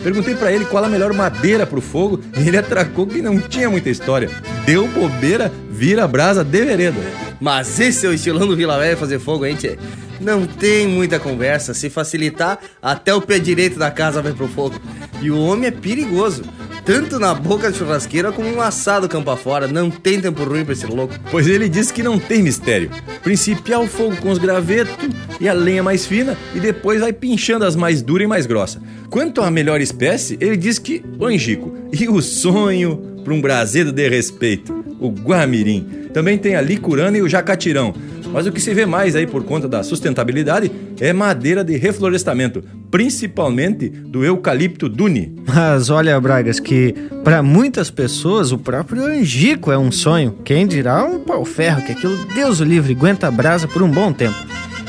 Perguntei 0.03 0.35
para 0.35 0.51
ele 0.53 0.65
qual 0.65 0.85
a 0.85 0.89
melhor 0.89 1.13
madeira 1.13 1.67
pro 1.67 1.81
fogo 1.81 2.21
e 2.39 2.49
ele 2.49 2.57
atracou 2.57 3.07
que 3.07 3.21
não 3.21 3.39
tinha 3.39 3.69
muita 3.69 3.91
história. 3.91 4.31
Deu 4.65 4.89
bobeira, 4.89 5.53
vira 5.81 6.07
brasa 6.07 6.45
de 6.45 6.62
vereda. 6.62 7.01
Mas 7.41 7.81
esse 7.81 8.05
é 8.05 8.09
o 8.11 8.12
estilão 8.12 8.47
do 8.47 8.55
Vila 8.55 8.78
Velha 8.78 8.99
fazer 8.99 9.18
fogo, 9.18 9.47
hein, 9.47 9.57
tchê? 9.57 9.78
Não 10.20 10.47
tem 10.47 10.87
muita 10.87 11.18
conversa. 11.18 11.72
Se 11.72 11.89
facilitar, 11.89 12.59
até 12.83 13.14
o 13.14 13.22
pé 13.22 13.39
direito 13.39 13.78
da 13.78 13.91
casa 13.91 14.20
vai 14.20 14.35
pro 14.35 14.47
fogo. 14.47 14.78
E 15.22 15.31
o 15.31 15.41
homem 15.41 15.68
é 15.68 15.70
perigoso. 15.70 16.43
Tanto 16.85 17.18
na 17.18 17.33
boca 17.33 17.70
da 17.70 17.76
churrasqueira 17.78 18.31
como 18.31 18.47
um 18.47 18.61
assado 18.61 19.09
campo 19.09 19.31
afora. 19.31 19.66
Não 19.66 19.91
tem 19.91 20.20
tempo 20.20 20.45
ruim 20.45 20.66
pra 20.66 20.74
esse 20.74 20.85
louco. 20.85 21.14
Pois 21.31 21.47
ele 21.47 21.66
disse 21.66 21.95
que 21.95 22.03
não 22.03 22.18
tem 22.18 22.43
mistério. 22.43 22.91
Principiar 23.22 23.81
o 23.81 23.89
fogo 23.89 24.16
com 24.16 24.28
os 24.28 24.37
gravetos 24.37 25.09
e 25.41 25.49
a 25.49 25.55
lenha 25.55 25.83
mais 25.83 26.05
fina 26.05 26.37
e 26.55 26.61
depois 26.61 27.01
vai 27.01 27.14
pinchando 27.14 27.64
as 27.64 27.74
mais 27.74 28.03
duras 28.03 28.26
e 28.26 28.28
mais 28.28 28.45
grossas. 28.45 28.83
Quanto 29.09 29.41
à 29.41 29.51
melhor 29.51 29.81
espécie, 29.81 30.37
ele 30.43 30.59
diz 30.59 30.78
que 30.78 31.03
o 31.18 31.24
angico. 31.24 31.74
E 31.91 32.07
o 32.07 32.20
sonho 32.20 33.11
para 33.24 33.35
um 33.35 33.41
brasedo 33.41 33.93
de 33.93 34.09
respeito, 34.09 34.85
o 35.01 35.11
guamirim. 35.11 36.09
Também 36.13 36.37
tem 36.37 36.55
a 36.55 36.61
licurana 36.61 37.17
e 37.17 37.23
o 37.23 37.29
jacatirão. 37.29 37.95
Mas 38.33 38.47
o 38.47 38.53
que 38.53 38.61
se 38.61 38.73
vê 38.73 38.87
mais 38.87 39.17
aí 39.17 39.27
por 39.27 39.43
conta 39.43 39.67
da 39.67 39.83
sustentabilidade 39.83 40.71
é 41.01 41.13
madeira 41.13 41.65
de 41.65 41.77
reflorestamento, 41.77 42.63
principalmente 42.91 43.89
do 43.89 44.25
eucalipto 44.25 44.89
duni. 44.89 45.35
Mas 45.47 45.91
olha, 45.91 46.21
Bragas, 46.21 46.61
que 46.61 46.95
para 47.25 47.43
muitas 47.43 47.91
pessoas 47.91 48.53
o 48.53 48.59
próprio 48.59 49.05
angico 49.05 49.73
é 49.73 49.79
um 49.79 49.91
sonho. 49.91 50.37
Quem 50.45 50.67
dirá 50.67 51.05
um 51.05 51.19
pau-ferro, 51.19 51.83
que 51.83 51.93
aquilo, 51.93 52.17
Deus 52.33 52.61
o 52.61 52.65
livre, 52.65 52.93
aguenta 52.93 53.27
a 53.27 53.31
brasa 53.31 53.67
por 53.67 53.83
um 53.83 53.91
bom 53.91 54.13
tempo. 54.13 54.37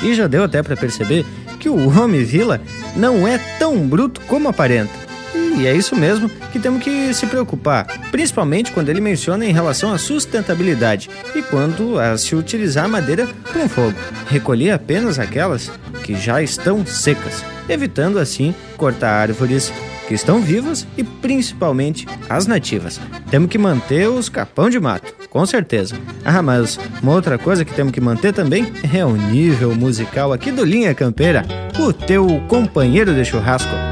E 0.04 0.14
já 0.14 0.28
deu 0.28 0.44
até 0.44 0.62
para 0.62 0.78
perceber 0.78 1.26
que 1.60 1.70
o 1.70 1.90
homem 1.90 2.24
vila 2.24 2.62
não 2.96 3.28
é 3.28 3.40
tão 3.60 3.88
bruto 3.88 4.22
como 4.22 4.50
aparenta. 4.50 5.11
E 5.58 5.68
é 5.68 5.76
isso 5.76 5.96
mesmo 5.96 6.30
que 6.52 6.60
temos 6.60 6.84
que 6.84 7.14
se 7.14 7.28
preocupar, 7.28 7.86
principalmente 8.10 8.72
quando 8.72 8.90
ele 8.90 9.02
menciona 9.02 9.46
em 9.46 9.54
relação 9.54 9.94
à 9.94 9.98
sustentabilidade 9.98 11.10
e 11.36 11.42
quando 11.42 12.00
a 12.00 12.18
se 12.18 12.36
utilizar 12.36 12.88
madeira 12.90 13.28
para 13.52 13.70
fogo. 13.70 13.94
Recolher 14.28 14.72
apenas 14.72 15.20
aquelas 15.20 15.72
que 16.04 16.16
já 16.16 16.42
estão 16.42 16.86
secas, 16.86 17.44
evitando 17.70 18.18
assim 18.18 18.56
cortar 18.78 19.12
árvores 19.12 19.72
que 20.08 20.16
estão 20.16 20.42
vivas 20.42 20.88
e 20.98 21.04
principalmente 21.04 22.08
as 22.30 22.48
nativas. 22.48 23.00
Temos 23.30 23.50
que 23.50 23.58
manter 23.58 24.10
os 24.10 24.30
capão 24.30 24.70
de 24.70 24.80
mato, 24.80 25.14
com 25.30 25.46
certeza. 25.46 25.96
Ah, 26.26 26.42
mas 26.42 26.80
uma 27.02 27.14
outra 27.14 27.38
coisa 27.38 27.64
que 27.64 27.74
temos 27.74 27.94
que 27.94 28.02
manter 28.02 28.34
também 28.34 28.74
é 28.94 29.06
o 29.06 29.16
nível 29.16 29.76
musical 29.76 30.34
aqui 30.34 30.52
do 30.52 30.66
Linha 30.66 30.94
Campeira, 30.94 31.46
o 31.80 31.94
teu 31.94 32.42
companheiro 32.48 33.14
de 33.14 33.24
churrasco. 33.24 33.91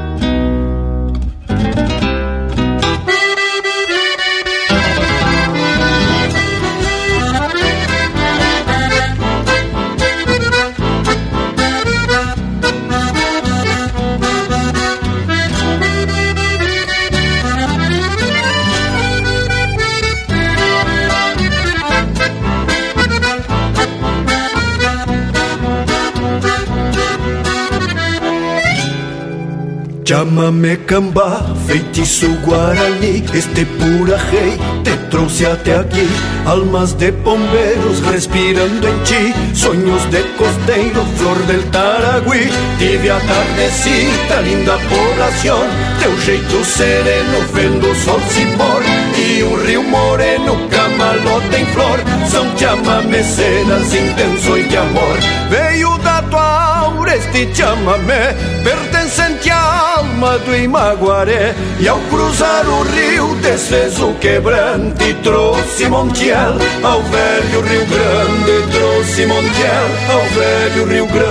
Chamame 30.10 30.76
camba, 30.88 31.54
feitiço 31.68 32.26
guarani, 32.44 33.24
este 33.32 33.64
pura 33.64 34.16
rei 34.16 34.58
te 34.82 34.96
trouxe 35.08 35.46
até 35.46 35.76
aqui. 35.76 36.04
Almas 36.46 36.94
de 36.94 37.12
bombeiros 37.12 38.00
respirando 38.00 38.88
em 38.88 38.98
ti, 39.04 39.32
sonhos 39.54 40.04
de 40.06 40.24
costeiro, 40.36 41.06
flor 41.16 41.38
del 41.46 41.62
Taragüi. 41.70 42.50
Tive 42.80 43.08
a 43.08 43.20
tardecita, 43.20 44.40
linda 44.40 44.80
poblação, 44.88 45.60
teu 46.00 46.20
jeito 46.22 46.64
sereno, 46.64 47.46
vendo 47.54 47.88
o 47.88 47.94
sol 47.94 48.20
se 48.30 48.44
pôr. 48.56 48.82
E 49.16 49.44
um 49.44 49.64
rio 49.64 49.84
moreno, 49.84 50.56
camalota 50.70 51.56
em 51.56 51.66
flor, 51.66 52.00
são 52.28 52.58
chamameceras 52.58 53.94
intenções 53.94 54.68
de 54.68 54.76
amor. 54.76 55.18
Veio 55.48 55.96
da 56.20 56.22
tua 56.22 56.78
aura 56.84 57.16
este 57.16 57.48
chamamé, 57.54 58.34
pertencente 58.62 59.50
à 59.50 59.96
alma 59.98 60.38
do 60.38 60.54
Imaguaré 60.54 61.54
E 61.78 61.88
ao 61.88 61.98
cruzar 62.10 62.66
o 62.68 62.82
rio 62.82 63.34
desfez 63.36 63.98
o 64.00 64.12
quebrante 64.14 65.04
E 65.04 65.14
trouxe 65.14 65.88
Montiel 65.88 66.54
ao 66.82 67.02
velho 67.02 67.60
Rio 67.62 67.86
Grande 67.86 68.72
Trouxe 68.72 69.26
Montiel 69.26 69.86
ao 70.10 70.22
velho 70.30 70.86
Rio 70.86 71.06
Grande. 71.06 71.30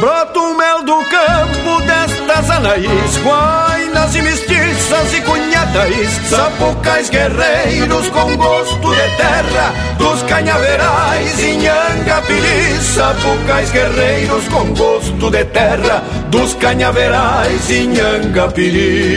Brota 0.00 0.38
o 0.38 0.56
mel 0.56 0.82
do 0.82 0.96
campo 1.04 1.80
destas 1.86 2.50
anaís 2.50 3.16
Guainas 3.22 4.14
e 4.14 4.22
mestiças 4.94 5.14
e 5.14 5.20
cunhatais 5.22 6.20
Sapucais 6.28 7.10
guerreiros 7.10 8.08
com 8.10 8.36
gosto 8.36 8.94
de 8.94 9.16
terra 9.16 9.74
Dos 9.98 10.22
canhaverais 10.22 11.40
e 11.40 11.56
Nhangapiri 11.56 12.80
Sapucais 12.80 13.70
guerreiros 13.72 14.46
com 14.48 14.72
gosto 14.74 15.30
de 15.30 15.44
terra 15.46 16.02
Dos 16.30 16.54
canhaverais 16.54 17.70
e 17.70 17.86
Nhangapiri 17.86 19.14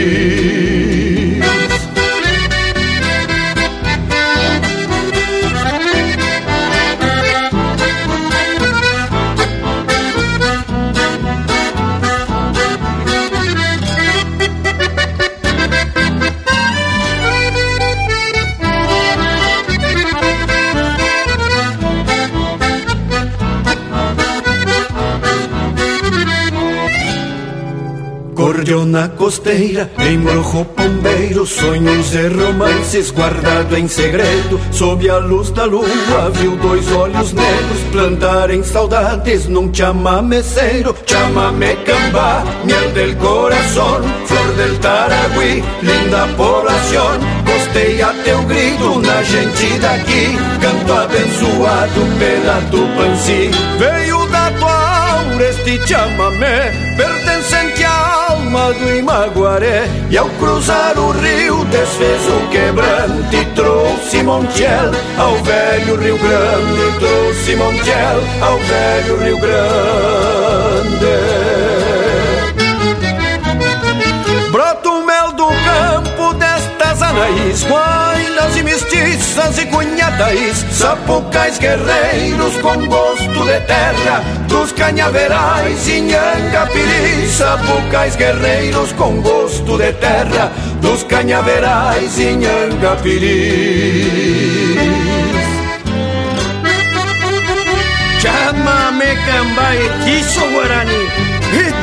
Costeira, 29.28 29.90
embrujo 29.98 30.64
pombeiro, 30.74 31.44
sonhos 31.44 32.14
e 32.14 32.28
romances 32.28 33.10
guardado 33.10 33.76
em 33.76 33.86
segredo. 33.86 34.58
Sob 34.72 35.06
a 35.10 35.18
luz 35.18 35.50
da 35.50 35.66
lua, 35.66 36.30
viu 36.32 36.56
dois 36.56 36.90
olhos 36.92 37.34
negros 37.34 37.78
plantarem 37.92 38.64
saudades 38.64 39.46
num 39.46 39.70
chamameceiro. 39.70 40.96
Chamame 41.04 41.76
camba, 41.84 42.42
miel 42.64 42.90
del 42.94 43.18
corazón, 43.18 44.02
flor 44.24 44.54
del 44.56 44.78
Taragüi, 44.78 45.62
linda 45.82 46.26
población. 46.34 47.20
Gostei 47.44 48.00
a 48.00 48.14
teu 48.24 48.42
grito 48.44 48.98
na 49.00 49.22
gente 49.24 49.78
daqui, 49.78 50.38
canto 50.62 50.92
abençoado 50.94 52.00
pela 52.18 52.62
Tupanci. 52.70 53.50
Veio 53.78 54.26
da 54.28 54.50
tua 54.52 55.20
aura 55.20 55.50
este 55.50 55.86
chamamé, 55.86 56.72
do 58.48 58.96
Imaguaré 58.96 59.84
E 60.10 60.16
ao 60.16 60.28
cruzar 60.30 60.98
o 60.98 61.10
rio 61.10 61.64
desfez 61.66 62.26
o 62.28 62.48
quebrante 62.48 63.46
trouxe 63.54 64.22
Montiel 64.22 64.90
ao 65.18 65.34
velho 65.42 65.96
Rio 65.96 66.18
Grande 66.18 66.98
Trouxe 66.98 67.56
Montiel 67.56 68.22
ao 68.40 68.58
velho 68.58 69.16
Rio 69.22 69.38
Grande 69.38 69.58
Guainas 77.18 78.38
Índias 78.48 78.56
e 78.56 78.62
mestiças 78.62 79.58
e 79.58 79.66
cunhadas 79.66 80.64
Sapucais 80.70 81.58
guerreiros 81.58 82.56
com 82.58 82.86
gosto 82.86 83.44
de 83.44 83.60
terra 83.66 84.22
Dos 84.48 84.72
canhaverais 84.72 85.88
e 85.88 86.00
nhangapiri 86.00 87.28
Sapucais 87.28 88.16
guerreiros 88.16 88.92
com 88.92 89.20
gosto 89.20 89.76
de 89.76 89.92
terra 89.94 90.52
Dos 90.80 91.02
canhaverais 91.04 92.18
e 92.18 92.36
nhangapiris 92.36 93.58
Chamame 98.20 99.16
cambae, 99.26 99.90
quiso 100.04 100.40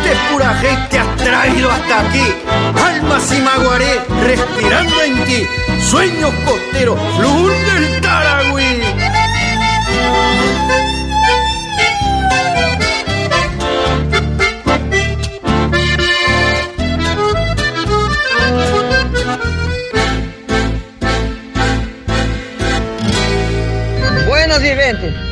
guaraní 0.05 0.11
Este 0.11 0.31
pura 0.31 0.53
rey 0.61 0.77
te 0.89 0.99
ha 0.99 1.15
traído 1.15 1.71
hasta 1.71 2.01
aquí. 2.01 2.33
Alma 2.75 3.19
maguaré 3.43 4.01
respirando 4.23 5.01
en 5.01 5.23
ti. 5.25 5.47
Sueños 5.89 6.31
costeros, 6.45 6.99
flor 7.17 7.51
del 7.51 8.01
Taragüí. 8.01 8.81
Buenas, 24.27 24.61
vivente. 24.61 25.24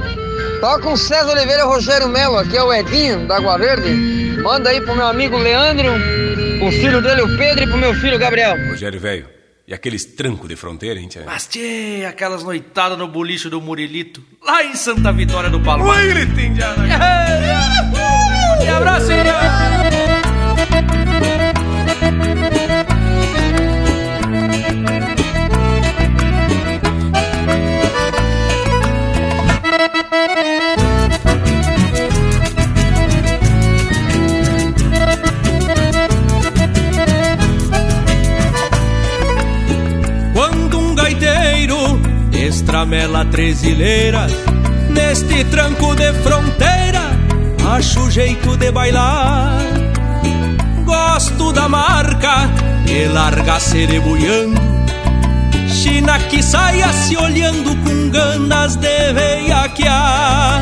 Toca 0.64 0.88
um 0.88 0.95
César 0.95 1.30
Oliveira 1.34 1.66
Rogério 1.66 2.07
Melo, 2.07 2.38
aqui 2.38 2.55
é 2.55 2.64
o 2.64 2.72
Edinho, 2.72 3.28
da 3.28 3.36
Água 3.36 3.57
Verde. 3.57 3.91
Manda 4.41 4.70
aí 4.70 4.80
pro 4.80 4.95
meu 4.95 5.05
amigo 5.07 5.38
Leandro, 5.38 5.91
o 6.66 6.72
filho 6.72 7.01
dele, 7.01 7.22
o 7.22 7.38
Pedro, 7.38 7.66
e 7.66 7.68
pro 7.68 7.78
meu 7.78 7.93
filho, 7.95 8.18
Gabriel. 8.18 8.55
Rogério, 8.70 8.97
velho, 8.97 9.28
e 9.68 9.74
aqueles 9.74 10.05
trancos 10.05 10.47
de 10.47 10.55
fronteira, 10.55 10.97
hein, 10.97 11.09
tia? 11.09 11.24
Mas, 11.26 11.47
tchê, 11.47 12.05
aquelas 12.07 12.45
noitadas 12.45 12.97
no 12.97 13.09
bolicho 13.09 13.49
do 13.49 13.59
Murilito, 13.59 14.24
lá 14.41 14.64
em 14.64 14.74
Santa 14.74 15.11
Vitória 15.11 15.49
do 15.49 15.59
Palmar. 15.59 15.97
Oi, 15.97 16.07
gritinho, 16.07 16.55
E 18.64 18.68
abraço, 18.70 19.07
Quando 19.07 20.03
estramela 42.94 43.26
três 43.26 43.64
ilheiras 43.64 44.32
Neste 44.89 45.44
tranco 45.46 45.96
de 45.96 46.14
fronteira 46.14 47.02
Acho 47.66 48.12
jeito 48.12 48.56
de 48.58 48.72
bailar. 48.72 49.58
Gosto 50.86 51.52
da 51.52 51.68
marca 51.68 52.50
Que 52.86 53.06
larga 53.06 53.60
cerebuiando. 53.60 54.62
China 55.68 56.20
que 56.20 56.44
saia 56.44 56.91
se 56.94 57.18
olhando 57.18 57.76
Com 57.84 58.10
ganas 58.10 58.76
de 58.76 59.14
veiaquear. 59.14 60.62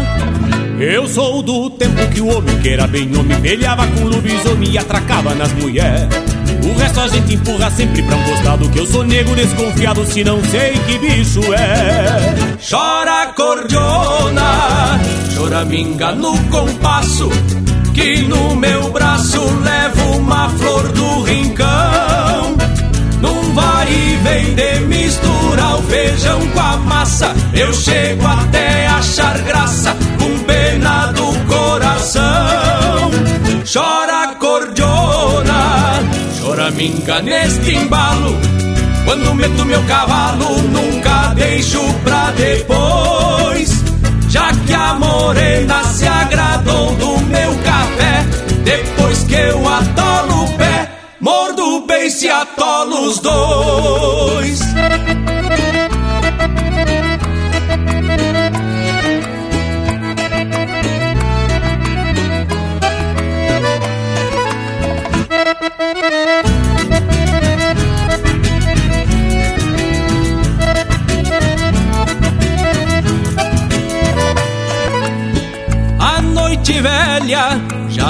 Eu 0.79 1.07
sou 1.07 1.43
do 1.43 1.69
tempo 1.71 2.07
que 2.07 2.21
o 2.21 2.37
homem 2.37 2.57
que 2.59 2.69
era 2.69 2.87
bem 2.87 3.15
homem 3.15 3.39
Pelhava 3.41 3.85
com 3.87 4.05
lobisomem 4.05 4.71
e 4.71 4.77
atracava 4.77 5.35
nas 5.35 5.51
mulheres 5.53 6.07
O 6.63 6.77
resto 6.77 6.99
a 6.99 7.07
gente 7.07 7.35
empurra 7.35 7.71
sempre 7.71 8.03
pra 8.03 8.15
um 8.15 8.23
costado 8.23 8.69
Que 8.69 8.79
eu 8.79 8.87
sou 8.87 9.03
nego 9.03 9.35
desconfiado 9.35 10.05
se 10.05 10.23
não 10.23 10.43
sei 10.45 10.73
que 10.85 10.97
bicho 10.99 11.41
é 11.53 12.51
Chora 12.69 13.33
cordiona, 13.35 14.99
choraminga 15.33 16.11
no 16.11 16.37
compasso, 16.49 17.27
que 17.93 18.21
no 18.21 18.55
meu 18.55 18.91
braço 18.91 19.41
levo 19.41 20.17
uma 20.17 20.47
flor 20.49 20.87
do 20.89 21.23
rincão. 21.23 22.55
Num 23.19 23.53
vai 23.53 23.91
e 23.91 24.15
vem 24.23 24.53
de 24.53 24.79
misturar 24.81 25.79
o 25.79 25.81
feijão 25.83 26.47
com 26.49 26.59
a 26.59 26.77
massa, 26.77 27.33
eu 27.53 27.73
chego 27.73 28.27
até 28.27 28.87
achar 28.87 29.39
graça 29.39 29.97
com 30.19 30.40
choraminga 36.71 37.21
neste 37.21 37.75
embalo. 37.75 38.37
Quando 39.05 39.35
meto 39.35 39.65
meu 39.65 39.83
cavalo, 39.83 40.61
nunca 40.63 41.33
deixo 41.33 41.81
pra 42.03 42.31
depois. 42.31 43.83
Já 44.29 44.51
que 44.65 44.73
a 44.73 44.93
morena 44.93 45.83
se 45.83 46.07
agradou 46.07 46.95
do 46.95 47.17
meu 47.25 47.55
café, 47.63 48.25
depois 48.63 49.23
que 49.23 49.35
eu 49.35 49.67
atolo 49.67 50.45
o 50.45 50.57
pé, 50.57 50.91
mordo 51.19 51.77
o 51.77 51.85
beice 51.85 52.27
e 52.27 52.29
atolo 52.29 53.07
os 53.07 53.19
dois. 53.19 54.61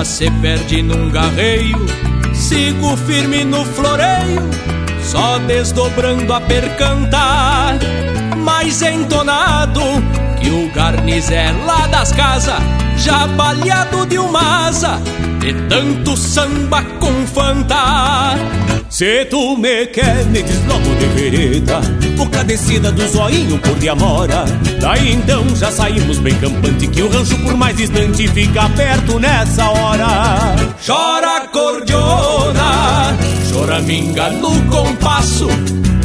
Se 0.06 0.30
perde 0.42 0.82
num 0.82 1.10
garreio. 1.10 1.78
Sigo 2.34 2.96
firme 2.98 3.44
no 3.44 3.64
floreio, 3.64 4.42
só 5.04 5.38
desdobrando 5.40 6.34
a 6.34 6.42
percantar. 6.42 7.78
Mais 8.38 8.82
entonado 8.82 9.82
que 10.40 10.50
o 10.50 10.72
garnizé 10.74 11.52
lá 11.66 11.88
das 11.88 12.12
casas, 12.12 12.60
já 12.98 13.28
baleado 13.28 14.06
de 14.06 14.18
uma 14.18 14.68
asa, 14.68 15.00
de 15.40 15.54
tanto 15.68 16.18
samba 16.18 16.84
com 17.00 17.28
fanta. 17.28 18.36
Se 19.02 19.26
tu 19.26 19.58
me 19.58 19.88
quer, 19.88 20.28
me 20.28 20.44
diz 20.44 20.64
logo 20.68 20.94
de 20.94 21.08
vereda 21.08 21.82
Boca 22.16 22.44
descida 22.44 22.92
do 22.92 23.08
zoinho 23.08 23.58
por 23.58 23.74
de 23.80 23.90
amora 23.90 24.46
Daí 24.80 25.14
então 25.14 25.44
já 25.56 25.72
saímos 25.72 26.20
bem 26.20 26.36
campante 26.36 26.86
Que 26.86 27.02
o 27.02 27.10
rancho 27.10 27.36
por 27.40 27.56
mais 27.56 27.76
distante 27.76 28.28
fica 28.28 28.70
perto 28.70 29.20
nessa 29.20 29.72
hora 29.72 30.56
Chora 30.86 31.48
cordiona, 31.48 33.18
choraminga 33.52 34.30
no 34.30 34.62
compasso, 34.66 35.48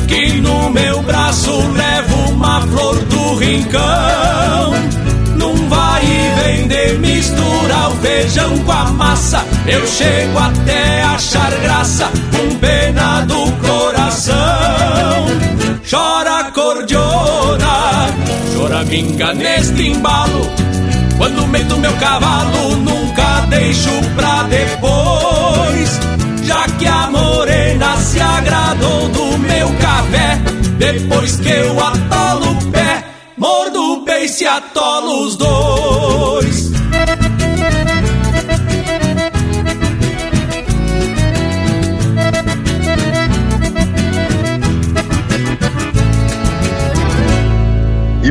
que 0.08 0.40
no 0.40 0.70
meu 0.70 1.02
braço 1.02 1.50
levo 1.50 2.30
uma 2.30 2.62
flor 2.62 2.98
do 3.04 3.34
rincão. 3.34 4.95
De 6.68 6.98
misturar 6.98 7.92
o 7.92 7.96
feijão 7.96 8.58
com 8.64 8.72
a 8.72 8.84
massa, 8.86 9.44
eu 9.68 9.86
chego 9.86 10.36
até 10.36 11.00
achar 11.02 11.50
graça 11.60 12.10
com 12.32 12.56
pena 12.56 13.20
do 13.20 13.52
coração. 13.64 14.34
Chora 15.88 16.50
cordiona, 16.50 18.08
choraminga 18.52 19.32
neste 19.34 19.90
embalo. 19.90 20.50
Quando 21.16 21.46
meto 21.46 21.76
meu 21.78 21.92
cavalo, 21.94 22.76
nunca 22.78 23.46
deixo 23.48 23.90
pra 24.16 24.42
depois. 24.42 26.00
Já 26.42 26.64
que 26.78 26.86
a 26.86 27.08
morena 27.10 27.96
se 27.98 28.20
agradou 28.20 29.08
do 29.10 29.38
meu 29.38 29.68
café, 29.80 30.40
depois 30.78 31.36
que 31.36 31.48
eu 31.48 31.78
atolo 31.78 32.58
o 32.58 32.70
pé, 32.72 33.04
mordo 33.36 33.80
o 33.92 34.04
beice 34.04 34.42
e 34.42 34.46
atolo 34.48 35.26
os 35.26 35.36
dois. 35.36 35.95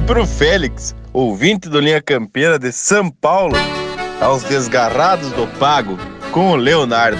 Pro 0.05 0.25
Félix, 0.25 0.95
ouvinte 1.11 1.67
do 1.67 1.79
Linha 1.79 2.01
Campeira 2.01 2.59
de 2.59 2.71
São 2.71 3.09
Paulo, 3.09 3.55
aos 4.21 4.43
desgarrados 4.43 5.31
do 5.31 5.47
Pago, 5.57 5.97
com 6.31 6.51
o 6.51 6.55
Leonardo. 6.55 7.17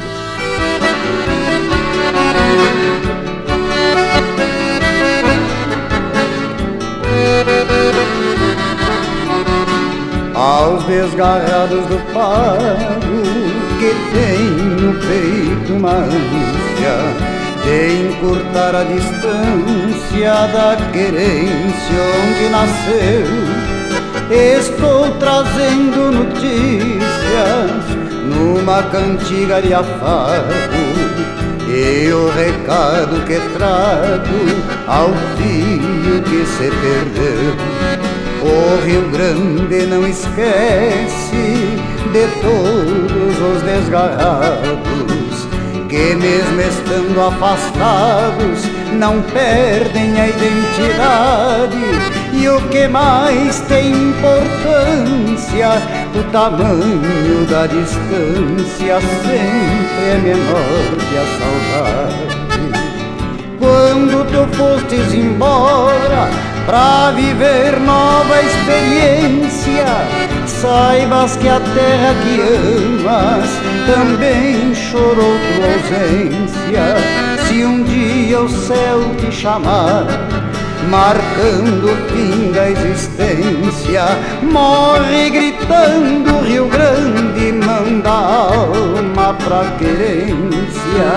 aos 10.36 10.84
desgarrados 10.84 11.86
do 11.86 12.14
pago 12.14 13.24
que 13.80 13.96
tem 14.12 14.38
no 14.76 14.94
peito 15.00 15.74
uma 15.74 15.94
ânsia 15.94 17.25
de 17.76 18.08
encurtar 18.08 18.74
a 18.74 18.84
distância 18.84 20.34
da 20.54 20.78
querência 20.94 22.00
onde 22.24 22.50
nasceu. 22.50 23.28
Estou 24.32 25.12
trazendo 25.20 26.12
notícias 26.12 27.72
numa 28.34 28.82
cantiga 28.84 29.62
de 29.62 29.74
afago 29.74 30.54
e 31.68 32.12
o 32.14 32.30
recado 32.30 33.22
que 33.26 33.40
trago 33.58 34.40
ao 34.88 35.10
filho 35.38 36.24
que 36.24 36.46
se 36.46 36.72
perdeu. 36.82 37.56
O 38.42 38.86
Rio 38.86 39.10
Grande 39.10 39.86
não 39.88 40.08
esquece 40.08 41.78
de 42.14 42.28
todos 42.42 43.56
os 43.56 43.62
desgarrados 43.64 45.15
que, 45.96 46.14
mesmo 46.14 46.60
estando 46.60 47.22
afastados, 47.22 48.66
não 49.00 49.22
perdem 49.22 50.20
a 50.20 50.28
identidade. 50.28 51.78
E 52.34 52.50
o 52.50 52.60
que 52.68 52.86
mais 52.90 53.62
tem 53.62 53.94
importância, 53.94 55.70
o 56.14 56.24
tamanho 56.34 57.46
da 57.50 57.66
distância 57.66 59.00
sempre 59.00 60.06
é 60.06 60.20
menor 60.22 60.98
que 61.00 61.18
a 61.18 61.26
saudade. 61.40 62.36
Quando 63.58 64.26
tu 64.26 64.58
fostes 64.58 65.14
embora 65.14 66.30
pra 66.66 67.12
viver 67.12 67.80
nova 67.80 68.42
experiência, 68.42 69.86
saibas 70.48 71.36
que 71.36 71.48
a 71.48 71.60
terra 71.60 72.16
que 72.24 72.42
amas 72.42 73.50
também 73.86 74.74
chorou 74.74 75.16
tua 75.16 75.68
ausência. 75.74 76.96
Se 77.48 77.64
um 77.64 77.84
dia 77.84 78.42
o 78.42 78.50
céu 78.50 79.16
te 79.18 79.32
chamar, 79.32 80.06
marcando 80.90 81.86
o 81.86 81.96
fim 82.10 82.52
da 82.52 82.70
existência, 82.70 83.75
morre 84.42 85.30
gritando 85.30 86.40
Rio 86.44 86.68
Grande, 86.68 87.52
manda 87.52 88.10
alma 88.10 89.34
pra 89.34 89.64
querência. 89.78 91.10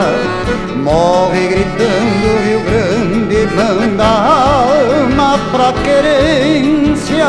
Morre 0.76 1.48
gritando 1.48 2.28
Rio 2.44 2.60
Grande, 2.60 3.48
manda 3.54 4.04
alma 4.04 5.38
pra 5.50 5.72
querência. 5.82 7.26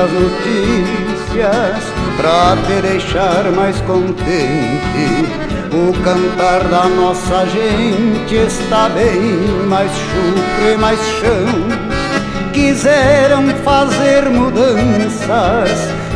Outras 0.00 0.12
notícias 0.12 1.84
pra 2.16 2.56
te 2.66 2.80
deixar 2.82 3.50
mais 3.52 3.80
contente. 3.82 5.28
O 5.72 5.92
cantar 6.02 6.64
da 6.64 6.88
nossa 6.88 7.46
gente 7.46 8.34
está 8.34 8.88
bem 8.88 9.20
mais 9.68 9.90
chucro 9.90 10.72
e 10.72 10.76
mais 10.76 10.98
chão. 11.20 12.50
Quiseram 12.52 13.48
fazer 13.62 14.28
mudanças 14.28 15.70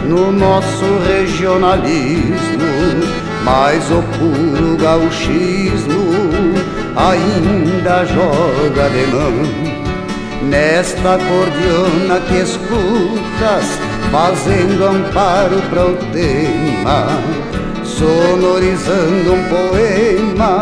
no 0.09 0.33
nosso 0.33 0.85
regionalismo, 1.07 2.35
mas 3.45 3.89
o 3.91 4.03
puro 4.19 4.77
gauchismo 4.77 6.05
ainda 6.97 8.05
joga 8.05 8.91
de 8.91 9.07
mão. 9.07 9.74
Nesta 10.49 11.19
cordiona 11.19 12.21
que 12.29 12.41
escutas, 12.41 13.65
fazendo 14.13 14.85
amparo 14.85 15.61
para 15.71 15.87
o 15.87 15.97
tema, 16.13 17.07
sonorizando 17.83 19.33
um 19.33 19.45
poema 19.49 20.61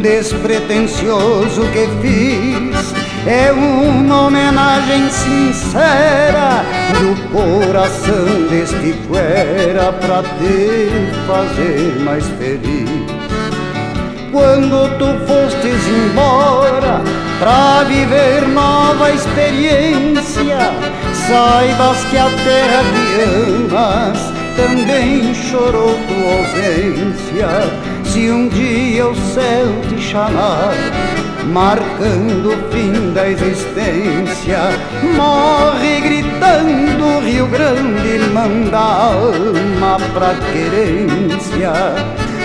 despretensioso 0.00 1.62
que 1.72 1.88
fiz. 2.00 2.94
É 3.26 3.50
uma 3.50 4.26
homenagem 4.26 5.10
sincera 5.10 6.64
do 6.92 7.16
coração 7.32 8.46
deste 8.48 8.94
cuera 9.08 9.92
pra 9.92 10.22
te 10.22 10.88
fazer 11.26 12.00
mais 12.04 12.24
feliz. 12.38 12.88
Quando 14.30 14.88
tu 14.98 15.26
fostes 15.26 15.88
embora 15.88 17.02
pra 17.38 17.84
viver 17.84 18.48
nova 18.48 19.10
experiência, 19.10 20.58
saibas 21.26 22.04
que 22.10 22.18
a 22.18 22.30
terra 22.44 22.82
que 22.92 23.74
amas 23.74 24.18
também 24.56 25.34
chorou 25.34 25.98
tua 26.08 26.32
ausência. 26.38 27.48
Se 28.04 28.30
um 28.30 28.48
dia 28.48 29.06
o 29.08 29.14
céu 29.14 29.66
te 29.88 30.00
chamar, 30.00 30.72
marcando 31.52 32.54
o 32.54 32.72
fim 32.72 33.12
da 33.12 33.28
existência, 33.28 34.58
morre 35.14 36.00
gritando 36.00 37.20
Rio 37.22 37.46
Grande, 37.48 38.18
manda 38.32 38.78
a 38.78 39.12
alma 39.12 39.98
pra 40.14 40.34
querência. 40.52 41.72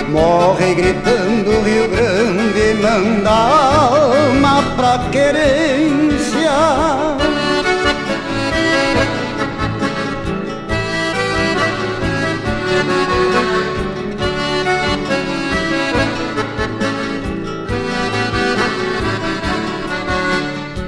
Morre 0.09 0.76
gritando 0.76 1.63
Rio 1.63 1.88
Grande, 1.88 2.40
manda 2.73 3.30
alma 3.30 4.64
pra 4.76 4.99
querência. 5.11 6.52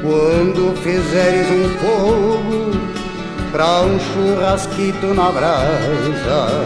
Quando 0.01 0.75
fizeres 0.81 1.47
um 1.49 1.69
fogo 1.79 2.71
pra 3.51 3.81
um 3.81 3.99
churrasquito 3.99 5.13
na 5.13 5.31
brasa, 5.31 6.65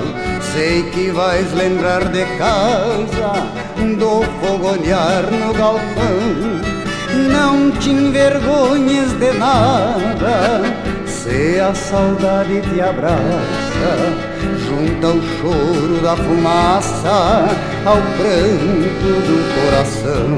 sei 0.54 0.84
que 0.92 1.12
vais 1.12 1.54
lembrar 1.54 2.06
de 2.06 2.26
casa, 2.38 3.67
do 3.98 4.22
fogonear 4.40 5.24
no 5.32 5.54
galpão. 5.54 6.18
Não 7.32 7.72
te 7.72 7.90
envergonhes 7.90 9.12
de 9.14 9.32
nada, 9.34 10.62
se 11.06 11.60
a 11.60 11.74
saudade 11.74 12.62
te 12.62 12.80
abraça, 12.80 13.18
junta 14.68 15.08
o 15.08 15.22
choro 15.38 16.02
da 16.02 16.16
fumaça 16.16 17.48
ao 17.86 17.98
pranto 18.18 19.10
do 19.28 19.38
coração. 19.56 20.38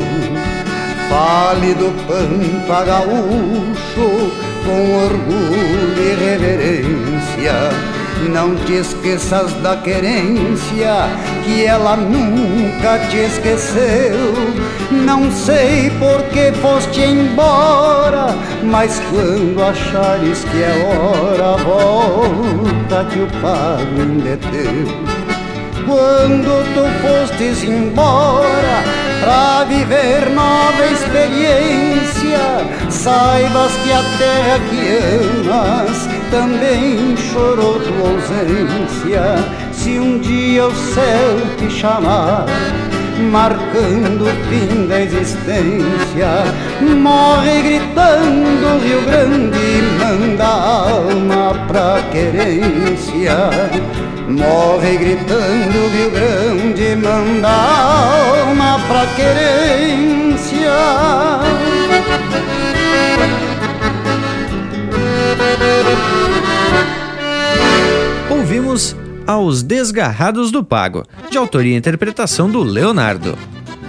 Fale 1.10 1.74
do 1.74 1.92
pampa 2.08 2.84
gaúcho 2.86 4.32
com 4.64 4.96
orgulho 5.06 5.98
e 5.98 6.16
reverência. 6.16 7.99
Não 8.28 8.54
te 8.56 8.74
esqueças 8.74 9.54
da 9.62 9.78
querência 9.78 11.08
que 11.44 11.64
ela 11.66 11.96
nunca 11.96 13.00
te 13.10 13.18
esqueceu. 13.18 14.34
Não 14.92 15.32
sei 15.32 15.90
por 15.92 16.22
que 16.30 16.52
foste 16.60 17.02
embora, 17.02 18.36
mas 18.64 19.02
quando 19.10 19.64
achares 19.64 20.44
que 20.46 20.62
é 20.62 20.86
hora, 20.86 21.64
volta 21.64 23.06
que 23.10 23.20
o 23.20 23.28
pago 23.42 24.02
ainda 24.02 24.30
é 24.30 24.38
teu. 24.52 25.20
Quando 25.86 26.64
tu 26.76 26.84
fostes 27.02 27.64
embora 27.64 28.84
pra 29.22 29.64
viver 29.64 30.30
nova 30.30 30.86
experiência, 30.86 32.40
saibas 32.90 33.72
que 33.84 33.92
a 33.92 34.04
terra 34.18 34.60
que 34.70 35.50
amas 35.50 36.19
também 36.30 37.16
chorou 37.18 37.80
tua 37.80 38.10
ausência. 38.10 39.22
Se 39.72 40.00
um 40.00 40.20
dia 40.20 40.68
o 40.68 40.76
céu 40.76 41.42
te 41.58 41.70
chamar, 41.70 42.46
marcando 43.32 44.26
o 44.26 44.50
fim 44.50 44.88
da 44.88 45.02
existência, 45.02 46.44
morre 47.02 47.62
gritando 47.62 48.80
Rio 48.84 49.02
Grande, 49.02 49.84
manda 50.00 50.46
a 50.46 50.90
alma 50.92 51.66
pra 51.68 52.02
querência. 52.12 53.50
Morre 54.28 54.98
gritando 54.98 55.90
Rio 55.92 56.12
Grande, 56.12 56.96
manda 56.96 57.48
a 57.48 58.46
alma 58.46 58.80
pra 58.88 59.06
querência. 59.16 60.70
Ouvimos 68.50 68.96
Aos 69.28 69.62
Desgarrados 69.62 70.50
do 70.50 70.64
Pago, 70.64 71.06
de 71.30 71.38
autoria 71.38 71.76
e 71.76 71.78
interpretação 71.78 72.50
do 72.50 72.64
Leonardo. 72.64 73.38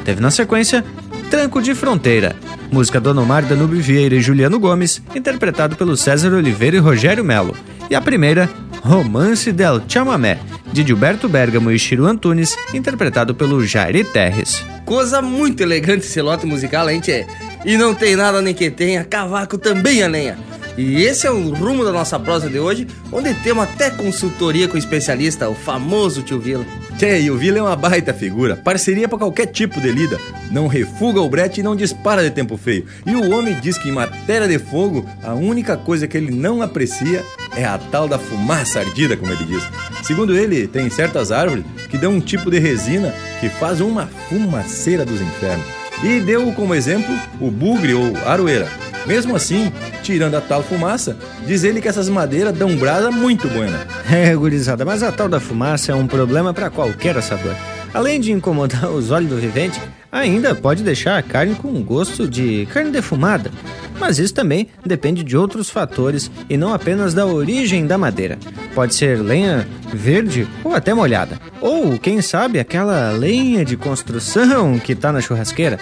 Teve 0.04 0.20
na 0.20 0.30
sequência 0.30 0.84
Tranco 1.30 1.62
de 1.62 1.74
Fronteira, 1.74 2.36
música 2.70 3.00
do 3.00 3.08
Anomar 3.08 3.42
Danube 3.46 3.80
Vieira 3.80 4.16
e 4.16 4.20
Juliano 4.20 4.60
Gomes, 4.60 5.00
interpretado 5.14 5.76
pelo 5.76 5.96
César 5.96 6.34
Oliveira 6.34 6.76
e 6.76 6.78
Rogério 6.78 7.24
Melo. 7.24 7.56
E 7.88 7.94
a 7.94 8.02
primeira, 8.02 8.50
Romance 8.82 9.50
del 9.50 9.80
Chamamé, 9.88 10.38
de 10.70 10.86
Gilberto 10.86 11.26
Bergamo 11.26 11.70
e 11.70 11.78
Chiru 11.78 12.04
Antunes, 12.04 12.54
interpretado 12.74 13.34
pelo 13.34 13.64
Jair 13.64 14.04
Terres. 14.12 14.62
Coisa 14.84 15.22
muito 15.22 15.62
elegante 15.62 16.04
esse 16.04 16.20
lote 16.20 16.44
musical, 16.44 16.90
hein, 16.90 17.00
tchê? 17.00 17.24
E 17.64 17.78
não 17.78 17.94
tem 17.94 18.14
nada 18.14 18.42
nem 18.42 18.52
que 18.52 18.70
tenha, 18.70 19.04
cavaco 19.04 19.56
também 19.56 20.02
a 20.02 20.06
lenha. 20.06 20.36
E 20.80 21.02
esse 21.02 21.26
é 21.26 21.30
o 21.30 21.50
rumo 21.50 21.84
da 21.84 21.92
nossa 21.92 22.18
prosa 22.18 22.48
de 22.48 22.58
hoje, 22.58 22.86
onde 23.12 23.34
temos 23.34 23.64
até 23.64 23.90
consultoria 23.90 24.66
com 24.66 24.76
o 24.76 24.78
especialista, 24.78 25.46
o 25.46 25.54
famoso 25.54 26.22
tio 26.22 26.40
Vila. 26.40 26.64
Tchê, 26.96 27.20
e 27.20 27.30
o 27.30 27.36
Vila 27.36 27.58
é 27.58 27.62
uma 27.62 27.76
baita 27.76 28.14
figura, 28.14 28.56
parceria 28.56 29.06
para 29.06 29.18
qualquer 29.18 29.48
tipo 29.48 29.78
de 29.78 29.92
lida. 29.92 30.18
Não 30.50 30.66
refuga 30.66 31.20
o 31.20 31.28
brete 31.28 31.60
e 31.60 31.62
não 31.62 31.76
dispara 31.76 32.22
de 32.22 32.30
tempo 32.30 32.56
feio. 32.56 32.86
E 33.04 33.14
o 33.14 33.30
homem 33.30 33.60
diz 33.60 33.76
que 33.76 33.90
em 33.90 33.92
matéria 33.92 34.48
de 34.48 34.58
fogo, 34.58 35.06
a 35.22 35.34
única 35.34 35.76
coisa 35.76 36.08
que 36.08 36.16
ele 36.16 36.30
não 36.30 36.62
aprecia 36.62 37.22
é 37.54 37.64
a 37.64 37.76
tal 37.76 38.08
da 38.08 38.18
fumaça 38.18 38.80
ardida, 38.80 39.18
como 39.18 39.30
ele 39.30 39.44
diz. 39.44 39.62
Segundo 40.02 40.34
ele, 40.34 40.66
tem 40.66 40.88
certas 40.88 41.30
árvores 41.30 41.66
que 41.90 41.98
dão 41.98 42.14
um 42.14 42.20
tipo 42.20 42.50
de 42.50 42.58
resina 42.58 43.14
que 43.38 43.50
faz 43.50 43.82
uma 43.82 44.06
fumaceira 44.30 45.04
dos 45.04 45.20
infernos. 45.20 45.79
E 46.02 46.20
deu 46.20 46.50
como 46.52 46.74
exemplo 46.74 47.14
o 47.40 47.50
bugre 47.50 47.94
ou 47.94 48.16
aroeira. 48.26 48.66
Mesmo 49.06 49.34
assim, 49.34 49.72
tirando 50.02 50.34
a 50.34 50.40
tal 50.40 50.62
fumaça, 50.62 51.16
diz 51.46 51.64
ele 51.64 51.80
que 51.80 51.88
essas 51.88 52.08
madeiras 52.08 52.56
dão 52.56 52.76
brasa 52.76 53.10
muito 53.10 53.48
buena. 53.48 53.86
É, 54.10 54.34
gurizada, 54.34 54.84
mas 54.84 55.02
a 55.02 55.12
tal 55.12 55.28
da 55.28 55.40
fumaça 55.40 55.92
é 55.92 55.94
um 55.94 56.06
problema 56.06 56.52
para 56.52 56.70
qualquer 56.70 57.16
assador. 57.16 57.54
Além 57.92 58.20
de 58.20 58.32
incomodar 58.32 58.90
os 58.90 59.10
olhos 59.10 59.30
do 59.30 59.36
vivente, 59.36 59.80
ainda 60.10 60.54
pode 60.54 60.82
deixar 60.82 61.18
a 61.18 61.22
carne 61.22 61.54
com 61.54 61.82
gosto 61.82 62.28
de 62.28 62.66
carne 62.72 62.90
defumada. 62.90 63.50
Mas 63.98 64.18
isso 64.18 64.32
também 64.32 64.68
depende 64.84 65.22
de 65.22 65.36
outros 65.36 65.68
fatores 65.68 66.30
e 66.48 66.56
não 66.56 66.72
apenas 66.72 67.12
da 67.12 67.26
origem 67.26 67.86
da 67.86 67.98
madeira. 67.98 68.38
Pode 68.74 68.94
ser 68.94 69.20
lenha 69.20 69.68
verde 69.92 70.48
ou 70.64 70.74
até 70.74 70.94
molhada. 70.94 71.38
Ou, 71.60 71.98
quem 71.98 72.22
sabe, 72.22 72.58
aquela 72.58 73.10
lenha 73.10 73.64
de 73.64 73.76
construção 73.76 74.78
que 74.78 74.94
tá 74.94 75.12
na 75.12 75.20
churrasqueira. 75.20 75.78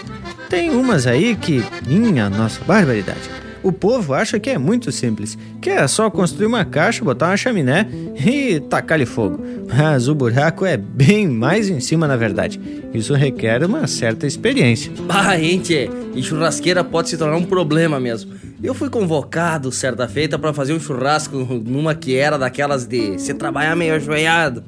Tem 0.49 0.71
umas 0.71 1.07
aí 1.07 1.37
que, 1.37 1.65
minha 1.87 2.29
nossa 2.29 2.61
barbaridade. 2.65 3.48
O 3.63 3.73
povo 3.73 4.15
acha 4.15 4.39
que 4.39 4.51
é 4.51 4.59
muito 4.59 4.93
simples, 4.93 5.37
que 5.61 5.71
é 5.71 5.87
só 5.89 6.09
construir 6.11 6.47
uma 6.47 6.65
caixa, 6.65 7.05
botar 7.05 7.29
uma 7.29 7.37
chaminé 7.37 7.89
e 8.25 8.61
tacar-lhe 8.61 9.07
fogo. 9.07 9.43
Mas 9.77 10.09
o 10.09 10.15
buraco 10.15 10.65
é 10.65 10.77
bem 10.77 11.29
mais 11.29 11.69
em 11.69 11.81
cima, 11.81 12.07
na 12.07 12.17
verdade. 12.17 12.61
Isso 12.95 13.15
requer 13.15 13.65
uma 13.65 13.87
certa 13.87 14.27
experiência. 14.27 14.93
Ah, 15.09 15.37
gente, 15.37 15.91
e 16.15 16.23
churrasqueira 16.23 16.85
pode 16.85 17.09
se 17.09 17.19
tornar 17.19 17.37
um 17.37 17.45
problema 17.45 17.99
mesmo. 17.99 18.33
Eu 18.63 18.75
fui 18.75 18.89
convocado 18.89 19.71
certa 19.71 20.09
feita 20.09 20.39
para 20.39 20.53
fazer 20.53 20.73
um 20.73 20.81
churrasco 20.81 21.37
numa 21.65 21.95
que 21.95 22.17
era 22.17 22.39
daquelas 22.39 22.87
de 22.87 23.19
se 23.19 23.35
trabalhar 23.35 23.77
meio 23.77 23.95
ajoelhado. 23.95 24.65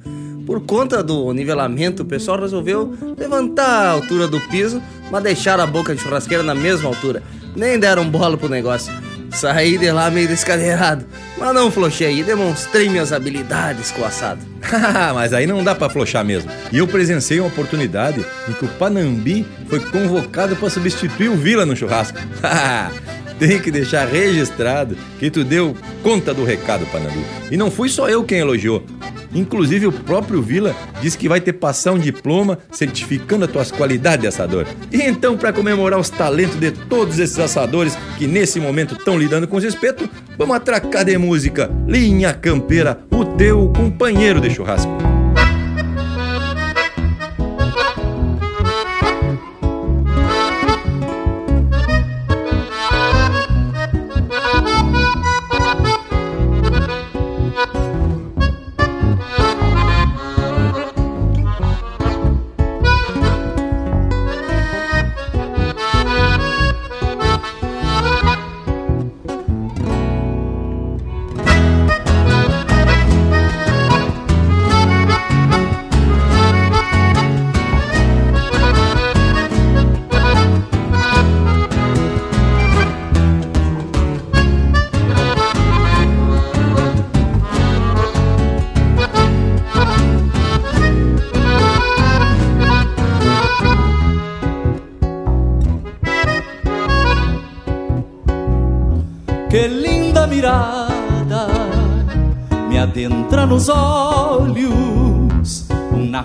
Por 0.47 0.61
conta 0.61 1.03
do 1.03 1.33
nivelamento, 1.33 2.03
o 2.03 2.07
pessoal 2.07 2.41
resolveu 2.41 2.93
levantar 3.17 3.87
a 3.87 3.91
altura 3.91 4.27
do 4.27 4.41
piso, 4.41 4.83
mas 5.11 5.23
deixar 5.23 5.61
a 5.61 5.67
boca 5.67 5.95
de 5.95 6.01
churrasqueira 6.01 6.43
na 6.43 6.55
mesma 6.55 6.89
altura. 6.89 7.23
Nem 7.55 7.79
deram 7.79 8.09
bola 8.09 8.37
pro 8.37 8.49
negócio. 8.49 8.93
Saí 9.33 9.79
de 9.79 9.91
lá 9.93 10.11
meio 10.11 10.27
descadeirado, 10.27 11.05
mas 11.39 11.55
não 11.55 11.71
flochei 11.71 12.19
e 12.19 12.23
demonstrei 12.25 12.89
minhas 12.89 13.13
habilidades 13.13 13.93
com 13.93 14.03
o 14.03 14.05
assado. 14.05 14.41
mas 15.15 15.33
aí 15.33 15.47
não 15.47 15.63
dá 15.63 15.75
para 15.75 15.91
flochar 15.91 16.25
mesmo. 16.25 16.51
E 16.73 16.79
eu 16.79 16.87
presenciei 16.87 17.41
uma 17.41 17.49
oportunidade 17.49 18.25
em 18.49 18.53
que 18.53 18.65
o 18.65 18.69
Panambi 18.69 19.47
foi 19.69 19.81
convocado 19.81 20.57
para 20.57 20.71
substituir 20.71 21.29
o 21.29 21.37
Vila 21.37 21.65
no 21.65 21.77
churrasco. 21.77 22.19
Tem 23.41 23.59
que 23.59 23.71
deixar 23.71 24.07
registrado 24.07 24.99
que 25.19 25.31
tu 25.31 25.43
deu 25.43 25.75
conta 26.03 26.35
do 26.35 26.45
recado, 26.45 26.85
Panambi. 26.93 27.25
E 27.51 27.57
não 27.57 27.71
fui 27.71 27.89
só 27.89 28.07
eu 28.07 28.23
quem 28.23 28.39
elogiou. 28.39 28.85
Inclusive 29.35 29.87
o 29.87 29.93
próprio 29.93 30.43
Vila 30.43 30.77
disse 31.01 31.17
que 31.17 31.27
vai 31.27 31.41
ter 31.41 31.55
passar 31.55 31.93
um 31.93 31.99
diploma 31.99 32.59
certificando 32.71 33.47
as 33.47 33.51
tuas 33.51 33.73
qualidades 33.73 34.21
de 34.21 34.27
assador. 34.27 34.67
E 34.93 35.01
então, 35.01 35.39
para 35.39 35.55
comemorar 35.55 35.99
os 35.99 36.11
talentos 36.11 36.57
de 36.57 36.71
todos 36.71 37.19
esses 37.19 37.39
assadores 37.39 37.97
que 38.19 38.27
nesse 38.27 38.61
momento 38.61 38.95
estão 38.95 39.19
lidando 39.19 39.49
com 39.49 39.57
os 39.57 39.65
espetos, 39.65 40.07
vamos 40.37 40.57
atracar 40.57 41.07
de 41.07 41.17
música 41.17 41.71
Linha 41.89 42.35
Campeira, 42.35 43.01
o 43.11 43.25
teu 43.25 43.73
companheiro 43.75 44.39
de 44.39 44.51
churrasco. 44.51 45.10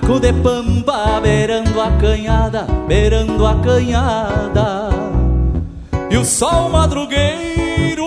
Naco 0.06 0.19
de 0.19 0.32
pampa 0.34 1.19
beirando 1.19 1.82
a 1.82 1.90
canhada, 1.98 2.68
beirando 2.88 3.44
a 3.44 3.56
canhada. 3.56 4.91
E 6.11 6.15
o 6.15 6.23
sol 6.23 6.69
madrugueiro 6.69 8.06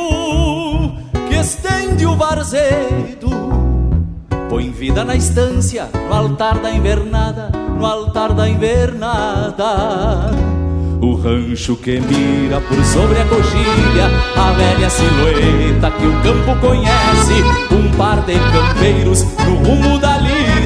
que 1.28 1.34
estende 1.34 2.06
o 2.06 2.14
varzedo 2.14 3.28
põe 4.48 4.70
vida 4.70 5.04
na 5.04 5.16
estância, 5.16 5.88
no 6.08 6.14
altar 6.14 6.60
da 6.60 6.70
invernada, 6.70 7.50
no 7.76 7.84
altar 7.84 8.32
da 8.32 8.48
invernada. 8.48 10.30
O 11.02 11.16
rancho 11.16 11.74
que 11.74 11.98
mira 12.00 12.60
por 12.60 12.84
sobre 12.84 13.20
a 13.20 13.24
coxilha 13.26 14.10
A 14.36 14.50
velha 14.50 14.90
silhueta 14.90 15.92
que 15.92 16.04
o 16.04 16.12
campo 16.22 16.60
conhece 16.60 17.40
Um 17.70 17.96
par 17.96 18.20
de 18.22 18.34
campeiros 18.34 19.22
no 19.22 19.54
rumo 19.62 19.96
da 20.00 20.18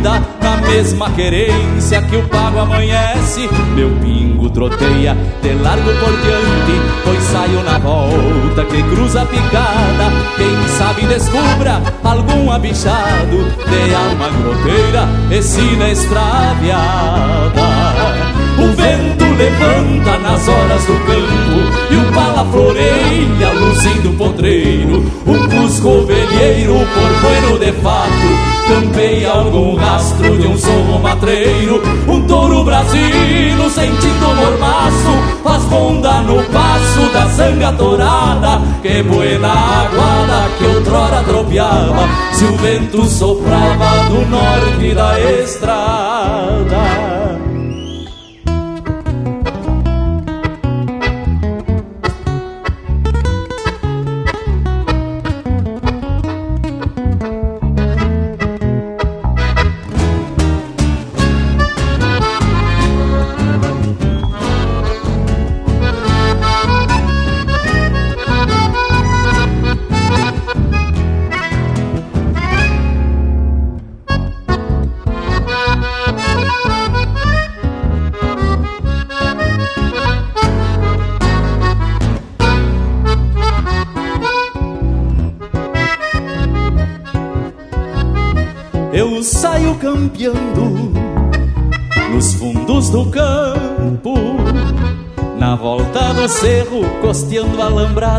lida 0.03 0.21
Na 0.43 0.57
mesma 0.57 1.11
querência 1.11 2.03
que 2.03 2.17
o 2.17 2.29
pago 2.29 2.59
amanhece. 2.59 3.49
Meu 3.75 3.91
pingo 4.01 4.51
troteia 4.51 5.17
de 5.41 5.55
largo 5.55 5.91
por 5.95 6.13
diante 6.21 6.81
Pois 7.05 7.23
saio 7.25 7.63
na 7.63 7.79
volta 7.79 8.65
que 8.65 8.83
cruza 8.83 9.23
a 9.23 9.27
picada. 9.27 10.11
Quem 10.37 10.69
sabe 10.77 11.07
descubra 11.07 11.81
algum 12.03 12.51
abichado 12.51 13.47
De 13.69 13.95
alma 13.95 14.29
groteira 14.29 15.09
e 15.31 15.43
sina 15.43 15.91
extraviada. 15.91 17.63
O 18.59 18.77
vento 18.77 19.25
levanta 19.37 20.19
nas 20.19 20.47
horas 20.47 20.85
do 20.85 20.95
campo 21.07 21.91
E 21.91 21.97
o 21.97 22.13
pala 22.13 22.45
floreia 22.51 23.53
luzindo 23.53 24.11
o 24.11 24.15
potreiro. 24.15 25.05
Um 25.27 25.49
cusco 25.49 25.89
ovelheiro 25.89 26.75
por 26.75 27.31
bueno 27.31 27.59
de 27.59 27.73
fato 27.81 28.52
Campeia 28.69 29.33
algum 29.33 29.75
rastro 29.75 30.39
de 30.39 30.47
um 30.47 30.57
sorro 30.57 30.99
matreiro 31.01 31.83
Um 32.07 32.23
touro 32.27 32.65
brasino 32.65 33.69
sentindo 33.71 34.35
mormaço 34.35 35.43
Faz 35.43 35.65
ronda 35.65 36.23
no 36.23 36.43
passo 36.45 37.13
da 37.13 37.29
sanga 37.31 37.73
torada 37.73 38.63
Que 38.83 39.03
buena 39.03 39.53
aguada 39.53 40.49
que 40.59 40.67
outrora 40.67 41.23
tropeava 41.25 42.09
Se 42.33 42.45
o 42.45 42.57
vento 42.57 43.05
soprava 43.07 44.09
do 44.09 44.27
norte 44.29 44.95
da 44.95 45.21
estrada 45.21 47.12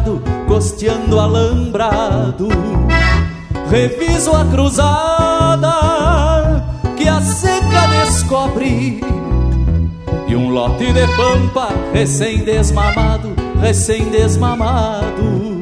alambrado, 0.03 0.21
costeando 0.47 1.19
alambrado. 1.19 2.49
Reviso 3.69 4.35
a 4.35 4.45
cruzada 4.45 5.73
que 6.97 7.07
a 7.07 7.21
seca 7.21 7.88
descobre. 7.88 9.01
E 10.27 10.35
um 10.35 10.49
lote 10.49 10.91
de 10.91 11.07
pampa 11.15 11.69
recém-desmamado, 11.93 13.34
recém-desmamado 13.61 15.53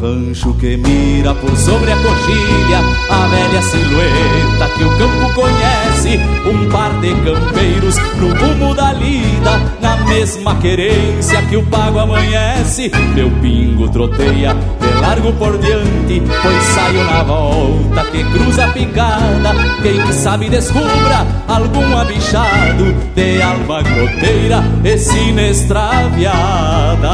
rancho 0.00 0.52
que 0.54 0.76
mira 0.76 1.34
por 1.34 1.56
sobre 1.56 1.90
a 1.90 1.96
coxilha 1.96 2.80
A 3.10 3.26
velha 3.28 3.62
silhueta 3.62 4.68
que 4.76 4.84
o 4.84 4.98
campo 4.98 5.34
conhece 5.34 6.20
Um 6.46 6.68
par 6.70 7.00
de 7.00 7.14
campeiros 7.14 7.96
no 8.16 8.34
rumo 8.34 8.74
da 8.74 8.92
lida 8.92 9.58
Na 9.80 9.95
mesma 10.06 10.54
querência 10.56 11.42
que 11.42 11.56
o 11.56 11.62
pago 11.64 11.98
amanhece. 11.98 12.90
Meu 13.14 13.30
pingo 13.42 13.88
troteia 13.88 14.54
de 14.54 15.00
largo 15.00 15.32
por 15.34 15.58
diante 15.58 16.22
Pois 16.42 16.62
saio 16.74 17.04
na 17.04 17.22
volta 17.22 18.04
que 18.10 18.24
cruza 18.24 18.64
a 18.64 18.72
picada. 18.72 19.54
Quem 19.82 20.12
sabe 20.12 20.48
descubra 20.48 21.26
algum 21.48 21.96
abichado 21.96 22.94
De 23.14 23.42
alma 23.42 23.82
groteira 23.82 24.64
e 24.84 24.98
sinestraviada. 24.98 27.10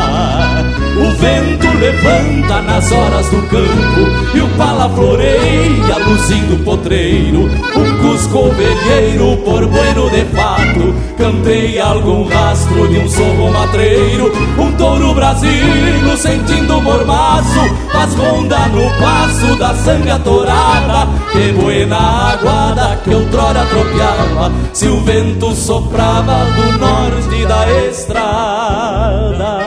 O 0.96 1.10
vento 1.16 1.66
levanta 1.78 2.62
na 2.62 2.72
nas 2.72 2.90
horas 2.90 3.28
do 3.28 3.42
campo 3.48 4.34
E 4.34 4.40
o 4.40 4.48
pala 4.56 4.88
floreia, 4.88 5.98
luzindo 6.06 6.64
potreiro. 6.64 7.50
Um 7.76 7.98
cusco 7.98 8.38
ovelheiro, 8.38 9.36
por 9.44 9.66
bueno 9.66 10.08
de 10.10 10.24
fato 10.26 10.94
Cantei 11.16 11.78
algum 11.78 12.24
rastro 12.24 12.88
de 12.92 12.98
um 12.98 13.08
sorro 13.08 13.50
matreiro 13.50 14.30
Um 14.58 14.72
touro 14.72 15.14
brasilo 15.14 16.16
sentindo 16.16 16.80
mormaço 16.80 17.74
Faz 17.90 18.14
ronda 18.14 18.68
no 18.68 18.90
passo 19.00 19.56
da 19.56 19.74
sanga 19.74 20.18
torada 20.18 21.08
Que 21.32 21.52
buena 21.52 22.32
aguada 22.32 22.96
que 23.02 23.14
outrora 23.14 23.64
tropeava 23.66 24.52
Se 24.72 24.86
o 24.88 25.00
vento 25.00 25.54
soprava 25.54 26.44
do 26.44 26.78
norte 26.78 27.46
da 27.46 27.88
estrada 27.88 29.62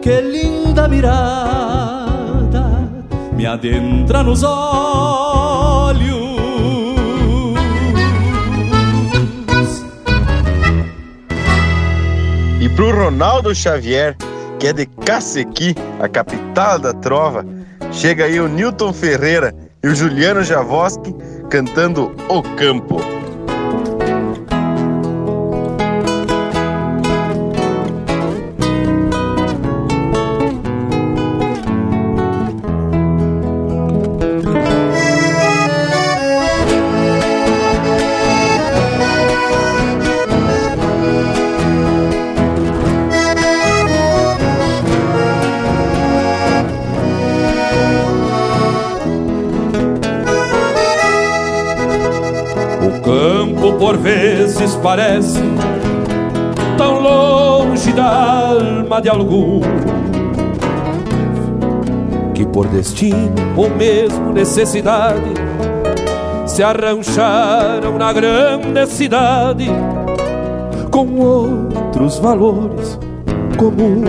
que 0.00 0.20
linda 0.22 0.88
mirada 0.88 1.68
me 3.36 3.44
adentra 3.46 4.22
nos 4.22 4.42
olhos. 4.42 6.27
Pro 12.78 12.92
Ronaldo 12.92 13.52
Xavier, 13.52 14.16
que 14.60 14.68
é 14.68 14.72
de 14.72 14.86
Cacequi, 14.86 15.74
a 15.98 16.08
capital 16.08 16.78
da 16.78 16.92
trova, 16.92 17.44
chega 17.90 18.26
aí 18.26 18.38
o 18.38 18.46
Newton 18.46 18.92
Ferreira 18.92 19.52
e 19.82 19.88
o 19.88 19.94
Juliano 19.96 20.44
Javoski 20.44 21.12
cantando 21.50 22.14
O 22.28 22.40
Campo. 22.54 23.00
Parece 54.76 55.40
tão 56.76 57.00
longe 57.00 57.92
da 57.92 58.04
alma 58.04 59.00
de 59.00 59.08
algum 59.08 59.60
que 62.34 62.46
por 62.46 62.66
destino 62.68 63.34
ou 63.56 63.68
mesmo 63.70 64.32
necessidade 64.32 65.34
se 66.46 66.62
arrancharam 66.62 67.98
na 67.98 68.12
grande 68.12 68.86
cidade 68.86 69.68
com 70.90 71.20
outros 71.20 72.18
valores 72.18 72.98
comuns. 73.56 74.08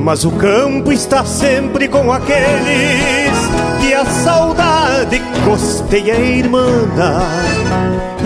Mas 0.00 0.24
o 0.24 0.30
campo 0.32 0.92
está 0.92 1.24
sempre 1.24 1.88
com 1.88 2.12
aqueles 2.12 3.32
que 3.80 3.94
a 3.94 4.04
saudade 4.04 4.53
costeia 5.44 6.18
irmã 6.18 6.66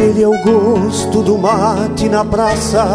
ele 0.00 0.22
é 0.22 0.28
o 0.28 0.42
gosto 0.42 1.22
do 1.22 1.36
mate 1.36 2.08
na 2.08 2.24
praça. 2.24 2.86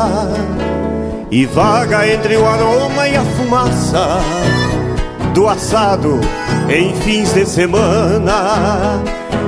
E 1.30 1.46
vaga 1.46 2.08
entre 2.08 2.38
o 2.38 2.46
aroma 2.46 3.08
e 3.08 3.16
a 3.16 3.24
fumaça 3.24 4.20
Do 5.34 5.48
assado 5.48 6.22
em 6.70 6.94
fins 6.96 7.34
de 7.34 7.46
semana. 7.46 9.02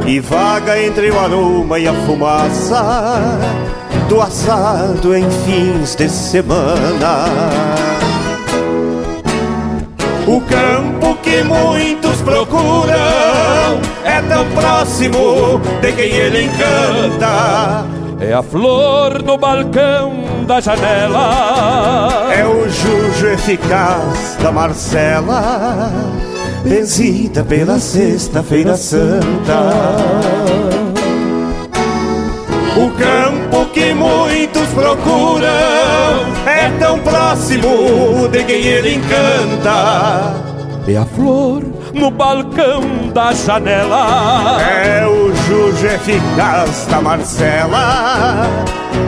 E 0.05 0.19
vaga 0.19 0.81
entre 0.81 1.11
o 1.11 1.19
aroma 1.19 1.79
e 1.79 1.87
a 1.87 1.93
fumaça 2.05 3.39
Do 4.09 4.19
assado 4.19 5.15
em 5.15 5.29
fins 5.29 5.95
de 5.95 6.09
semana. 6.09 7.25
O 10.27 10.41
campo 10.41 11.15
que 11.21 11.43
muitos 11.43 12.21
procuram 12.21 13.64
é 14.15 14.21
tão 14.21 14.45
próximo 14.51 15.59
de 15.81 15.91
quem 15.91 16.09
ele 16.09 16.43
encanta. 16.43 17.85
É 18.19 18.33
a 18.33 18.41
flor 18.41 19.21
no 19.21 19.37
balcão 19.37 20.45
da 20.47 20.61
janela. 20.61 22.31
É 22.33 22.45
o 22.45 22.69
jujo 22.69 23.27
eficaz 23.27 24.37
da 24.41 24.51
Marcela, 24.53 25.91
benzida 26.63 27.43
pela 27.43 27.77
Sexta-feira 27.77 28.77
Santa. 28.77 29.59
O 32.77 32.89
campo 32.91 33.65
que 33.73 33.93
muitos 33.93 34.67
procuram 34.69 35.47
é 36.45 36.69
tão 36.79 36.99
próximo 36.99 38.29
de 38.31 38.43
quem 38.45 38.61
ele 38.61 38.95
encanta. 38.95 40.33
É 40.87 40.95
a 40.95 41.05
flor 41.05 41.63
no 41.95 42.11
balcão 42.11 42.81
da 43.13 43.33
janela. 43.33 44.61
É 44.61 45.07
o 45.07 45.33
Juju 45.33 45.87
eficaz 45.87 46.85
da 46.87 47.01
Marcela, 47.01 48.45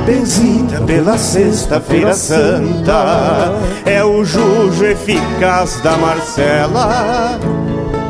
benzida 0.06 0.82
pela 0.82 1.18
Sexta-feira 1.18 2.14
Santa. 2.14 3.54
É 3.86 4.04
o 4.04 4.24
Juju 4.24 4.86
eficaz 4.86 5.82
da 5.82 5.98
Marcela, 5.98 7.38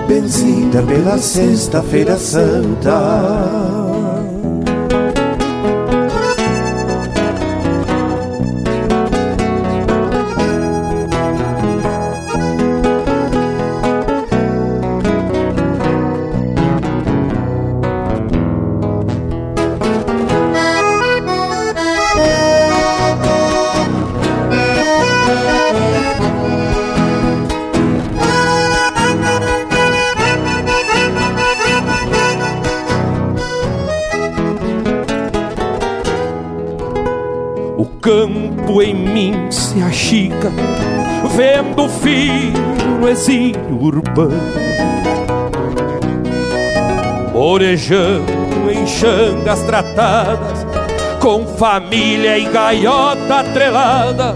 benzida 0.08 0.82
pela 0.84 1.18
Sexta-feira 1.18 2.16
Santa. 2.18 3.77
Vendo 41.36 41.88
filho 41.90 42.98
no 43.00 43.08
exílio 43.08 43.78
urbano, 43.80 44.42
orejando 47.34 48.72
em 48.72 48.86
xangas 48.88 49.62
tratadas, 49.64 50.66
com 51.20 51.46
família 51.46 52.38
e 52.38 52.46
gaiota 52.46 53.40
atrelada, 53.40 54.36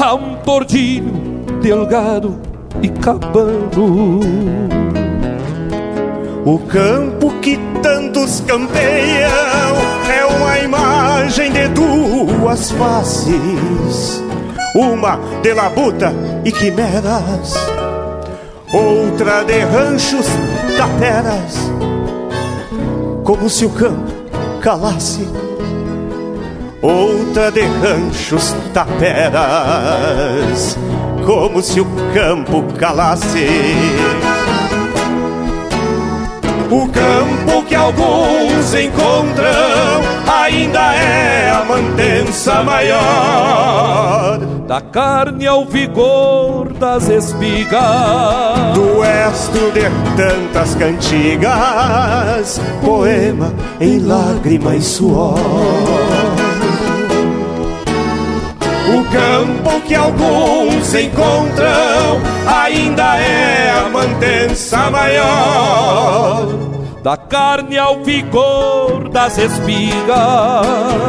a 0.00 0.14
um 0.14 0.36
tordilho, 0.36 1.12
delgado 1.60 2.38
e 2.82 2.88
cabano. 2.88 4.20
O 6.44 6.58
campo 6.60 7.30
que 7.40 7.58
tantos 7.82 8.40
campeiam 8.46 9.30
é 10.08 10.24
uma 10.24 10.58
imagem 10.60 11.50
de 11.50 11.68
duas 11.68 12.70
faces, 12.70 14.22
uma 14.76 15.18
de 15.42 15.54
labuta 15.54 16.12
e 16.44 16.52
quimeras, 16.52 17.54
outra 18.72 19.42
de 19.42 19.60
ranchos 19.60 20.26
taperas, 20.76 21.56
como 23.24 23.48
se 23.48 23.64
o 23.64 23.70
campo 23.70 24.12
calasse, 24.60 25.26
outra 26.82 27.50
de 27.50 27.62
ranchos 27.62 28.54
taperas, 28.74 30.76
como 31.24 31.62
se 31.62 31.80
o 31.80 31.86
campo 32.12 32.62
calasse. 32.78 33.46
O 36.68 36.88
campo 36.88 37.62
que 37.68 37.76
alguns 37.76 38.74
encontram 38.74 40.02
ainda 40.26 40.94
é 40.96 41.50
a 41.50 41.64
mantença 41.64 42.60
maior. 42.64 44.55
Da 44.66 44.80
carne 44.80 45.46
ao 45.46 45.64
vigor 45.64 46.72
das 46.72 47.08
espigas. 47.08 48.74
Do 48.74 49.04
estro 49.04 49.70
de 49.70 49.82
tantas 50.16 50.74
cantigas, 50.74 52.60
poema 52.84 53.54
em 53.80 54.00
lágrima 54.00 54.74
e 54.74 54.82
suor. 54.82 55.38
O 58.88 59.04
campo 59.12 59.80
que 59.86 59.94
alguns 59.94 60.94
encontram 60.94 62.20
ainda 62.44 63.16
é 63.18 63.70
a 63.70 63.88
mantença 63.88 64.90
maior. 64.90 66.75
Carne 67.28 67.76
ao 67.76 68.04
vigor 68.04 69.08
das 69.08 69.36
espigas. 69.36 70.06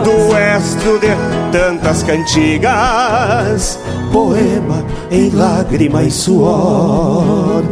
Do 0.04 0.36
estro 0.36 0.98
de 1.00 1.10
tantas 1.52 2.02
cantigas, 2.02 3.80
poema 4.12 4.84
em 5.12 5.30
lágrima 5.30 6.02
e 6.04 6.10
suor. 6.10 7.64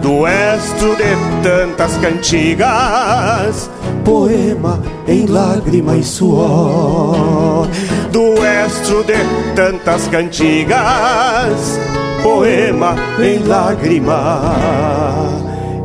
Do 0.00 0.26
estro 0.28 0.94
de 0.94 1.16
tantas 1.42 1.96
cantigas, 1.96 3.68
poema 4.04 4.80
em 5.08 5.26
lágrima 5.26 5.96
e 5.96 6.04
suor. 6.04 7.66
Do 8.12 8.34
estro 8.66 9.02
de 9.02 9.16
tantas 9.56 10.06
cantigas, 10.06 11.80
poema 12.22 12.94
em 13.18 13.38
lágrima 13.40 14.54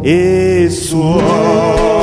e 0.03 0.69
suor. 0.69 2.03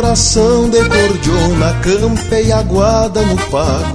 Coração 0.00 0.70
de 0.70 0.78
cordiona 0.78 1.74
campeia 1.82 2.56
aguada 2.56 3.20
no 3.20 3.36
pago 3.48 3.92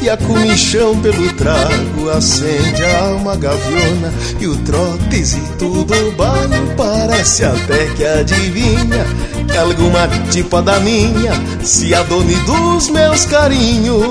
E 0.00 0.08
a 0.08 0.16
comichão 0.16 0.98
pelo 1.00 1.30
trago 1.34 2.08
acende 2.16 2.82
a 2.82 3.08
alma 3.08 3.36
gaviona 3.36 4.14
E 4.40 4.46
o 4.46 4.56
trotezito 4.56 5.84
do 5.84 6.12
bairro 6.12 6.74
parece 6.74 7.44
até 7.44 7.84
que 7.94 8.04
adivinha 8.06 9.04
Que 9.46 9.58
alguma 9.58 10.08
tipa 10.30 10.62
da 10.62 10.80
minha 10.80 11.32
se 11.62 11.94
adone 11.94 12.34
dos 12.46 12.88
meus 12.88 13.26
carinhos. 13.26 14.02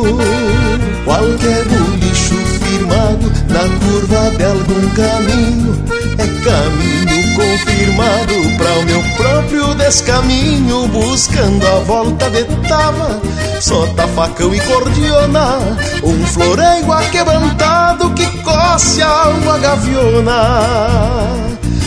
Qualquer 1.06 1.66
bolicho 1.66 2.36
firmado 2.36 3.32
na 3.50 3.64
curva 3.80 4.30
de 4.38 4.44
algum 4.44 4.90
caminho 4.90 5.84
É 6.20 6.28
caminho 6.46 7.25
confirmado 7.56 8.58
para 8.58 8.74
o 8.80 8.84
meu 8.84 9.04
próprio 9.16 9.76
descaminho, 9.76 10.88
buscando 10.88 11.66
a 11.66 11.80
volta 11.80 12.30
de 12.30 12.44
tava, 12.68 13.22
sota 13.62 14.08
facão 14.10 14.54
e 14.54 14.60
cordiona, 14.60 15.60
um 16.04 16.26
floreio 16.26 16.92
aquebrantado 16.92 18.10
que 18.12 18.26
coce 18.44 19.02
a 19.02 19.08
alma 19.08 19.58
gaviona. 19.60 20.58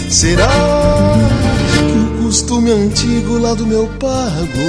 Será 0.08 0.48
que 1.74 1.82
o 1.82 2.24
costume 2.24 2.70
antigo 2.70 3.38
lá 3.38 3.52
do 3.54 3.66
meu 3.66 3.86
pago 4.00 4.68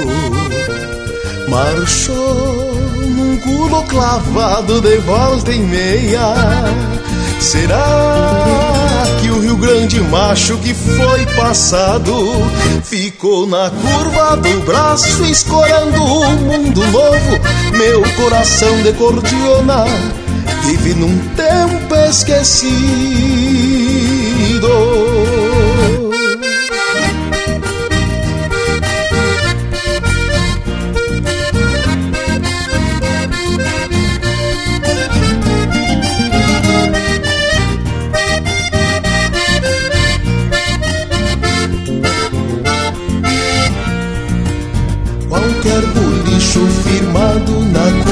marchou 1.48 2.74
num 3.08 3.38
culo 3.38 3.82
clavado 3.84 4.80
de 4.82 4.98
volta 4.98 5.50
e 5.50 5.58
meia? 5.60 6.34
Será 7.40 8.89
que 9.40 9.46
o 9.46 9.56
Rio 9.56 9.56
Grande 9.56 10.00
macho 10.00 10.58
que 10.58 10.74
foi 10.74 11.24
passado 11.34 12.12
ficou 12.84 13.46
na 13.46 13.70
curva 13.70 14.36
do 14.36 14.60
braço, 14.66 15.24
escorando 15.24 16.02
um 16.02 16.36
mundo 16.36 16.86
novo? 16.86 17.40
Meu 17.72 18.02
coração 18.16 18.82
de 18.82 18.92
cordiona 18.92 19.84
vive 20.64 20.94
num 20.94 21.16
tempo 21.34 21.94
esquecido. 22.08 22.70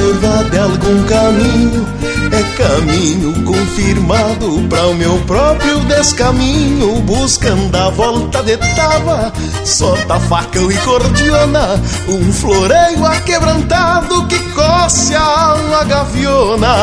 Curva 0.09 0.45
de 0.45 0.59
algum 0.59 1.05
caminho 1.05 1.87
é 2.33 2.43
caminho 2.57 3.45
confirmado 3.45 4.67
para 4.69 4.87
o 4.87 4.95
meu 4.95 5.19
próprio 5.27 5.81
descaminho, 5.81 7.01
buscando 7.03 7.77
a 7.77 7.91
volta 7.91 8.43
de 8.43 8.57
tava, 8.57 9.33
solta 9.65 10.19
facão 10.21 10.71
e 10.71 10.77
cordiona, 10.79 11.81
um 12.09 12.33
floreio 12.33 13.05
aquebrantado 13.05 14.27
que 14.29 14.39
coce 14.55 15.15
a 15.15 15.21
alma 15.21 15.85
gaviona. 15.85 16.75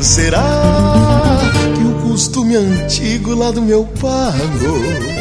Será 0.00 0.44
que 1.74 1.82
o 1.82 2.08
costume 2.08 2.56
antigo 2.56 3.34
lá 3.34 3.50
do 3.50 3.62
meu 3.62 3.84
pago 4.00 5.20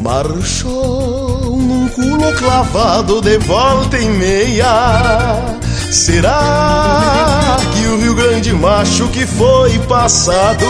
marchou 0.00 1.56
num 1.56 1.88
culo 1.88 2.32
clavado 2.36 3.20
de 3.20 3.38
volta 3.38 3.98
e 3.98 4.08
meia. 4.08 5.63
Será 5.94 7.56
que 7.72 7.86
o 7.86 8.00
Rio 8.00 8.14
Grande 8.16 8.52
macho 8.52 9.06
que 9.10 9.24
foi 9.24 9.78
passado 9.86 10.66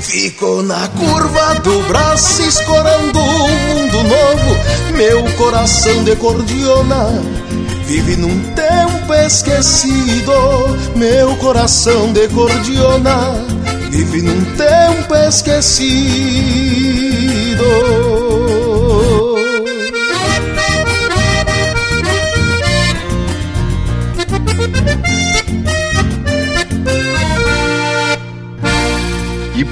ficou 0.00 0.62
na 0.62 0.86
curva 0.86 1.56
do 1.56 1.82
braço, 1.88 2.42
escorando 2.42 3.18
um 3.18 3.48
mundo 3.48 4.04
novo? 4.04 4.56
Meu 4.96 5.24
coração 5.36 6.04
de 6.04 6.14
cordiona 6.14 7.08
vive 7.86 8.16
num 8.16 8.40
tempo 8.54 9.12
esquecido. 9.12 10.32
Meu 10.94 11.34
coração 11.38 12.12
de 12.12 12.28
cordiona 12.28 13.44
vive 13.90 14.22
num 14.22 14.44
tempo 14.54 15.12
esquecido. 15.28 15.82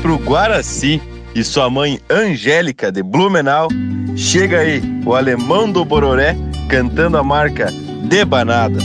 E 0.00 0.02
pro 0.02 0.16
Guaraci, 0.16 0.98
e 1.34 1.44
sua 1.44 1.68
mãe 1.68 2.00
Angélica 2.08 2.90
de 2.90 3.02
Blumenau, 3.02 3.68
chega 4.16 4.60
aí 4.60 4.82
o 5.04 5.14
alemão 5.14 5.70
do 5.70 5.84
Bororé 5.84 6.34
cantando 6.70 7.18
a 7.18 7.22
marca 7.22 7.70
Debanada. 8.04 8.78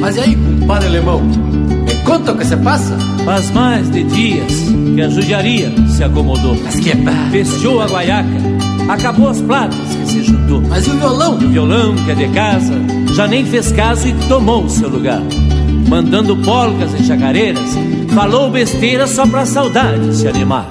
Mas 0.00 0.16
e 0.16 0.20
aí, 0.20 0.36
compadre 0.36 0.88
alemão? 0.88 1.20
Me 1.20 1.94
conta 2.04 2.32
o 2.32 2.36
que 2.36 2.44
se 2.44 2.56
passa? 2.56 2.96
Faz 3.24 3.52
mais 3.52 3.88
de 3.88 4.02
dias 4.02 4.52
que 4.96 5.00
a 5.00 5.08
judiaria 5.08 5.72
se 5.96 6.02
acomodou. 6.02 6.56
Mas 6.60 6.80
que 6.80 6.90
é 6.90 6.96
Fechou 7.30 7.80
a 7.80 7.86
guaiaca, 7.86 8.28
acabou 8.88 9.28
as 9.28 9.40
platas 9.40 9.78
que 9.78 10.06
se 10.06 10.24
juntou. 10.24 10.60
Mas 10.62 10.88
e 10.88 10.90
o 10.90 10.98
violão? 10.98 11.40
E 11.40 11.44
o 11.44 11.48
violão, 11.50 11.94
que 12.04 12.10
é 12.10 12.14
de 12.16 12.28
casa, 12.30 12.74
já 13.14 13.28
nem 13.28 13.46
fez 13.46 13.70
caso 13.70 14.08
e 14.08 14.14
tomou 14.28 14.64
o 14.64 14.68
seu 14.68 14.88
lugar. 14.88 15.22
Mandando 15.88 16.36
polcas 16.38 16.92
e 16.98 17.04
chacareiras, 17.04 17.76
falou 18.14 18.50
besteira 18.50 19.06
só 19.06 19.26
pra 19.26 19.44
saudade 19.46 20.16
se 20.16 20.26
animar. 20.28 20.70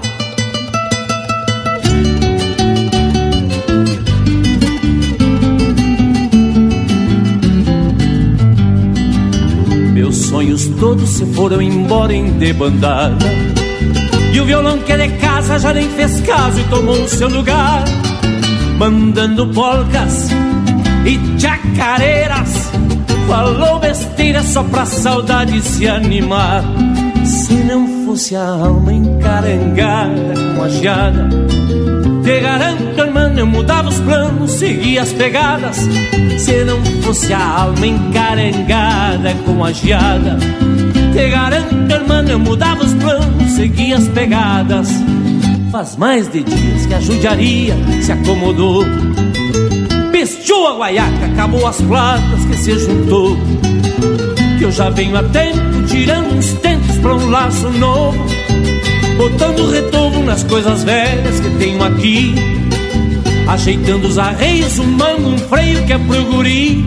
Meus 9.94 10.16
sonhos 10.28 10.68
todos 10.80 11.10
se 11.10 11.26
foram 11.34 11.62
embora 11.62 12.14
em 12.14 12.32
debandada. 12.38 13.26
E 14.34 14.40
o 14.40 14.46
violão 14.46 14.80
que 14.80 14.92
é 14.92 14.98
de 14.98 15.18
casa 15.18 15.60
já 15.60 15.74
nem 15.74 15.90
fez 15.90 16.22
caso 16.22 16.60
e 16.60 16.64
tomou 16.66 17.02
o 17.02 17.08
seu 17.10 17.30
lugar. 17.30 17.84
Mandando 18.78 19.48
polcas 19.48 20.30
e 21.06 21.40
chacareiras. 21.40 22.72
Falou 23.28 23.80
besteira 23.80 24.44
só 24.44 24.64
pra 24.64 24.86
saudade 24.86 25.62
se 25.62 25.88
animar. 25.88 26.64
Se 27.48 27.54
não 27.54 28.06
fosse 28.06 28.36
a 28.36 28.46
alma 28.46 28.92
encarangada 28.92 30.34
com 30.54 30.64
a 30.64 30.68
geada, 30.68 31.30
te 32.22 32.40
garanto, 32.42 33.00
irmão, 33.00 33.32
eu 33.38 33.48
mudava 33.48 33.88
os 33.88 33.98
planos, 34.02 34.52
seguia 34.52 35.04
as 35.04 35.14
pegadas. 35.14 35.78
Se 36.38 36.66
não 36.66 36.84
fosse 37.04 37.32
a 37.32 37.62
alma 37.62 37.88
encarangada 37.88 39.34
com 39.46 39.64
a 39.64 39.72
geada, 39.72 40.38
te 41.14 41.30
garanto, 41.30 41.90
irmão, 41.90 42.26
eu 42.28 42.38
mudava 42.38 42.84
os 42.84 42.94
planos, 42.96 43.52
seguia 43.54 43.96
as 43.96 44.10
pegadas. 44.10 44.90
Faz 45.72 45.96
mais 45.96 46.30
de 46.30 46.44
dias 46.44 46.86
que 46.86 46.94
a 46.96 47.00
judiaria 47.00 47.78
se 48.02 48.12
acomodou. 48.12 48.84
Pestou 50.12 50.68
a 50.68 50.80
guaiaca, 50.80 51.28
acabou 51.28 51.66
as 51.66 51.80
platas 51.80 52.46
que 52.50 52.58
se 52.58 52.78
juntou. 52.78 53.38
Que 54.58 54.66
eu 54.66 54.72
já 54.72 54.90
venho 54.90 55.16
a 55.16 55.24
tempo 55.24 55.84
tirando 55.88 56.36
uns 56.36 56.52
tentos 56.54 56.67
pra 57.08 57.16
um 57.16 57.30
laço 57.30 57.70
novo. 57.70 58.26
Botando 59.16 59.72
retorno 59.72 60.26
nas 60.26 60.44
coisas 60.44 60.84
velhas 60.84 61.40
que 61.40 61.50
tenho 61.52 61.82
aqui. 61.82 62.36
Ajeitando 63.48 64.08
os 64.10 64.18
arreios, 64.18 64.78
um 64.78 64.86
mango, 64.86 65.30
um 65.30 65.38
freio 65.38 65.86
que 65.86 65.94
é 65.94 65.98
pro 65.98 66.26
guri. 66.26 66.86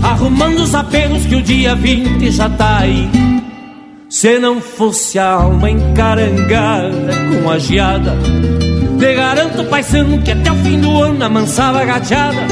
Arrumando 0.00 0.60
os 0.60 0.74
apelos 0.74 1.26
que 1.26 1.34
o 1.34 1.42
dia 1.42 1.74
20 1.74 2.30
já 2.30 2.48
tá 2.50 2.78
aí. 2.78 3.10
Se 4.08 4.38
não 4.38 4.60
fosse 4.60 5.18
a 5.18 5.32
alma 5.32 5.70
encarangada 5.70 7.12
com 7.42 7.50
a 7.50 7.58
geada, 7.58 8.16
te 8.98 9.14
garanto, 9.14 9.64
paisano, 9.64 10.22
que 10.22 10.30
até 10.30 10.52
o 10.52 10.56
fim 10.56 10.80
do 10.80 11.02
ano 11.02 11.24
amansava 11.24 11.80
a 11.80 11.84
gateada. 11.84 12.46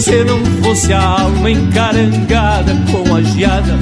Se 0.00 0.24
não 0.24 0.44
fosse 0.62 0.92
a 0.92 1.02
alma 1.02 1.50
encarangada 1.50 2.72
com 2.90 3.14
a 3.14 3.22
geada, 3.22 3.78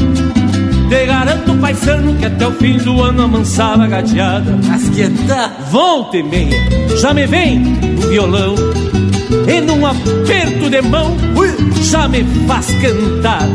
te 0.95 1.07
garanto, 1.07 1.53
paisano, 1.55 2.15
que 2.15 2.25
até 2.25 2.47
o 2.47 2.53
fim 2.53 2.79
do 2.79 3.03
ano 3.03 3.25
amansava 3.25 3.83
a 3.83 3.87
gateada. 3.89 4.57
Mas 4.65 4.89
que 4.91 5.09
tá? 5.27 5.51
Volta 5.69 6.17
e 6.17 6.23
meia, 6.23 6.57
já 7.01 7.13
me 7.13 7.27
vem 7.27 7.65
o 7.99 8.09
violão. 8.09 8.55
E 9.49 9.61
num 9.61 9.85
aperto 9.85 10.71
de 10.71 10.81
mão, 10.83 11.17
já 11.83 12.07
me 12.07 12.23
faz 12.47 12.67
cantar. 12.81 13.49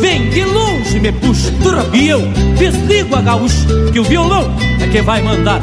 Vem 0.00 0.30
de 0.30 0.44
longe, 0.44 0.98
me 0.98 1.12
puxa, 1.12 1.52
e 1.94 2.08
eu 2.08 2.20
desligo 2.58 3.14
a 3.14 3.20
gaúcha, 3.20 3.66
que 3.92 4.00
o 4.00 4.04
violão 4.04 4.52
é 4.80 4.88
que 4.88 5.00
vai 5.00 5.22
mandar. 5.22 5.62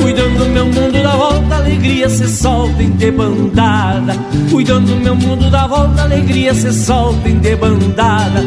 Cuidando 0.00 0.46
meu 0.50 0.66
mundo 0.66 1.02
da 1.02 1.16
volta, 1.16 1.56
alegria 1.56 2.08
se 2.08 2.28
solta 2.28 2.82
em 2.82 2.90
debandada. 2.90 4.14
Cuidando 4.50 4.96
meu 4.96 5.14
mundo 5.14 5.50
da 5.50 5.66
volta, 5.66 6.02
alegria 6.02 6.54
se 6.54 6.72
solta 6.72 7.28
em 7.28 7.38
debandada. 7.38 8.42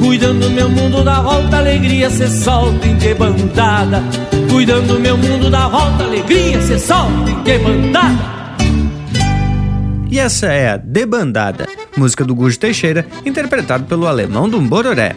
Cuidando 0.00 0.50
meu 0.50 0.68
mundo 0.68 1.04
da 1.04 1.20
volta, 1.20 1.56
alegria 1.58 2.10
se 2.10 2.28
solta 2.28 2.86
em 2.86 2.94
debandada. 2.96 4.02
Cuidando 4.50 5.00
meu 5.00 5.16
mundo 5.16 5.50
da 5.50 5.68
volta, 5.68 6.04
alegria 6.04 6.60
se 6.60 6.78
solta 6.78 7.30
em 7.30 7.42
debandada. 7.42 8.32
E 10.10 10.18
essa 10.18 10.46
é 10.46 10.68
a 10.68 10.76
Debandada, 10.76 11.66
música 11.96 12.22
do 12.22 12.34
Gujo 12.34 12.58
Teixeira, 12.58 13.06
interpretado 13.24 13.84
pelo 13.84 14.06
alemão 14.06 14.46
do 14.46 14.60
Bororé. 14.60 15.16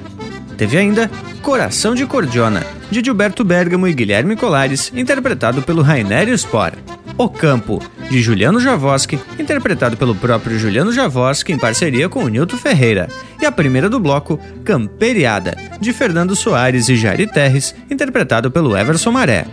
Teve 0.57 0.77
ainda 0.77 1.09
Coração 1.41 1.93
de 1.93 2.05
Cordiona, 2.05 2.65
de 2.89 3.03
Gilberto 3.03 3.43
Bergamo 3.43 3.87
e 3.87 3.93
Guilherme 3.93 4.35
Colares, 4.35 4.91
interpretado 4.95 5.61
pelo 5.61 5.81
Rainério 5.81 6.37
Spor. 6.37 6.71
O 7.17 7.29
Campo, 7.29 7.81
de 8.09 8.21
Juliano 8.21 8.59
Javoski, 8.59 9.19
interpretado 9.39 9.95
pelo 9.95 10.13
próprio 10.15 10.59
Juliano 10.59 10.91
Javoski 10.91 11.53
em 11.53 11.57
parceria 11.57 12.09
com 12.09 12.23
o 12.23 12.27
Nilton 12.27 12.57
Ferreira. 12.57 13.09
E 13.41 13.45
a 13.45 13.51
primeira 13.51 13.89
do 13.89 13.99
bloco, 13.99 14.39
Camperiada, 14.63 15.57
de 15.79 15.93
Fernando 15.93 16.35
Soares 16.35 16.89
e 16.89 16.95
Jairi 16.95 17.27
Terres, 17.27 17.73
interpretado 17.89 18.51
pelo 18.51 18.75
Everson 18.75 19.11
Maré. 19.11 19.45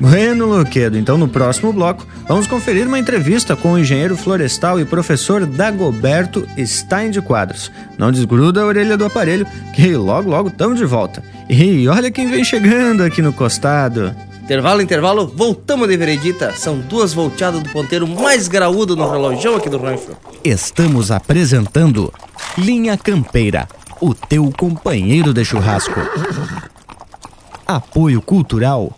Bueno, 0.00 0.46
Luquedo, 0.46 0.96
então 0.96 1.18
no 1.18 1.26
próximo 1.26 1.72
bloco 1.72 2.06
vamos 2.28 2.46
conferir 2.46 2.86
uma 2.86 3.00
entrevista 3.00 3.56
com 3.56 3.72
o 3.72 3.78
engenheiro 3.78 4.16
florestal 4.16 4.78
e 4.78 4.84
professor 4.84 5.44
Dagoberto 5.44 6.46
Stein 6.56 7.10
de 7.10 7.20
Quadros. 7.20 7.72
Não 7.98 8.12
desgruda 8.12 8.62
a 8.62 8.66
orelha 8.66 8.96
do 8.96 9.04
aparelho, 9.04 9.46
que 9.74 9.96
logo 9.96 10.30
logo 10.30 10.48
estamos 10.48 10.78
de 10.78 10.84
volta. 10.84 11.22
E 11.48 11.88
olha 11.88 12.12
quem 12.12 12.30
vem 12.30 12.44
chegando 12.44 13.02
aqui 13.02 13.20
no 13.20 13.32
costado. 13.32 14.14
Intervalo, 14.42 14.80
intervalo, 14.80 15.26
voltamos 15.26 15.88
de 15.88 15.96
veredita. 15.96 16.54
São 16.54 16.78
duas 16.78 17.12
volteadas 17.12 17.60
do 17.60 17.68
ponteiro 17.68 18.06
mais 18.06 18.46
graúdo 18.46 18.96
no 18.96 19.10
relógio 19.10 19.56
aqui 19.56 19.68
do 19.68 19.78
rancho. 19.78 20.16
Estamos 20.44 21.10
apresentando 21.10 22.12
Linha 22.56 22.96
Campeira, 22.96 23.68
o 24.00 24.14
teu 24.14 24.50
companheiro 24.56 25.34
de 25.34 25.44
churrasco. 25.44 26.00
Apoio 27.66 28.22
Cultural 28.22 28.97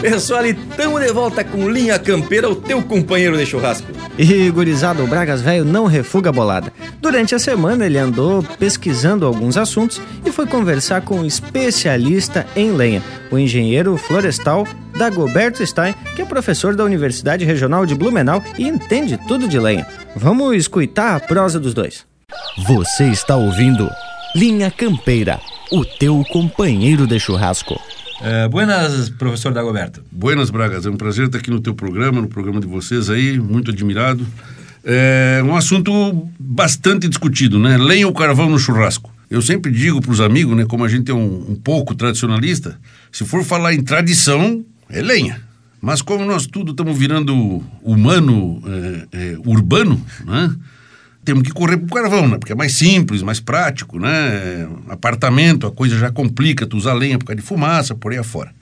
Pessoal, 0.00 0.44
estamos 0.44 1.00
de 1.00 1.12
volta 1.12 1.42
com 1.42 1.68
Linha 1.68 1.98
Campeira, 1.98 2.48
o 2.48 2.54
teu 2.54 2.82
companheiro 2.82 3.36
de 3.36 3.46
churrasco. 3.46 3.86
E 4.18 4.50
gurizada, 4.50 5.02
o 5.02 5.06
Bragas 5.06 5.40
Velho 5.40 5.64
não 5.64 5.86
refuga 5.86 6.30
a 6.30 6.32
bolada. 6.32 6.72
Durante 7.00 7.34
a 7.34 7.38
semana 7.38 7.86
ele 7.86 7.98
andou 7.98 8.42
pesquisando 8.58 9.26
alguns 9.26 9.56
assuntos 9.56 10.00
e 10.24 10.30
foi 10.30 10.46
conversar 10.46 11.00
com 11.00 11.20
um 11.20 11.24
especialista 11.24 12.46
em 12.54 12.72
lenha, 12.72 13.02
o 13.30 13.38
engenheiro 13.38 13.96
florestal 13.96 14.66
Dagoberto 14.96 15.66
Stein, 15.66 15.94
que 16.14 16.22
é 16.22 16.24
professor 16.24 16.76
da 16.76 16.84
Universidade 16.84 17.44
Regional 17.44 17.84
de 17.86 17.94
Blumenau 17.94 18.42
e 18.58 18.68
entende 18.68 19.18
tudo 19.26 19.48
de 19.48 19.58
lenha. 19.58 19.86
Vamos 20.14 20.56
escutar 20.56 21.16
a 21.16 21.20
prosa 21.20 21.58
dos 21.58 21.74
dois. 21.74 22.06
Você 22.66 23.04
está 23.08 23.36
ouvindo 23.36 23.90
Linha 24.34 24.70
Campeira, 24.70 25.40
o 25.72 25.84
teu 25.84 26.22
companheiro 26.30 27.06
de 27.06 27.18
churrasco. 27.18 27.80
É, 28.20 28.48
buenas, 28.48 29.10
professor 29.10 29.52
Dagoberto. 29.52 30.02
Buenas, 30.10 30.50
Bragas. 30.50 30.86
É 30.86 30.90
um 30.90 30.96
prazer 30.96 31.26
estar 31.26 31.38
aqui 31.38 31.50
no 31.50 31.60
teu 31.60 31.74
programa, 31.74 32.20
no 32.20 32.28
programa 32.28 32.60
de 32.60 32.66
vocês 32.66 33.10
aí, 33.10 33.38
muito 33.38 33.70
admirado. 33.70 34.26
É 34.84 35.42
um 35.44 35.54
assunto 35.56 36.28
bastante 36.38 37.08
discutido, 37.08 37.58
né? 37.58 37.76
Lenha 37.76 38.06
ou 38.06 38.14
carvão 38.14 38.48
no 38.48 38.58
churrasco. 38.58 39.12
Eu 39.28 39.42
sempre 39.42 39.72
digo 39.72 40.00
para 40.00 40.12
os 40.12 40.20
amigos, 40.20 40.56
né, 40.56 40.64
como 40.64 40.84
a 40.84 40.88
gente 40.88 41.10
é 41.10 41.14
um, 41.14 41.50
um 41.50 41.54
pouco 41.56 41.96
tradicionalista, 41.96 42.78
se 43.10 43.24
for 43.24 43.42
falar 43.42 43.74
em 43.74 43.82
tradição, 43.82 44.64
é 44.88 45.02
lenha. 45.02 45.40
Mas 45.80 46.00
como 46.00 46.24
nós 46.24 46.46
tudo 46.46 46.70
estamos 46.70 46.96
virando 46.96 47.62
humano, 47.82 48.62
é, 48.66 49.06
é, 49.12 49.38
urbano, 49.44 50.00
né? 50.24 50.54
Temos 51.26 51.42
que 51.42 51.50
correr 51.50 51.76
pro 51.76 51.88
carvão, 51.88 52.28
né? 52.28 52.38
Porque 52.38 52.52
é 52.52 52.54
mais 52.54 52.74
simples, 52.74 53.20
mais 53.20 53.40
prático, 53.40 53.98
né? 53.98 54.68
Apartamento, 54.88 55.66
a 55.66 55.72
coisa 55.72 55.98
já 55.98 56.08
complica, 56.08 56.64
tu 56.64 56.76
usa 56.76 56.94
lenha 56.94 57.18
por 57.18 57.24
causa 57.26 57.42
de 57.42 57.46
fumaça, 57.46 57.96
por 57.96 58.12
aí 58.12 58.18
afora. 58.18 58.54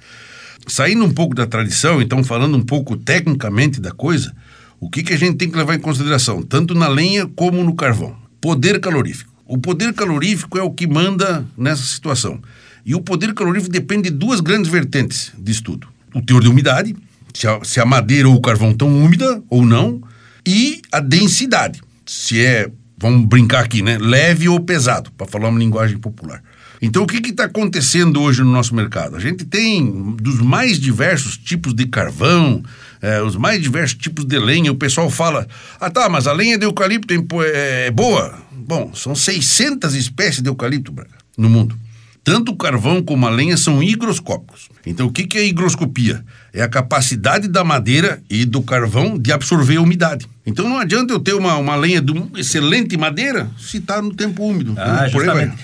Saindo 0.66 1.05
um 1.05 1.11
pouco 1.12 1.35
da 1.35 1.47
tradição, 1.47 2.01
então 2.01 2.24
falando 2.24 2.57
um 2.57 2.62
pouco 2.62 2.97
tecnicamente 2.97 3.82
da 3.82 3.93
coisa, 3.93 4.35
o 4.81 4.89
que, 4.89 5.03
que 5.03 5.12
a 5.12 5.19
gente 5.19 5.36
tem 5.36 5.51
que 5.51 5.59
levar 5.59 5.74
em 5.74 5.78
consideração, 5.78 6.43
tanto 6.43 6.74
na 6.74 6.89
lenha 6.89 7.27
como 7.36 7.62
no 7.62 7.74
carvão? 7.74 8.16
Poder 8.41 8.81
calorífico. 8.81 9.31
O 9.47 9.59
poder 9.59 9.93
calorífico 9.93 10.57
é 10.57 10.62
o 10.62 10.70
que 10.70 10.86
manda 10.86 11.45
nessa 11.59 11.82
situação. 11.82 12.41
E 12.82 12.95
o 12.95 13.03
poder 13.03 13.35
calorífico 13.35 13.70
depende 13.70 14.05
de 14.05 14.16
duas 14.16 14.41
grandes 14.41 14.70
vertentes 14.70 15.32
de 15.39 15.53
estudo: 15.53 15.86
o 16.15 16.23
teor 16.23 16.41
de 16.41 16.49
umidade, 16.49 16.97
se 17.35 17.47
a, 17.47 17.62
se 17.62 17.78
a 17.78 17.85
madeira 17.85 18.27
ou 18.27 18.35
o 18.35 18.41
carvão 18.41 18.70
estão 18.70 18.89
úmida 18.89 19.43
ou 19.51 19.66
não, 19.66 20.03
e 20.47 20.81
a 20.91 20.99
densidade, 20.99 21.82
se 22.06 22.44
é, 22.44 22.70
vamos 22.98 23.26
brincar 23.26 23.64
aqui, 23.64 23.82
né, 23.82 23.98
leve 23.98 24.48
ou 24.48 24.60
pesado, 24.60 25.10
para 25.12 25.26
falar 25.26 25.48
uma 25.48 25.59
linguagem 25.59 25.98
popular. 25.98 26.43
Então, 26.81 27.02
o 27.02 27.06
que 27.06 27.16
está 27.31 27.44
acontecendo 27.44 28.20
hoje 28.20 28.43
no 28.43 28.51
nosso 28.51 28.74
mercado? 28.74 29.16
A 29.16 29.20
gente 29.20 29.44
tem 29.44 30.14
dos 30.16 30.40
mais 30.40 30.78
diversos 30.78 31.36
tipos 31.39 31.74
de 31.74 31.86
carvão, 31.86 32.62
é, 33.01 33.22
os 33.22 33.36
mais 33.36 33.62
diversos 33.62 33.97
tipos 33.97 34.24
de 34.24 34.39
lenha. 34.39 34.70
O 34.70 34.76
pessoal 34.76 35.09
fala: 35.09 35.47
ah, 35.81 35.89
tá, 35.89 36.09
mas 36.09 36.26
a 36.26 36.32
lenha 36.32 36.59
de 36.59 36.66
eucalipto 36.66 37.14
é, 37.43 37.86
é 37.86 37.90
boa. 37.90 38.39
Bom, 38.52 38.93
são 38.94 39.14
600 39.14 39.94
espécies 39.94 40.43
de 40.43 40.48
eucalipto 40.48 40.94
no 41.39 41.48
mundo. 41.48 41.78
Tanto 42.24 42.52
o 42.52 42.56
carvão 42.56 43.02
como 43.02 43.26
a 43.26 43.30
lenha 43.30 43.55
são 43.55 43.82
higroscópicos. 43.82 44.70
Então, 44.86 45.06
o 45.06 45.12
que, 45.12 45.36
é 45.36 45.44
higroscopia? 45.44 46.24
É 46.55 46.62
a 46.62 46.68
capacidade 46.68 47.48
da 47.48 47.62
madeira 47.62 48.22
e 48.30 48.46
do 48.46 48.62
carvão 48.62 49.18
de 49.18 49.30
absorver 49.30 49.76
a 49.76 49.82
umidade. 49.82 50.26
Então, 50.46 50.66
não 50.66 50.78
adianta 50.78 51.12
eu 51.12 51.20
ter 51.20 51.34
uma, 51.34 51.55
uma 51.59 51.76
lenha 51.76 52.01
de 52.01 52.12
uma 52.12 52.28
excelente 52.40 52.96
madeira 52.96 53.51
se 53.59 53.76
está 53.76 54.01
no 54.01 54.14
tempo 54.14 54.42
úmido. 54.42 54.74
Ah. 54.78 55.05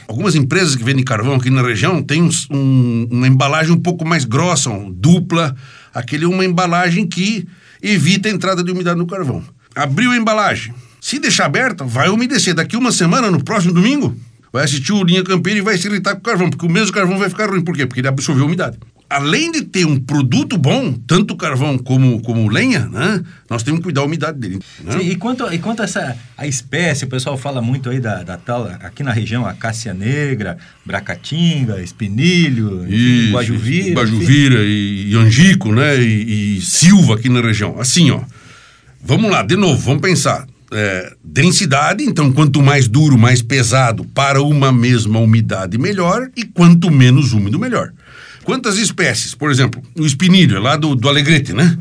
Algumas 0.07 0.35
empresas 0.35 0.77
que 0.77 0.85
vendem 0.85 1.03
carvão 1.03 1.35
aqui 1.37 1.49
na 1.49 1.63
região 1.63 2.03
têm 2.03 2.23
uns- 2.23 2.47
um- 2.51 3.09
uma 3.11 3.27
embalagem 3.27 3.73
um 3.73 3.81
pouco 3.81 4.07
mais 4.07 4.27
grossa, 4.27 4.69
um, 4.69 4.91
dupla. 4.91 5.57
Aquele 5.95 6.25
é 6.25 6.29
uma 6.29 6.45
embalagem 6.45 7.07
que 7.07 7.49
evita 7.83 8.29
a 8.29 8.33
entrada 8.33 8.63
de 8.63 8.71
umidade 8.71 8.99
no 8.99 9.07
carvão. 9.07 9.43
Abriu 9.75 10.11
a 10.11 10.17
embalagem. 10.17 10.75
Se 11.01 11.19
deixar 11.19 11.47
aberta, 11.47 11.85
vai 11.85 12.11
umedecer. 12.11 12.53
Daqui 12.55 12.77
uma 12.77 12.93
semana, 12.93 13.31
no 13.31 13.43
próximo 13.43 13.73
domingo, 13.73 14.15
vai 14.53 14.65
assistir 14.65 14.93
o 14.93 15.03
Linha 15.05 15.23
Campeira 15.23 15.59
e 15.59 15.63
vai 15.63 15.77
se 15.79 15.89
irritar 15.89 16.15
com 16.15 16.21
o 16.21 16.23
carvão, 16.23 16.51
porque 16.51 16.67
o 16.67 16.71
mesmo 16.71 16.93
carvão 16.93 17.19
vai 17.19 17.29
ficar 17.29 17.49
ruim. 17.49 17.63
Por 17.63 17.75
quê? 17.77 17.87
Porque 17.87 18.01
ele 18.01 18.09
absorveu 18.09 18.45
a 18.45 18.47
umidade. 18.47 18.79
Além 19.09 19.51
de 19.51 19.63
ter 19.63 19.85
um 19.85 19.99
produto 19.99 20.57
bom, 20.57 20.93
tanto 20.93 21.35
carvão 21.35 21.77
como, 21.77 22.23
como 22.23 22.49
lenha, 22.49 22.87
né? 22.87 23.21
Nós 23.49 23.65
temos 23.65 23.81
que 23.81 23.85
cuidar 23.85 24.03
da 24.03 24.07
umidade 24.07 24.39
dele. 24.39 24.61
né? 24.85 24.93
Sim, 24.93 25.01
e 25.01 25.17
quanto, 25.17 25.53
e 25.53 25.59
quanto 25.59 25.81
a 25.81 25.85
essa 25.85 26.17
a 26.39 26.47
espécie, 26.47 27.07
o 27.07 27.09
pessoal 27.09 27.37
fala 27.37 27.61
muito 27.61 27.91
aí 27.91 27.99
da, 27.99 28.23
da 28.23 28.37
tal, 28.37 28.69
aqui 28.81 29.03
na 29.03 29.11
região, 29.11 29.45
a 29.45 29.53
cássia 29.53 29.93
negra, 29.93 30.57
bracatinga, 30.87 31.83
espinilho, 31.83 32.85
enfim, 32.85 32.95
Isso, 32.95 33.33
guajuvira. 33.33 33.95
Guajuvira 34.01 34.63
e, 34.63 35.11
e 35.11 35.17
angico, 35.17 35.73
né? 35.73 36.01
E, 36.01 36.59
e 36.59 36.61
silva 36.61 37.15
aqui 37.17 37.29
na 37.29 37.41
região. 37.41 37.81
Assim, 37.81 38.13
ó. 38.13 38.21
Vamos 39.03 39.29
lá, 39.29 39.43
de 39.43 39.57
novo, 39.57 39.77
vamos 39.81 40.03
pensar. 40.03 40.47
É, 40.73 41.13
densidade, 41.25 42.05
então 42.05 42.33
quanto 42.33 42.63
mais 42.63 42.87
duro, 42.87 43.19
mais 43.19 43.43
pesado 43.43 44.05
para 44.05 44.41
uma 44.41 44.71
mesma 44.71 45.19
umidade, 45.19 45.77
melhor. 45.77 46.29
E 46.37 46.45
quanto 46.45 46.91
menos 46.91 47.33
úmido, 47.33 47.59
melhor. 47.59 47.93
Quantas 48.45 48.79
espécies? 48.79 49.35
Por 49.35 49.51
exemplo, 49.51 49.83
o 49.99 50.07
espinilho, 50.07 50.57
é 50.57 50.61
lá 50.61 50.77
do, 50.77 50.95
do 50.95 51.09
Alegrete, 51.09 51.53
né? 51.53 51.77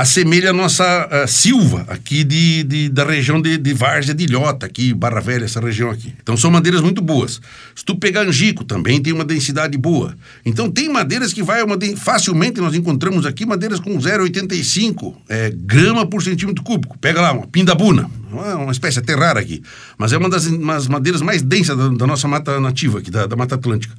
Assemelha 0.00 0.50
a 0.50 0.52
nossa 0.52 0.84
ah, 1.10 1.26
silva 1.26 1.86
aqui 1.88 2.22
de, 2.22 2.62
de- 2.64 2.88
da 2.90 3.02
região 3.04 3.40
de, 3.40 3.56
de 3.56 3.72
Várzea 3.72 4.14
de 4.14 4.24
Ilhota, 4.24 4.66
aqui, 4.66 4.92
Barra 4.92 5.20
Velha, 5.20 5.46
essa 5.46 5.58
região 5.58 5.90
aqui. 5.90 6.12
Então 6.22 6.36
são 6.36 6.50
madeiras 6.50 6.82
muito 6.82 7.00
boas. 7.00 7.40
Se 7.74 7.82
tu 7.82 7.96
pegar 7.96 8.20
angico, 8.26 8.62
também 8.62 9.00
tem 9.00 9.12
uma 9.14 9.24
densidade 9.24 9.78
boa. 9.78 10.14
Então 10.44 10.70
tem 10.70 10.90
madeiras 10.90 11.32
que 11.32 11.42
vai 11.42 11.62
uma 11.62 11.78
den- 11.78 11.96
facilmente 11.96 12.60
nós 12.60 12.74
encontramos 12.74 13.24
aqui 13.24 13.46
madeiras 13.46 13.80
com 13.80 13.96
0,85 13.98 15.14
é, 15.30 15.50
grama 15.56 16.04
por 16.06 16.22
centímetro 16.22 16.62
cúbico. 16.62 16.98
Pega 16.98 17.22
lá, 17.22 17.32
uma 17.32 17.46
pindabuna, 17.46 18.10
uma, 18.30 18.54
uma 18.56 18.72
espécie 18.72 18.98
até 18.98 19.14
rara 19.14 19.40
aqui, 19.40 19.62
mas 19.96 20.12
é 20.12 20.18
uma 20.18 20.28
das 20.28 20.46
madeiras 20.88 21.22
mais 21.22 21.40
densas 21.40 21.74
da, 21.76 21.88
da 21.88 22.06
nossa 22.06 22.28
mata 22.28 22.60
nativa 22.60 22.98
aqui, 22.98 23.10
da, 23.10 23.26
da 23.26 23.34
Mata 23.34 23.54
Atlântica. 23.54 23.94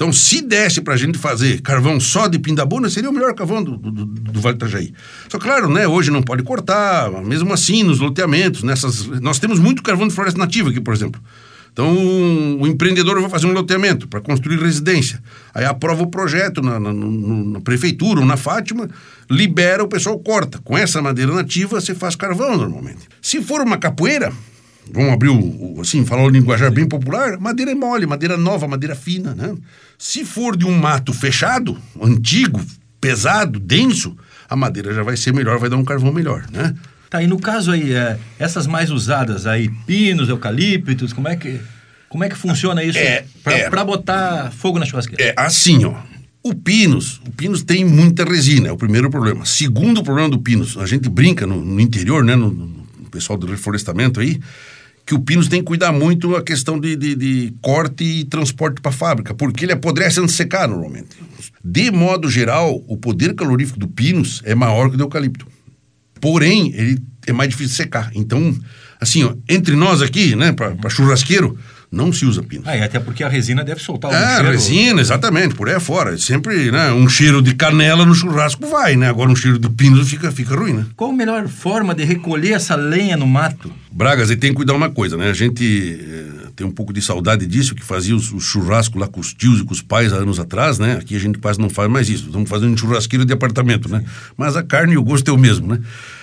Então, 0.00 0.14
se 0.14 0.40
desse 0.40 0.80
pra 0.80 0.96
gente 0.96 1.18
fazer 1.18 1.60
carvão 1.60 2.00
só 2.00 2.26
de 2.26 2.38
pindabuna, 2.38 2.88
seria 2.88 3.10
o 3.10 3.12
melhor 3.12 3.34
carvão 3.34 3.62
do, 3.62 3.76
do, 3.76 3.90
do- 3.90 4.40
Vale 4.40 4.56
do 4.56 4.64
Itajaí. 4.64 4.94
Só 5.28 5.38
claro, 5.38 5.68
né, 5.68 5.86
hoje 5.86 6.10
não 6.10 6.22
pode 6.22 6.42
cortar, 6.42 7.10
mesmo 7.22 7.52
assim, 7.52 7.82
nos 7.82 8.00
loteamentos, 8.00 8.62
nessas... 8.62 9.04
Nós 9.20 9.38
temos 9.38 9.58
muito 9.58 9.82
carvão 9.82 10.08
de 10.08 10.14
floresta 10.14 10.38
nativa 10.40 10.70
aqui, 10.70 10.80
por 10.80 10.94
exemplo. 10.94 11.20
Então, 11.70 11.94
o 12.58 12.66
empreendedor 12.66 13.20
vai 13.20 13.28
fazer 13.28 13.46
um 13.46 13.52
loteamento 13.52 14.08
para 14.08 14.22
construir 14.22 14.58
residência. 14.58 15.22
Aí 15.52 15.66
aprova 15.66 16.02
o 16.02 16.06
projeto 16.06 16.62
na, 16.62 16.80
na- 16.80 16.94
no- 16.94 17.50
na 17.50 17.60
prefeitura 17.60 18.20
ou 18.20 18.26
na 18.26 18.38
Fátima, 18.38 18.88
libera, 19.30 19.84
o 19.84 19.88
pessoal 19.88 20.18
corta. 20.18 20.60
Com 20.64 20.78
essa 20.78 21.02
madeira 21.02 21.34
nativa, 21.34 21.78
você 21.78 21.94
faz 21.94 22.16
carvão 22.16 22.56
normalmente. 22.56 23.06
Se 23.20 23.42
for 23.42 23.60
uma 23.60 23.76
capoeira, 23.76 24.32
vamos 24.92 25.12
abrir 25.12 25.28
o, 25.28 25.76
o- 25.76 25.80
assim, 25.80 26.04
falar 26.04 26.24
o 26.24 26.28
linguajar 26.28 26.70
bem 26.70 26.86
popular, 26.86 27.38
madeira 27.38 27.70
é 27.72 27.74
mole, 27.74 28.06
madeira 28.06 28.36
nova, 28.36 28.66
madeira 28.68 28.94
fina, 28.94 29.34
né? 29.34 29.54
Se 29.98 30.24
for 30.24 30.56
de 30.56 30.64
um 30.66 30.76
mato 30.78 31.12
fechado, 31.12 31.76
antigo, 32.00 32.60
pesado, 33.00 33.58
denso, 33.58 34.16
a 34.48 34.56
madeira 34.56 34.92
já 34.94 35.02
vai 35.02 35.16
ser 35.16 35.32
melhor, 35.32 35.58
vai 35.58 35.68
dar 35.70 35.76
um 35.76 35.84
carvão 35.84 36.12
melhor, 36.12 36.44
né? 36.52 36.74
Tá, 37.08 37.22
e 37.22 37.26
no 37.26 37.38
caso 37.40 37.72
aí, 37.72 37.92
é, 37.92 38.18
essas 38.38 38.66
mais 38.66 38.90
usadas 38.90 39.46
aí, 39.46 39.68
pinos, 39.86 40.28
eucaliptos, 40.28 41.12
como 41.12 41.26
é 41.28 41.34
que, 41.36 41.60
como 42.08 42.22
é 42.22 42.28
que 42.28 42.36
funciona 42.36 42.84
isso 42.84 42.98
É, 42.98 43.24
pra, 43.42 43.80
é. 43.80 43.84
botar 43.84 44.52
fogo 44.52 44.78
na 44.78 44.86
churrasqueira? 44.86 45.22
É 45.24 45.34
assim, 45.36 45.84
ó. 45.84 45.94
O 46.42 46.54
Pinos, 46.54 47.20
o 47.26 47.30
Pinos 47.32 47.62
tem 47.62 47.84
muita 47.84 48.24
resina, 48.24 48.68
é 48.68 48.72
o 48.72 48.76
primeiro 48.76 49.10
problema. 49.10 49.44
Segundo 49.44 50.02
problema 50.02 50.28
do 50.30 50.38
Pinos, 50.38 50.78
a 50.78 50.86
gente 50.86 51.06
brinca 51.08 51.46
no, 51.46 51.62
no 51.62 51.78
interior, 51.80 52.24
né, 52.24 52.34
no, 52.34 52.50
no 52.50 53.10
pessoal 53.10 53.38
do 53.38 53.46
reflorestamento 53.46 54.20
aí, 54.20 54.40
que 55.10 55.14
o 55.16 55.18
Pinos 55.18 55.48
tem 55.48 55.58
que 55.58 55.66
cuidar 55.66 55.90
muito 55.90 56.36
a 56.36 56.42
questão 56.42 56.78
de, 56.78 56.94
de- 56.94 57.16
de 57.16 57.52
corte 57.60 58.04
e 58.04 58.24
transporte 58.24 58.80
para 58.80 58.90
a 58.90 58.94
fábrica, 58.94 59.34
porque 59.34 59.64
ele 59.64 59.72
apodrece 59.72 60.20
antes 60.20 60.30
de 60.30 60.36
secar 60.36 60.68
normalmente. 60.68 61.08
De 61.64 61.90
modo 61.90 62.30
geral, 62.30 62.80
o 62.86 62.96
poder 62.96 63.34
calorífico 63.34 63.76
do 63.76 63.88
Pinos 63.88 64.40
é 64.44 64.54
maior 64.54 64.88
que 64.88 64.94
o 64.94 64.98
do 64.98 65.02
eucalipto. 65.02 65.48
Porém, 66.20 66.72
ele 66.76 67.02
é 67.26 67.32
mais 67.32 67.50
difícil 67.50 67.70
de 67.72 67.76
secar. 67.76 68.12
Então, 68.14 68.56
assim, 69.00 69.24
ó, 69.24 69.34
entre 69.48 69.74
nós 69.74 70.00
aqui, 70.00 70.36
né, 70.36 70.52
para 70.52 70.88
churrasqueiro, 70.88 71.58
não 71.92 72.12
se 72.12 72.24
usa 72.24 72.42
pino. 72.42 72.62
Ah, 72.66 72.76
e 72.76 72.82
até 72.82 73.00
porque 73.00 73.24
a 73.24 73.28
resina 73.28 73.64
deve 73.64 73.80
soltar 73.80 74.10
um 74.10 74.14
É, 74.14 74.34
cheiro. 74.36 74.50
resina, 74.52 75.00
exatamente, 75.00 75.54
por 75.56 75.68
aí 75.68 75.74
afora. 75.74 76.16
Sempre, 76.16 76.70
né, 76.70 76.92
um 76.92 77.08
cheiro 77.08 77.42
de 77.42 77.54
canela 77.54 78.06
no 78.06 78.14
churrasco 78.14 78.64
vai, 78.68 78.94
né? 78.94 79.08
Agora 79.08 79.28
um 79.30 79.34
cheiro 79.34 79.58
de 79.58 79.68
pino 79.68 80.04
fica, 80.04 80.30
fica 80.30 80.54
ruim, 80.54 80.72
né? 80.72 80.86
Qual 80.96 81.10
a 81.10 81.12
melhor 81.14 81.48
forma 81.48 81.92
de 81.94 82.04
recolher 82.04 82.52
essa 82.52 82.76
lenha 82.76 83.16
no 83.16 83.26
mato? 83.26 83.72
Bragas, 83.90 84.30
e 84.30 84.36
tem 84.36 84.50
que 84.50 84.56
cuidar 84.56 84.74
uma 84.74 84.88
coisa, 84.88 85.16
né? 85.16 85.30
A 85.30 85.32
gente 85.32 85.98
eh, 86.00 86.48
tem 86.54 86.64
um 86.64 86.70
pouco 86.70 86.92
de 86.92 87.02
saudade 87.02 87.44
disso, 87.44 87.74
que 87.74 87.82
fazia 87.82 88.14
os, 88.14 88.32
os 88.32 88.44
churrascos 88.44 89.00
lá 89.00 89.08
com 89.08 89.18
os 89.18 89.34
tios 89.34 89.58
e 89.60 89.64
com 89.64 89.72
os 89.72 89.82
pais 89.82 90.12
há 90.12 90.16
anos 90.16 90.38
atrás, 90.38 90.78
né? 90.78 90.92
Aqui 91.00 91.16
a 91.16 91.18
gente 91.18 91.38
quase 91.38 91.58
não 91.58 91.68
faz 91.68 91.90
mais 91.90 92.08
isso. 92.08 92.26
Estamos 92.26 92.48
fazendo 92.48 92.72
um 92.72 92.76
churrasqueiro 92.76 93.24
de 93.24 93.32
apartamento, 93.32 93.90
né? 93.90 94.04
Mas 94.36 94.54
a 94.56 94.62
carne 94.62 94.92
e 94.92 94.96
o 94.96 95.02
gosto 95.02 95.28
é 95.28 95.34
o 95.34 95.38
mesmo, 95.38 95.66
né? 95.66 95.80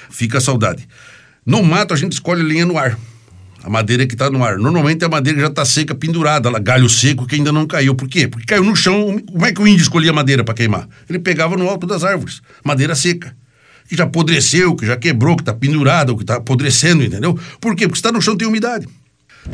Fica 0.10 0.38
a 0.38 0.42
saudade. 0.42 0.88
No 1.46 1.62
mato 1.62 1.94
a 1.94 1.98
gente 1.98 2.14
escolhe 2.14 2.42
lenha 2.42 2.66
no 2.66 2.78
ar. 2.78 2.98
A 3.68 3.70
madeira 3.70 4.08
que 4.08 4.16
está 4.16 4.30
no 4.30 4.42
ar. 4.46 4.58
Normalmente 4.58 5.04
a 5.04 5.10
madeira 5.10 5.42
já 5.42 5.48
está 5.48 5.66
seca, 5.66 5.94
pendurada, 5.94 6.50
galho 6.58 6.88
seco 6.88 7.28
que 7.28 7.36
ainda 7.36 7.52
não 7.52 7.68
caiu. 7.68 7.94
Por 7.94 8.08
quê? 8.08 8.26
Porque 8.26 8.46
caiu 8.46 8.64
no 8.64 8.74
chão. 8.74 9.22
Como 9.30 9.46
é 9.46 9.52
que 9.52 9.62
o 9.62 9.68
índio 9.68 9.82
escolhia 9.82 10.14
madeira 10.14 10.42
para 10.42 10.54
queimar? 10.54 10.88
Ele 11.10 11.20
pegava 11.20 11.58
no 11.58 11.68
alto 11.68 11.86
das 11.86 12.02
árvores, 12.06 12.42
madeira 12.64 12.96
seca. 12.96 13.36
Que 13.90 13.98
já 13.98 14.06
apodreceu, 14.06 14.74
que 14.74 14.86
já 14.86 14.96
quebrou, 14.96 15.36
que 15.36 15.42
está 15.42 15.54
pendurada, 15.54 16.16
que 16.16 16.22
está 16.22 16.38
apodrecendo, 16.38 17.04
entendeu? 17.04 17.38
Por 17.60 17.76
quê? 17.76 17.90
Porque 17.90 18.00
está 18.00 18.10
no 18.10 18.22
chão 18.22 18.38
tem 18.38 18.48
umidade. 18.48 18.88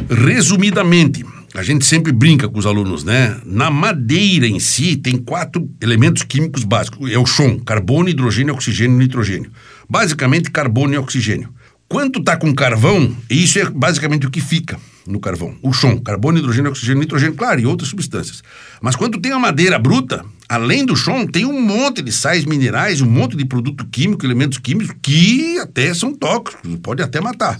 Resumidamente, 0.08 1.26
a 1.56 1.64
gente 1.64 1.84
sempre 1.84 2.12
brinca 2.12 2.48
com 2.48 2.60
os 2.60 2.68
alunos, 2.68 3.04
né? 3.04 3.36
Na 3.44 3.72
madeira 3.72 4.46
em 4.46 4.60
si 4.60 4.96
tem 4.96 5.18
quatro 5.18 5.68
elementos 5.82 6.22
químicos 6.22 6.64
básicos. 6.64 7.12
É 7.12 7.18
o 7.18 7.26
chão, 7.26 7.58
carbono, 7.58 8.10
hidrogênio, 8.10 8.54
oxigênio 8.54 8.96
e 8.96 9.00
nitrogênio. 9.00 9.52
Basicamente, 9.90 10.52
carbono 10.52 10.94
e 10.94 10.98
oxigênio. 11.00 11.50
Quando 11.94 12.18
está 12.18 12.36
com 12.36 12.52
carvão, 12.56 13.16
isso 13.30 13.60
é 13.60 13.70
basicamente 13.70 14.26
o 14.26 14.32
que 14.32 14.42
fica 14.42 14.80
no 15.06 15.20
carvão. 15.20 15.56
O 15.62 15.72
chão, 15.72 16.00
carbono, 16.00 16.40
hidrogênio, 16.40 16.72
oxigênio, 16.72 17.02
nitrogênio, 17.02 17.36
claro, 17.36 17.60
e 17.60 17.68
outras 17.68 17.88
substâncias. 17.88 18.42
Mas 18.82 18.96
quando 18.96 19.22
tem 19.22 19.32
a 19.32 19.38
madeira 19.38 19.78
bruta, 19.78 20.26
além 20.50 20.84
do 20.88 20.96
chão, 20.96 21.28
tem 21.28 21.46
um 21.46 21.62
monte 21.62 22.02
de 22.02 22.12
sais 22.12 22.46
minerais, 22.46 23.00
um 23.00 23.06
monte 23.06 23.38
de 23.38 23.46
produto 23.46 23.86
químico, 23.86 24.26
elementos 24.26 24.58
químicos 24.58 24.96
que 25.04 25.60
até 25.60 25.94
são 25.94 26.16
tóxicos, 26.16 26.68
pode 26.82 27.04
até 27.04 27.22
matar. 27.22 27.60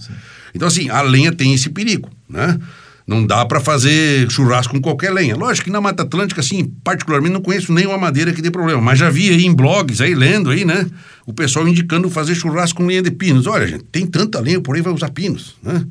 Então, 0.52 0.66
assim, 0.66 0.88
a 0.88 1.00
lenha 1.00 1.30
tem 1.30 1.54
esse 1.54 1.70
perigo, 1.70 2.10
né? 2.28 2.58
Não 3.06 3.26
dá 3.26 3.44
para 3.44 3.60
fazer 3.60 4.30
churrasco 4.30 4.72
com 4.72 4.80
qualquer 4.80 5.12
lenha. 5.12 5.36
Lógico 5.36 5.66
que 5.66 5.70
na 5.70 5.80
Mata 5.80 6.02
Atlântica, 6.02 6.40
assim, 6.40 6.72
particularmente 6.82 7.34
não 7.34 7.42
conheço 7.42 7.72
nenhuma 7.72 7.98
madeira 7.98 8.32
que 8.32 8.40
dê 8.40 8.50
problema, 8.50 8.80
mas 8.80 8.98
já 8.98 9.10
vi 9.10 9.28
aí 9.28 9.44
em 9.44 9.54
blogs, 9.54 10.00
aí 10.00 10.14
lendo 10.14 10.48
aí, 10.48 10.64
né? 10.64 10.86
O 11.26 11.32
pessoal 11.32 11.68
indicando 11.68 12.08
fazer 12.08 12.34
churrasco 12.34 12.78
com 12.78 12.86
lenha 12.86 13.02
de 13.02 13.10
pinos. 13.10 13.46
Olha, 13.46 13.66
gente, 13.66 13.84
tem 13.84 14.06
tanta 14.06 14.40
lenha, 14.40 14.60
por 14.60 14.74
aí 14.74 14.80
vai 14.80 14.92
usar 14.92 15.10
pinos, 15.10 15.54
né? 15.62 15.84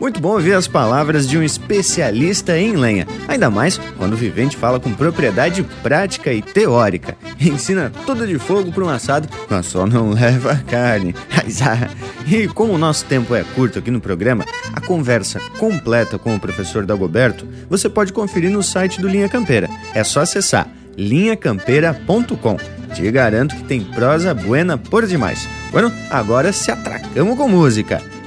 Muito 0.00 0.18
bom 0.18 0.30
ouvir 0.30 0.54
as 0.54 0.66
palavras 0.66 1.28
de 1.28 1.36
um 1.36 1.42
especialista 1.42 2.58
em 2.58 2.72
lenha, 2.72 3.06
ainda 3.28 3.50
mais 3.50 3.78
quando 3.98 4.14
o 4.14 4.16
vivente 4.16 4.56
fala 4.56 4.80
com 4.80 4.94
propriedade 4.94 5.62
prática 5.82 6.32
e 6.32 6.40
teórica. 6.40 7.18
Ensina 7.38 7.92
tudo 8.06 8.26
de 8.26 8.38
fogo 8.38 8.72
para 8.72 8.82
um 8.82 8.88
assado, 8.88 9.28
mas 9.48 9.66
só 9.66 9.86
não 9.86 10.10
leva 10.14 10.56
carne. 10.66 11.14
E 12.26 12.48
como 12.48 12.72
o 12.72 12.78
nosso 12.78 13.04
tempo 13.04 13.34
é 13.34 13.44
curto 13.54 13.78
aqui 13.78 13.90
no 13.90 14.00
programa, 14.00 14.44
a 14.72 14.80
conversa 14.80 15.38
completa 15.58 16.18
com 16.18 16.34
o 16.34 16.40
professor 16.40 16.86
Dagoberto 16.86 17.46
você 17.68 17.88
pode 17.88 18.12
conferir 18.12 18.50
no 18.50 18.62
site 18.62 19.02
do 19.02 19.08
Linha 19.08 19.28
Campeira. 19.28 19.68
É 19.94 20.02
só 20.02 20.20
acessar 20.20 20.66
linhacampeira.com. 20.96 22.56
Te 22.94 23.10
garanto 23.10 23.54
que 23.54 23.64
tem 23.64 23.82
prosa 23.82 24.32
buena 24.32 24.78
por 24.78 25.06
demais. 25.06 25.46
Bueno, 25.70 25.92
agora 26.10 26.52
se 26.52 26.70
atracamos 26.70 27.36
com 27.36 27.48
música. 27.48 28.02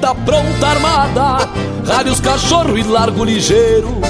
Tá 0.00 0.14
pronta 0.14 0.66
armada. 0.66 1.48
Rádios 1.86 2.20
cachorro 2.20 2.78
e 2.78 2.82
largo 2.82 3.24
ligeiro 3.24 4.00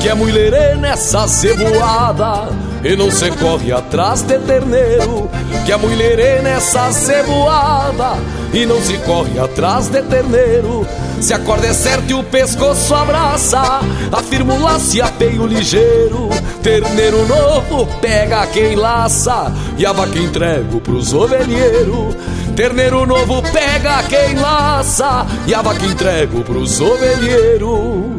Que 0.00 0.10
é 0.10 0.14
mulherê 0.14 0.74
nessa 0.74 1.26
ceboada 1.26 2.48
E 2.84 2.94
não 2.94 3.10
se 3.10 3.30
corre 3.30 3.72
atrás 3.72 4.20
de 4.20 4.38
terneiro 4.38 5.30
Que 5.64 5.72
é 5.72 5.76
mulherê 5.76 6.42
nessa 6.42 6.92
ceboada 6.92 8.18
E 8.52 8.66
não 8.66 8.80
se 8.82 8.98
corre 8.98 9.38
atrás 9.38 9.88
de 9.88 10.02
terneiro 10.02 10.86
Se 11.20 11.32
a 11.32 11.38
corda 11.38 11.68
é 11.68 11.72
certa 11.72 12.12
e 12.12 12.14
o 12.14 12.22
pescoço 12.22 12.94
abraça. 12.94 13.80
Afirma 14.12 14.52
o 14.52 14.62
laço 14.62 14.96
e 14.96 15.00
apeio 15.00 15.46
ligeiro 15.46 16.28
Terneiro 16.62 17.26
novo 17.26 17.86
pega 18.00 18.46
quem 18.48 18.74
laça. 18.74 19.52
E 19.78 19.86
a 19.86 19.92
vaca 19.92 20.18
entrego 20.18 20.80
pros 20.80 21.14
ovelheiros 21.14 22.16
Terneiro 22.56 23.04
novo 23.04 23.42
pega 23.52 24.02
quem 24.04 24.34
laça 24.34 25.26
E 25.46 25.54
a 25.54 25.60
vaca 25.60 25.84
entrego 25.84 26.42
pros 26.42 26.80
ovelheiros. 26.80 28.16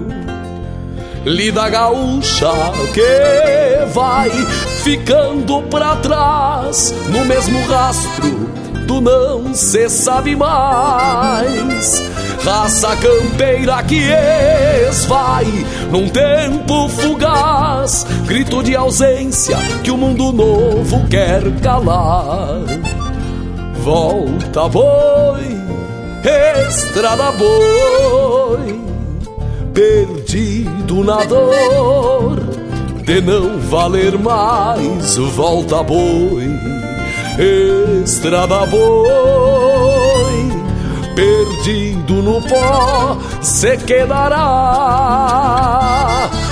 Lida 1.26 1.68
gaúcha 1.68 2.52
que 2.94 3.92
vai 3.94 4.30
ficando 4.84 5.64
pra 5.64 5.96
trás 5.96 6.94
No 7.10 7.26
mesmo 7.26 7.60
rastro 7.66 8.48
do 8.86 9.02
não 9.02 9.54
se 9.54 9.90
sabe 9.90 10.36
mais. 10.36 12.02
Raça 12.46 12.96
campeira 12.96 13.82
que 13.84 14.02
esvai 14.88 15.48
num 15.92 16.08
tempo 16.08 16.88
fugaz 16.90 18.06
Grito 18.26 18.64
de 18.64 18.76
ausência 18.76 19.58
que 19.84 19.92
o 19.92 19.98
mundo 19.98 20.32
novo 20.32 21.06
quer 21.10 21.42
calar 21.62 22.62
volta 23.88 24.68
boi, 24.68 25.48
estrada 26.68 27.32
boi, 27.32 28.82
perdido 29.74 31.06
na 31.06 31.24
dor 31.24 32.38
de 33.06 33.22
não 33.22 33.58
valer 33.62 34.20
mais, 34.20 35.16
volta 35.16 35.82
boi, 35.84 36.50
estrada 38.04 38.66
boi, 38.66 39.08
perdido 41.16 42.16
no 42.16 42.42
pó 42.42 43.18
se 43.42 43.78
quedará, 43.78 44.50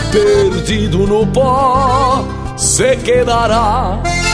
perdido 0.09 0.99
no 0.99 1.27
pó 1.27 2.23
se 2.55 2.95
quedará. 2.95 4.24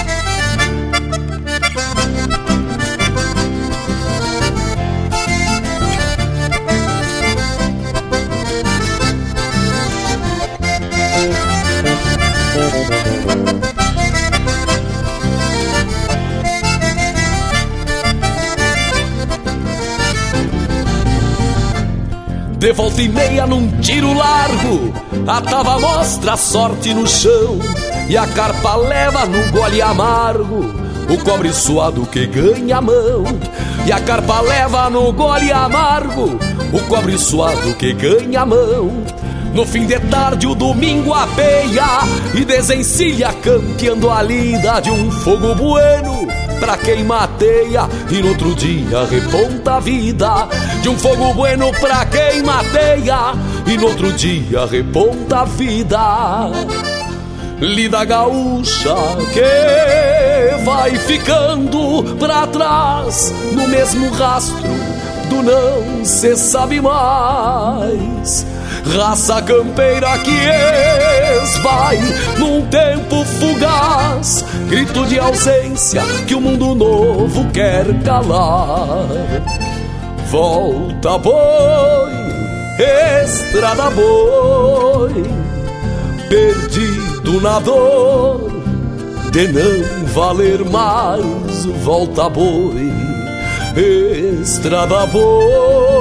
De 22.61 22.71
volta 22.73 23.01
e 23.01 23.09
meia 23.09 23.47
num 23.47 23.67
tiro 23.79 24.13
largo. 24.13 24.93
A 25.25 25.41
tava 25.41 25.79
mostra 25.79 26.33
a 26.33 26.37
sorte 26.37 26.93
no 26.93 27.07
chão 27.07 27.57
E 28.07 28.15
a 28.15 28.27
carpa 28.27 28.75
leva 28.75 29.25
no 29.25 29.51
gole 29.51 29.81
amargo. 29.81 30.71
O 31.09 31.17
cobre 31.23 31.51
suado 31.51 32.05
que 32.05 32.27
ganha 32.27 32.77
a 32.77 32.81
mão 32.81 33.23
E 33.83 33.91
a 33.91 33.99
carpa 33.99 34.41
leva 34.41 34.91
no 34.91 35.11
gole 35.11 35.51
amargo. 35.51 36.37
O 36.71 36.79
cobre 36.87 37.17
suado 37.17 37.73
que 37.73 37.93
ganha 37.93 38.41
a 38.41 38.45
mão. 38.45 39.05
No 39.55 39.65
fim 39.65 39.87
de 39.87 39.99
tarde 39.99 40.45
o 40.45 40.53
domingo 40.53 41.15
apeia 41.15 42.03
E 42.35 42.45
desencilha 42.45 43.33
campeando 43.41 44.07
a 44.07 44.21
lida 44.21 44.79
de 44.81 44.91
um 44.91 45.09
fogo 45.09 45.55
bueno 45.55 46.20
Pra 46.61 46.77
quem 46.77 47.03
mateia 47.03 47.89
e 48.09 48.21
no 48.21 48.29
outro 48.29 48.53
dia 48.53 49.03
reponta 49.09 49.73
a 49.73 49.79
vida. 49.79 50.47
De 50.83 50.89
um 50.89 50.97
fogo 50.97 51.33
bueno 51.33 51.71
pra 51.79 52.05
quem 52.05 52.43
mateia 52.43 53.33
E 53.65 53.75
no 53.75 53.87
outro 53.87 54.13
dia 54.13 54.65
reponta 54.67 55.39
a 55.39 55.45
vida. 55.45 56.51
Lida 57.59 58.05
gaúcha 58.05 58.95
que 59.33 60.63
vai 60.63 60.97
ficando 60.97 62.15
pra 62.17 62.47
trás 62.47 63.31
No 63.51 63.67
mesmo 63.67 64.09
rastro 64.11 64.67
do 65.29 65.41
não 65.43 66.03
se 66.03 66.35
sabe 66.35 66.81
mais 66.81 68.45
Raça 68.85 69.41
campeira 69.41 70.17
que 70.19 70.31
esvai 71.43 71.99
num 72.37 72.65
tempo 72.67 73.23
fugaz. 73.25 74.43
Grito 74.67 75.05
de 75.05 75.19
ausência 75.19 76.03
que 76.27 76.35
o 76.35 76.41
mundo 76.41 76.73
novo 76.75 77.49
quer 77.51 77.85
calar. 78.03 79.07
Volta 80.29 81.17
boi, 81.17 82.11
estrada 83.23 83.89
boi. 83.91 85.23
Perdido 86.27 87.41
na 87.41 87.59
dor 87.59 88.49
de 89.31 89.47
não 89.47 90.05
valer 90.07 90.65
mais. 90.65 91.65
Volta 91.83 92.29
boi, 92.29 92.91
estrada 94.41 95.05
boi 95.05 96.00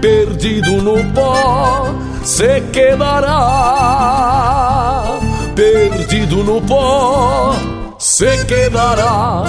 perdido 0.00 0.82
no 0.82 1.04
pó 1.12 1.86
se 2.22 2.60
quedará. 2.72 3.32
Perdido 5.54 6.42
no 6.44 6.60
pó 6.62 7.54
se 7.98 8.44
quedará. 8.44 9.44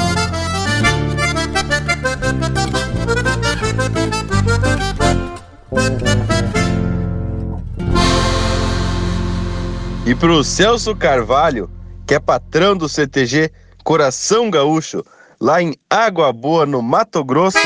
E 10.05 10.15
pro 10.15 10.43
Celso 10.43 10.95
Carvalho, 10.95 11.69
que 12.05 12.15
é 12.15 12.19
patrão 12.19 12.77
do 12.77 12.87
CTG 12.87 13.51
Coração 13.83 14.49
Gaúcho, 14.49 15.03
lá 15.39 15.61
em 15.61 15.75
Água 15.89 16.31
Boa, 16.31 16.65
no 16.65 16.81
Mato 16.81 17.23
Grosso, 17.25 17.57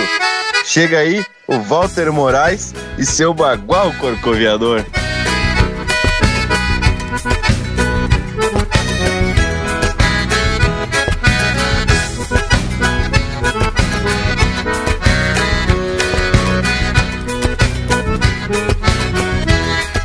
Chega 0.73 0.99
aí 0.99 1.21
o 1.49 1.59
Walter 1.59 2.13
Moraes 2.13 2.73
e 2.97 3.05
seu 3.05 3.33
bagual 3.33 3.91
corcoviador. 3.99 4.85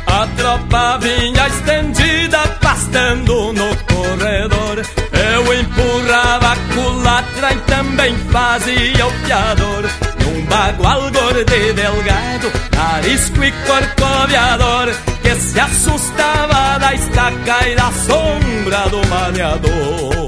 A 0.05 0.27
tropa 0.35 0.97
vinha 0.97 1.47
estendida, 1.47 2.39
pastando 2.61 3.53
no 3.53 3.69
corredor. 3.85 4.85
Eu 5.13 5.53
empurrava 5.61 6.51
a 6.51 6.55
culatra 6.73 7.53
e 7.53 7.59
também 7.61 8.13
fazia 8.29 9.07
o 9.07 9.13
piador. 9.25 10.06
Bagual 10.49 11.11
gordo 11.11 11.55
e 11.55 11.73
delgado, 11.73 12.51
arisco 12.77 13.43
e 13.43 13.51
corcoviador, 13.51 14.93
que 15.21 15.35
se 15.35 15.59
assustava 15.59 16.79
da 16.79 16.93
estaca 16.93 17.67
e 17.67 17.75
da 17.75 17.91
sombra 17.91 18.89
do 18.89 19.05
maneador. 19.07 20.27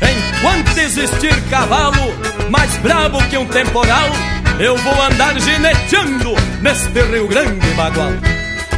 Enquanto 0.00 0.78
existir 0.78 1.40
cavalo 1.50 2.14
mais 2.50 2.76
bravo 2.78 3.22
que 3.28 3.36
um 3.36 3.46
temporal, 3.46 4.08
eu 4.58 4.76
vou 4.76 5.02
andar 5.02 5.38
gineteando 5.38 6.34
neste 6.62 7.02
Rio 7.02 7.28
Grande 7.28 7.66
bagual. 7.74 8.12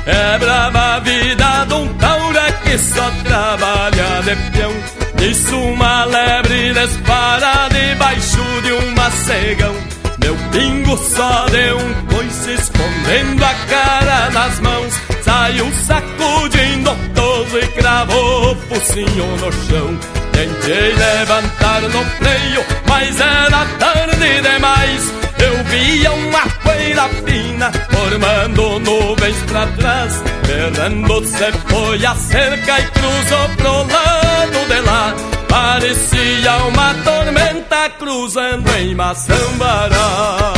É 0.07 0.39
brava 0.39 0.97
a 0.97 1.01
vida 1.01 1.67
de 1.67 1.75
um 1.75 1.95
taura 1.95 2.53
que 2.65 2.79
só 2.79 3.11
trabalha 3.25 4.23
de 4.23 4.37
peão. 4.51 4.73
Nisso 5.21 5.61
uma 5.61 6.05
lebre 6.05 6.73
dispara 6.73 7.69
debaixo 7.69 8.63
de 8.63 8.73
um 8.73 8.95
macegão. 8.95 9.88
Meu 10.21 10.37
pingo 10.53 10.97
só 10.97 11.47
deu 11.47 11.79
um 11.79 12.07
coice 12.07 12.53
escondendo 12.53 13.45
a 13.45 13.55
cara 13.69 14.31
nas 14.31 14.61
mãos. 14.61 14.95
Saiu 15.23 15.71
sacudindo 15.87 16.97
toso 17.15 17.59
e 17.59 17.67
cravou 17.69 18.53
o 18.53 18.57
focinho 18.57 19.27
no 19.37 19.53
chão. 19.53 19.99
Tentei 20.33 20.95
levantar 20.95 21.83
no 21.83 22.05
freio, 22.05 22.65
mas 22.89 23.21
era 23.21 23.65
tarde 23.79 24.41
demais. 24.43 25.13
Eu 25.39 25.65
via 25.65 26.13
uma 26.13 26.47
poeira 26.63 27.09
fina 27.25 27.73
formando 27.91 28.79
nuvens 28.81 29.37
pra 29.49 29.67
trás. 29.67 30.23
Berrando 30.47 31.25
se 31.25 31.53
foi 31.69 32.07
a 32.07 32.15
cerca 32.15 32.81
e 32.81 32.87
cruzou 32.89 33.49
pro 33.57 33.73
lado 33.93 34.69
de 34.69 34.81
lá. 34.81 35.38
Parecia 35.49 36.57
uma 36.69 36.95
tormenta 37.03 37.91
cruzando 37.99 38.69
em 38.77 38.95
Maçambará. 38.95 40.53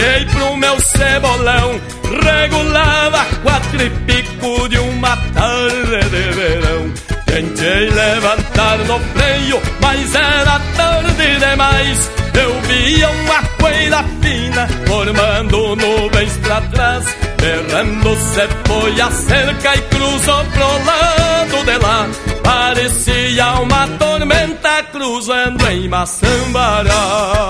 Olhei 0.00 0.24
pro 0.26 0.56
meu 0.56 0.80
cebolão, 0.80 1.80
regulava 2.24 3.26
quatro 3.42 3.82
e 3.82 3.90
pico 3.90 4.68
de 4.68 4.78
uma 4.78 5.16
tarde 5.34 6.00
de 6.08 6.30
verão. 6.32 6.92
Tentei 7.26 7.90
levantar 7.90 8.78
no 8.78 8.98
freio, 8.98 9.60
mas 9.80 10.14
era 10.14 10.58
tarde 10.76 11.38
demais. 11.38 12.10
Eu 12.32 12.60
via 12.62 13.08
uma 13.10 13.42
poeira 13.58 14.04
fina 14.22 14.68
formando 14.86 15.76
nuvens 15.76 16.36
pra 16.38 16.60
trás. 16.62 17.04
Berrando 17.40 18.16
se 18.16 18.48
foi 18.66 19.00
a 19.00 19.10
cerca 19.10 19.76
e 19.76 19.82
cruzou 19.82 20.44
pro 20.46 20.84
lado 20.84 21.64
de 21.64 21.78
lá. 21.78 22.06
Parecia 22.42 23.52
uma 23.60 23.86
tormenta 23.98 24.82
cruzando 24.92 25.68
em 25.68 25.88
Maçambará. 25.88 27.48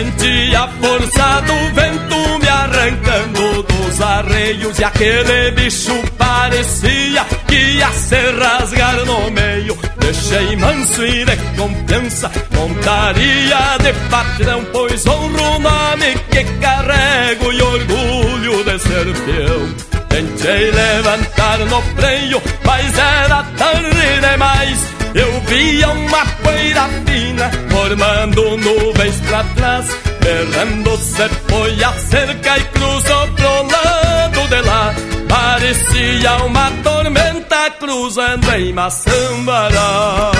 Senti 0.00 0.56
a 0.56 0.66
força 0.66 1.42
do 1.42 1.74
vento 1.74 2.38
me 2.40 2.48
arrancando 2.48 3.62
dos 3.64 4.00
arreios 4.00 4.78
E 4.78 4.84
aquele 4.84 5.50
bicho 5.50 5.92
parecia 6.16 7.22
que 7.46 7.54
ia 7.54 7.92
se 7.92 8.16
rasgar 8.16 9.04
no 9.04 9.30
meio. 9.30 9.76
Deixei 9.98 10.56
manso 10.56 11.04
e 11.04 11.26
de 11.26 11.36
confiança, 11.54 12.30
montaria 12.52 13.76
de 13.82 13.92
patrão 14.08 14.64
Pois 14.72 15.06
honro 15.06 15.56
o 15.56 15.58
nome 15.58 16.14
que 16.30 16.44
carrego 16.62 17.52
e 17.52 17.60
orgulho 17.60 18.64
de 18.64 18.78
ser 18.78 19.04
peão 19.26 19.74
Tentei 20.08 20.70
levantar 20.70 21.58
no 21.58 21.82
freio, 21.82 22.42
mas 22.64 22.98
era 22.98 23.42
tarde 23.42 24.20
demais 24.30 24.99
eu 25.14 25.40
via 25.42 25.88
uma 25.88 26.26
poeira 26.42 26.88
fina 27.06 27.50
formando 27.70 28.56
nuvens 28.58 29.20
pra 29.20 29.44
trás. 29.56 29.86
Berrando 30.20 30.96
se 30.98 31.28
foi 31.48 31.84
a 31.84 31.92
cerca 31.92 32.58
e 32.58 32.64
cruzou 32.64 33.28
pro 33.28 33.62
lado 33.72 34.48
de 34.48 34.60
lá. 34.62 34.94
Parecia 35.28 36.36
uma 36.44 36.70
tormenta 36.82 37.70
cruzando 37.78 38.52
em 38.52 38.72
Maçambará. 38.72 40.30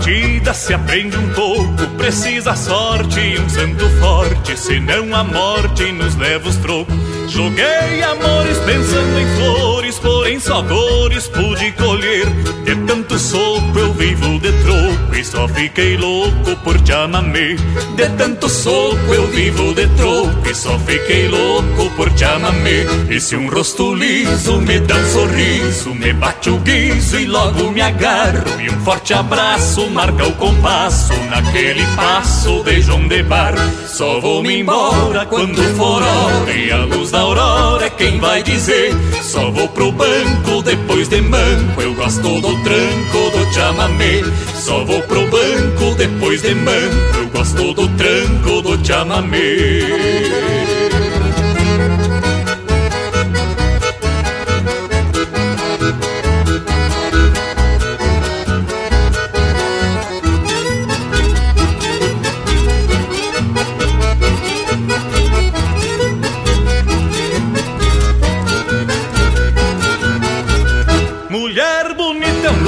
Partida 0.00 0.54
se 0.54 0.72
aprende 0.72 1.14
um 1.18 1.28
pouco. 1.34 1.99
Precisa 2.10 2.56
sorte 2.56 3.20
e 3.20 3.38
um 3.38 3.48
santo 3.48 3.88
forte, 4.00 4.58
senão 4.58 5.14
a 5.14 5.22
morte 5.22 5.92
nos 5.92 6.16
leva 6.16 6.48
os 6.48 6.56
trocos. 6.56 6.92
Joguei 7.28 8.02
amores 8.02 8.58
pensando 8.58 9.20
em 9.20 9.36
flores, 9.36 9.98
porém 10.00 10.40
só 10.40 10.60
dores 10.60 11.28
pude 11.28 11.70
colher. 11.70 12.26
De 12.64 12.74
tanto 12.84 13.16
soco 13.16 13.78
eu 13.78 13.92
vivo 13.92 14.40
de 14.40 14.50
troco 14.64 15.14
e 15.14 15.24
só 15.24 15.46
fiquei 15.46 15.96
louco 15.96 16.56
por 16.64 16.80
te 16.80 16.92
amamê. 16.92 17.54
De 17.94 18.08
tanto 18.18 18.48
soco 18.48 19.14
eu 19.14 19.28
vivo 19.28 19.72
de 19.72 19.86
troco 19.90 20.50
e 20.50 20.54
só 20.54 20.76
fiquei 20.80 21.28
louco 21.28 21.88
por 21.94 22.10
te 22.10 22.24
amamê. 22.24 22.84
E 23.08 23.20
se 23.20 23.36
um 23.36 23.48
rosto 23.48 23.94
liso 23.94 24.60
me 24.60 24.80
dá 24.80 24.96
um 24.96 25.06
sorriso, 25.12 25.94
me 25.94 26.12
bate 26.12 26.50
o 26.50 26.58
guiso 26.58 27.20
e 27.20 27.26
logo 27.26 27.70
me 27.70 27.80
agarro. 27.80 28.60
E 28.60 28.68
um 28.68 28.80
forte 28.80 29.14
abraço 29.14 29.88
marca 29.90 30.26
o 30.26 30.32
compasso 30.32 31.14
naquele 31.30 31.86
passo 32.00 32.64
de 32.64 32.80
João 32.80 33.06
de 33.06 33.22
Bar. 33.22 33.54
Só 33.86 34.18
vou-me 34.20 34.60
embora 34.60 35.26
quando 35.26 35.62
for 35.76 36.02
hora 36.02 36.52
e 36.52 36.72
a 36.72 36.84
luz 36.84 37.10
da 37.10 37.20
aurora 37.20 37.86
é 37.86 37.90
quem 37.90 38.18
vai 38.18 38.42
dizer. 38.42 38.92
Só 39.22 39.50
vou 39.50 39.68
pro 39.68 39.92
banco 39.92 40.62
depois 40.64 41.08
de 41.08 41.20
manco, 41.20 41.80
eu 41.80 41.94
gosto 41.94 42.40
do 42.40 42.62
tranco 42.62 43.30
do 43.36 43.52
chamamé. 43.52 44.22
Só 44.54 44.84
vou 44.84 45.02
pro 45.02 45.26
banco 45.28 45.94
depois 45.96 46.40
de 46.42 46.54
manco, 46.54 47.18
eu 47.18 47.28
gosto 47.28 47.74
do 47.74 47.88
tranco 47.96 48.62
do 48.62 48.86
chamamé. 48.86 50.79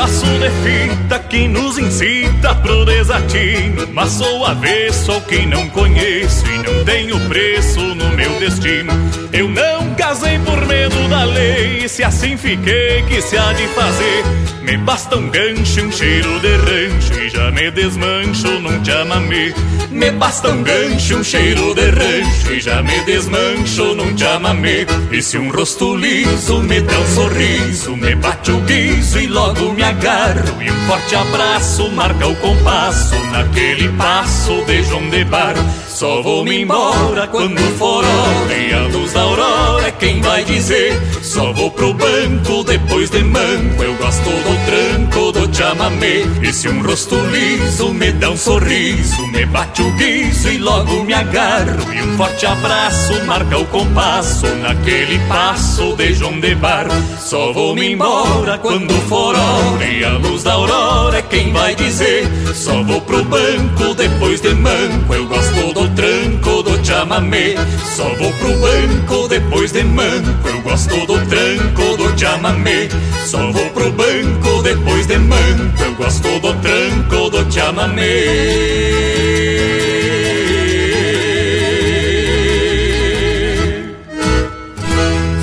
Laço 0.03 0.27
de 0.27 0.51
fita 0.65 1.19
que 1.21 1.47
nos 1.47 1.79
incita 1.79 2.57
pro 2.57 2.85
desatino. 2.85 3.87
Mas 3.93 4.11
sou 4.11 4.45
avesso 4.45 5.13
ao 5.13 5.21
que 5.21 5.47
não 5.47 5.69
conheço 5.69 6.45
E 6.45 6.59
não 6.59 6.85
tenho 6.85 7.21
preço 7.29 7.79
no 7.95 8.09
meu 8.09 8.37
destino. 8.41 8.93
Eu 9.33 9.49
não 9.49 9.95
casei 9.95 10.41
por 10.41 10.67
medo 10.67 11.09
da 11.09 11.23
lei 11.23 11.87
se 11.87 12.03
assim 12.03 12.37
fiquei, 12.37 13.05
que 13.05 13.23
se 13.23 13.39
há 13.39 13.53
de 13.53 13.69
fazer. 13.69 14.25
Me 14.63 14.77
basta 14.79 15.17
um 15.17 15.29
gancho, 15.29 15.85
um 15.85 15.91
cheiro 15.91 16.41
de 16.41 16.57
rancho 16.57 17.21
e 17.21 17.29
já 17.29 17.51
me 17.51 17.71
desmancho 17.73 18.61
num 18.61 18.85
chamamé. 18.85 19.53
Me 19.91 20.11
basta 20.13 20.51
um 20.51 20.63
gancho, 20.63 21.19
um 21.19 21.25
cheiro 21.25 21.75
de 21.75 21.91
rancho 21.91 22.53
e 22.53 22.61
já 22.61 22.83
me 22.83 23.01
desmancho 23.01 23.95
num 23.95 24.17
chamamé. 24.17 24.87
E 25.11 25.21
se 25.21 25.37
um 25.37 25.51
rosto 25.51 25.97
liso 25.97 26.63
me 26.63 26.81
dá 26.81 26.99
um 26.99 27.07
sorriso, 27.07 27.97
me 27.97 28.15
bate 28.15 28.53
o 28.53 28.61
guiso 28.61 29.19
e 29.19 29.27
logo 29.27 29.73
me 29.73 29.83
agarro. 29.83 30.63
E 30.63 30.71
um 30.71 30.87
forte 30.87 31.17
abraço 31.17 31.91
marca 31.91 32.27
o 32.27 32.37
compasso 32.37 33.19
naquele 33.33 33.89
passo 33.91 34.65
de 34.65 34.83
João 34.85 35.11
de 35.11 35.25
Barro. 35.25 35.83
Só 36.03 36.21
vou 36.21 36.45
me 36.45 36.63
embora 36.63 37.29
quando 37.29 37.61
for 37.79 38.05
hora 38.05 38.55
E 38.59 38.75
a 38.75 38.89
luz 38.89 39.13
da 39.13 39.21
aurora 39.21 39.87
é 39.87 39.93
quem 39.93 40.21
vai 40.21 40.43
dizer 40.43 41.01
Só 41.23 41.53
vou 41.53 41.71
pro 41.71 41.95
banco 41.95 42.65
depois 42.65 43.09
de 43.09 43.23
manco 43.23 43.81
Eu 43.81 43.95
gosto 43.95 44.29
do 44.29 44.52
tranco 44.67 45.33
do 45.33 45.55
chamamé 45.55 46.23
E 46.43 46.53
se 46.53 46.69
um 46.69 46.83
rosto 46.83 47.17
liso 47.27 47.93
me 47.93 48.13
dá 48.13 48.31
um 48.31 48.37
sorriso 48.37 49.27
Me 49.29 49.45
bate 49.47 49.83
o 49.83 49.91
guiso 49.93 50.49
e 50.51 50.59
logo 50.59 51.05
me 51.05 51.15
agarro. 51.15 51.93
E 51.93 52.03
um 52.03 52.17
forte 52.17 52.47
abraço 52.47 53.25
marca 53.27 53.59
o 53.59 53.67
compasso 53.67 54.47
Naquele 54.57 55.19
passo 55.29 55.97
de 55.97 56.15
João 56.15 56.41
de 56.41 56.55
Barro 56.55 56.91
Só 57.19 57.53
vou 57.53 57.75
me 57.75 57.93
embora 57.93 58.59
quando 58.59 58.95
for 59.09 59.35
hora 59.35 59.85
E 59.85 60.05
a 60.05 60.13
luz 60.19 60.43
da 60.43 60.53
aurora 60.53 61.19
é 61.19 61.23
quem 61.23 61.53
vai 61.53 61.75
dizer. 61.75 62.27
Só 62.55 62.83
vou 62.83 63.01
pro 63.01 63.25
banco 63.25 63.95
depois 63.95 64.41
de 64.41 64.55
manco 64.55 65.15
Eu 65.15 65.27
gosto 65.27 65.73
do 65.75 65.89
tranco 65.95 66.63
do 66.63 66.72
chamamé 66.93 67.55
Só 67.97 68.05
vou 68.17 68.33
pro 68.35 68.55
banco 68.59 69.29
depois 69.29 69.73
de 69.73 69.83
manco 69.83 70.49
Eu 70.49 70.61
gosto 70.61 71.07
do 71.07 71.27
tranco 71.27 71.97
do 71.97 72.19
chamamé 72.19 72.89
Só 73.25 73.51
vou 73.51 73.71
pro 73.71 73.91
banco 73.93 74.63
depois 74.63 75.07
de 75.07 75.19
manco 75.19 75.83
Eu 75.83 75.95
gosto 75.95 76.29
do 76.41 76.55
tranco 76.61 77.31
do 77.31 77.51
chamamé 77.51 78.03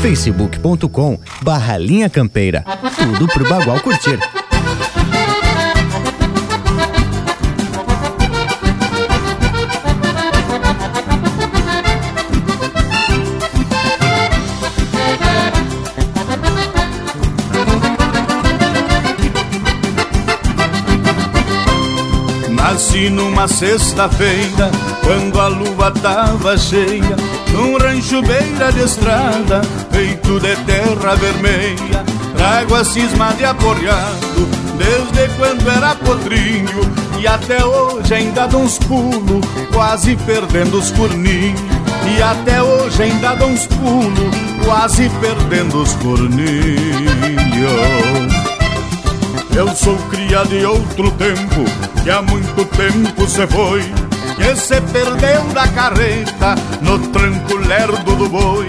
facebook.com 0.02 1.20
barra 1.44 1.78
linha 1.78 2.10
campeira. 2.10 2.64
Tudo 2.98 3.28
pro 3.28 3.48
Bagual 3.48 3.80
curtir. 3.80 4.18
Nasci 22.80 23.10
numa 23.10 23.46
sexta-feira, 23.46 24.72
quando 25.04 25.42
a 25.42 25.48
lua 25.50 25.92
tava 25.92 26.58
cheia, 26.58 27.18
num 27.52 27.78
rancho 27.78 28.22
beira 28.22 28.72
de 28.72 28.86
estrada, 28.86 29.62
feito 29.92 30.40
de 30.40 30.56
terra 30.64 31.14
vermelha. 31.18 32.06
Trago 32.38 32.76
a 32.76 32.86
cisma 32.86 33.34
de 33.34 33.44
aporreado, 33.44 34.48
desde 34.78 35.28
quando 35.36 35.70
era 35.70 35.94
potrinho, 35.94 36.80
e 37.20 37.28
até 37.28 37.66
hoje 37.66 38.14
ainda 38.14 38.48
dou 38.48 38.62
uns 38.62 38.80
pulos, 38.80 39.46
quase 39.74 40.16
perdendo 40.26 40.78
os 40.78 40.90
corninhos. 40.92 41.60
E 42.18 42.24
até 42.24 42.64
hoje 42.64 43.04
ainda 43.04 43.36
dou 43.36 43.50
uns 43.50 43.68
pulos, 43.68 44.36
quase 44.64 45.10
perdendo 45.20 45.82
os 45.82 45.94
corninhos. 45.96 46.50
Eu 49.56 49.68
sou 49.76 49.98
cria 50.10 50.44
de 50.46 50.66
outro 50.66 51.12
tempo, 51.12 51.66
que 52.04 52.10
há 52.10 52.22
muito 52.22 52.66
tempo 52.66 53.28
se 53.28 53.46
foi, 53.48 53.82
que 54.36 54.56
se 54.56 54.80
perdeu 54.82 55.44
da 55.54 55.68
carreta 55.68 56.56
no 56.82 57.00
tranco 57.10 57.56
lerdo 57.58 58.16
do 58.16 58.30
boi. 58.30 58.68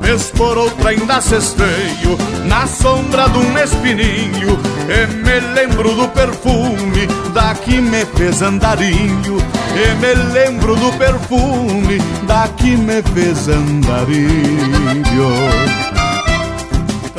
Vez 0.00 0.30
por 0.30 0.58
outra 0.58 0.90
ainda 0.90 1.20
cesteio, 1.20 2.18
na 2.46 2.66
sombra 2.66 3.28
de 3.28 3.38
um 3.38 3.58
espininho, 3.58 4.58
e 4.88 5.06
me 5.06 5.40
lembro 5.54 5.94
do 5.94 6.08
perfume 6.08 7.06
da 7.32 7.54
que 7.54 7.80
me 7.80 8.04
fez 8.04 8.42
andarinho. 8.42 9.38
E 9.74 9.94
me 10.00 10.14
lembro 10.32 10.74
do 10.76 10.92
perfume 10.98 11.98
da 12.26 12.48
que 12.48 12.76
me 12.76 13.00
fez 13.14 13.48
andarinho. 13.48 14.32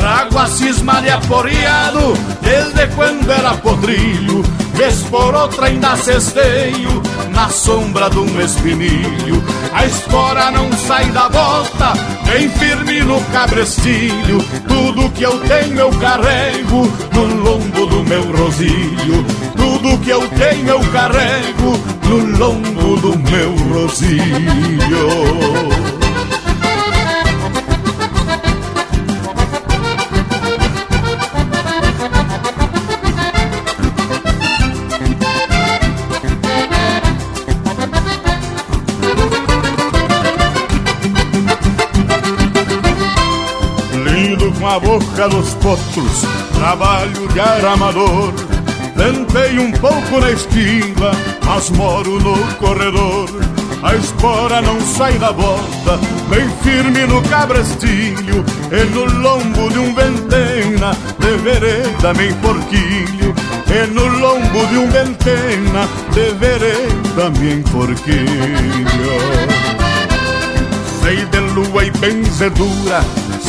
Trago 0.04 0.38
a 0.38 0.48
cisma 0.48 1.02
de 1.02 1.10
aporreado 1.10 2.14
Desde 2.42 2.88
quando 2.88 3.32
era 3.32 3.54
podrilho 3.54 4.44
Vez 4.74 5.02
por 5.04 5.34
outra 5.34 5.68
ainda 5.68 5.96
cesteio 5.96 7.02
Na 7.30 7.48
sombra 7.48 8.10
de 8.10 8.20
um 8.20 8.42
espinilho. 8.42 9.42
A 9.74 9.86
espora 9.86 10.52
não 10.52 10.70
sai 10.74 11.06
da 11.12 11.30
volta 11.30 11.94
Bem 12.26 12.50
firme 12.50 13.00
no 13.00 13.22
cabrestilho. 13.32 14.44
Tudo 14.68 15.10
que 15.12 15.24
eu 15.24 15.40
tenho 15.40 15.80
eu 15.80 15.90
carrego 15.92 16.92
No 17.14 17.24
lombo 17.42 17.86
do 17.86 18.04
meu 18.04 18.24
rosilho. 18.36 19.26
Tudo 19.56 19.98
que 20.00 20.10
eu 20.10 20.28
tenho 20.32 20.68
eu 20.68 20.80
carrego 20.92 21.80
No 22.10 22.38
lombo 22.38 22.98
do 22.98 23.18
meu 23.20 23.56
rosilho 23.74 25.14
com 44.74 44.78
a 44.78 44.80
boca 44.80 45.30
dos 45.30 45.54
potros, 45.56 46.22
trabalho 46.56 47.28
de 47.28 47.40
aramador. 47.40 48.34
Tentei 48.96 49.60
um 49.60 49.72
pouco 49.72 50.20
na 50.20 50.32
esquina, 50.32 51.12
mas 51.46 51.70
moro 51.72 52.20
no 52.20 52.36
corredor. 52.56 53.30
A 53.84 53.96
espora 53.96 54.62
não 54.62 54.80
sai 54.82 55.14
da 55.20 55.32
bota, 55.34 56.00
bem 56.30 56.50
firme 56.64 57.06
no 57.06 57.22
cabrestilho 57.24 58.46
E 58.72 58.84
no 58.92 59.04
lombo 59.22 59.70
de 59.70 59.78
um 59.78 59.94
ventena, 59.94 60.96
de 61.20 61.38
vereda 61.44 62.14
bem 62.14 62.34
porquilho 62.36 63.36
E 63.68 63.88
no 63.94 64.08
lombo 64.08 64.66
de 64.68 64.78
um 64.78 64.90
ventena, 64.90 65.90
de 66.14 66.32
vereda 66.36 67.30
bem 67.38 67.62
porquilho 67.64 68.24
Sei 71.02 71.26
de 71.26 71.40
lua 71.54 71.84
e 71.84 71.92
benzedura 71.92 73.04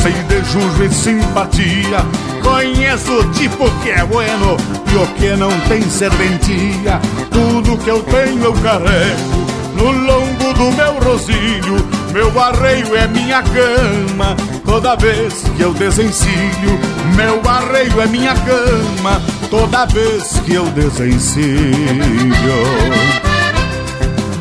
Sei 0.05 0.13
de 0.25 0.51
jujo 0.51 0.83
e 0.83 0.93
simpatia. 0.93 2.05
Conheço 2.43 3.11
o 3.11 3.31
tipo 3.31 3.67
que 3.81 3.89
é 3.89 4.05
bueno 4.05 4.55
E 4.93 4.95
o 4.97 5.07
que 5.15 5.35
não 5.35 5.49
tem 5.61 5.81
serventia. 5.89 7.01
Tudo 7.31 7.75
que 7.79 7.89
eu 7.89 8.03
tenho 8.03 8.43
eu 8.43 8.53
carrego 8.53 9.47
No 9.73 9.91
lombo 9.91 10.53
do 10.53 10.71
meu 10.73 10.93
rosilho. 10.99 11.83
Meu 12.13 12.39
arreio 12.39 12.95
é 12.95 13.07
minha 13.07 13.41
cama 13.41 14.37
Toda 14.63 14.95
vez 14.95 15.43
que 15.57 15.63
eu 15.63 15.73
desencilho 15.73 16.79
Meu 17.15 17.41
arreio 17.49 17.99
é 17.99 18.05
minha 18.05 18.35
cama 18.35 19.21
Toda 19.49 19.87
vez 19.87 20.39
que 20.45 20.53
eu 20.53 20.65
desencilho 20.67 21.83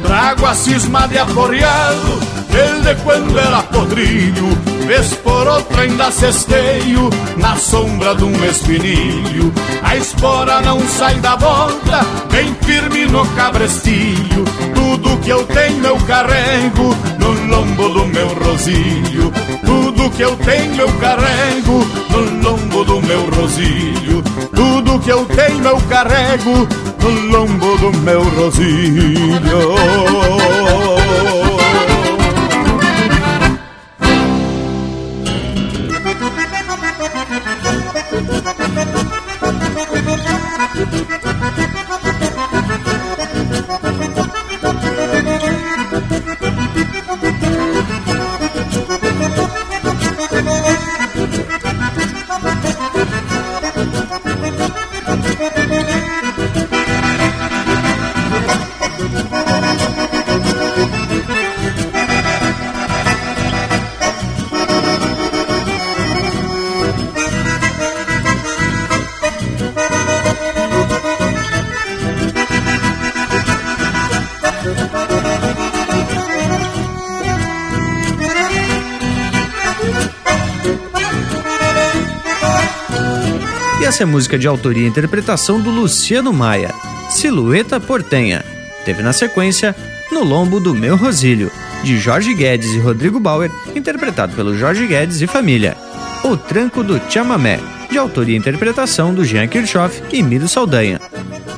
Trago 0.03 0.45
a 0.45 0.55
cisma 0.55 1.09
de 1.09 1.19
aporreado 1.19 2.34
Desde 2.55 2.95
quando 3.03 3.37
era 3.37 3.63
podrilho 3.65 4.47
Vez 4.87 5.13
por 5.15 5.45
outra 5.49 5.83
ainda 5.83 6.09
cesteio 6.13 7.11
Na 7.37 7.57
sombra 7.57 8.15
de 8.15 8.23
um 8.23 8.45
espinilho 8.45 9.53
A 9.83 9.97
espora 9.97 10.61
não 10.61 10.79
sai 10.87 11.17
da 11.17 11.35
volta 11.35 12.07
Bem 12.31 12.55
firme 12.63 13.07
no 13.07 13.27
cabrestilho 13.35 14.45
Tudo 14.73 15.17
que 15.19 15.31
eu 15.31 15.45
tenho 15.47 15.85
eu 15.85 15.97
carrego 16.07 16.95
No 17.19 17.33
lombo 17.49 17.89
do 17.89 18.07
meu 18.07 18.29
rosilho 18.29 19.33
Tudo 19.67 20.11
que 20.11 20.23
eu 20.23 20.37
tenho 20.37 20.81
eu 20.81 20.93
carrego 21.01 21.85
No 22.11 22.49
lombo 22.49 22.85
do 22.85 23.03
meu 23.03 23.31
rosilho 23.31 24.23
Tudo 24.55 25.01
que 25.01 25.11
eu 25.11 25.25
tenho 25.25 25.65
eu 25.65 25.81
carrego 25.89 26.69
No 27.03 27.37
lombo 27.37 27.79
do 27.79 27.93
meu 27.99 28.23
rosilho 28.23 29.45
essa 83.95 84.03
é 84.03 84.07
música 84.07 84.37
de 84.37 84.49
autoria 84.49 84.83
e 84.83 84.89
interpretação 84.89 85.61
do 85.61 85.71
Luciano 85.71 86.33
Maia, 86.33 86.75
Silhueta 87.11 87.79
Portenha. 87.79 88.45
Teve 88.85 89.05
na 89.05 89.13
sequência 89.13 89.73
No 90.11 90.25
Lombo 90.25 90.59
do 90.59 90.75
Meu 90.75 90.97
Rosílio, 90.97 91.49
de 91.85 91.97
Jorge 91.97 92.35
Guedes 92.35 92.71
e 92.75 92.81
Rodrigo 92.81 93.21
Bauer, 93.21 93.53
interpretado 93.73 94.35
pelo 94.35 94.59
Jorge 94.59 94.85
Guedes 94.85 95.21
e 95.21 95.29
família. 95.29 95.77
O 96.25 96.37
Tranco 96.37 96.83
do 96.83 97.01
Chamamé, 97.09 97.61
de 97.89 97.97
autoria 97.97 98.35
e 98.35 98.39
interpretação 98.39 99.15
do 99.15 99.25
Jean 99.25 99.47
Kirchhoff 99.47 100.03
e 100.13 100.25
Miro 100.25 100.49
Saldanha. 100.49 101.01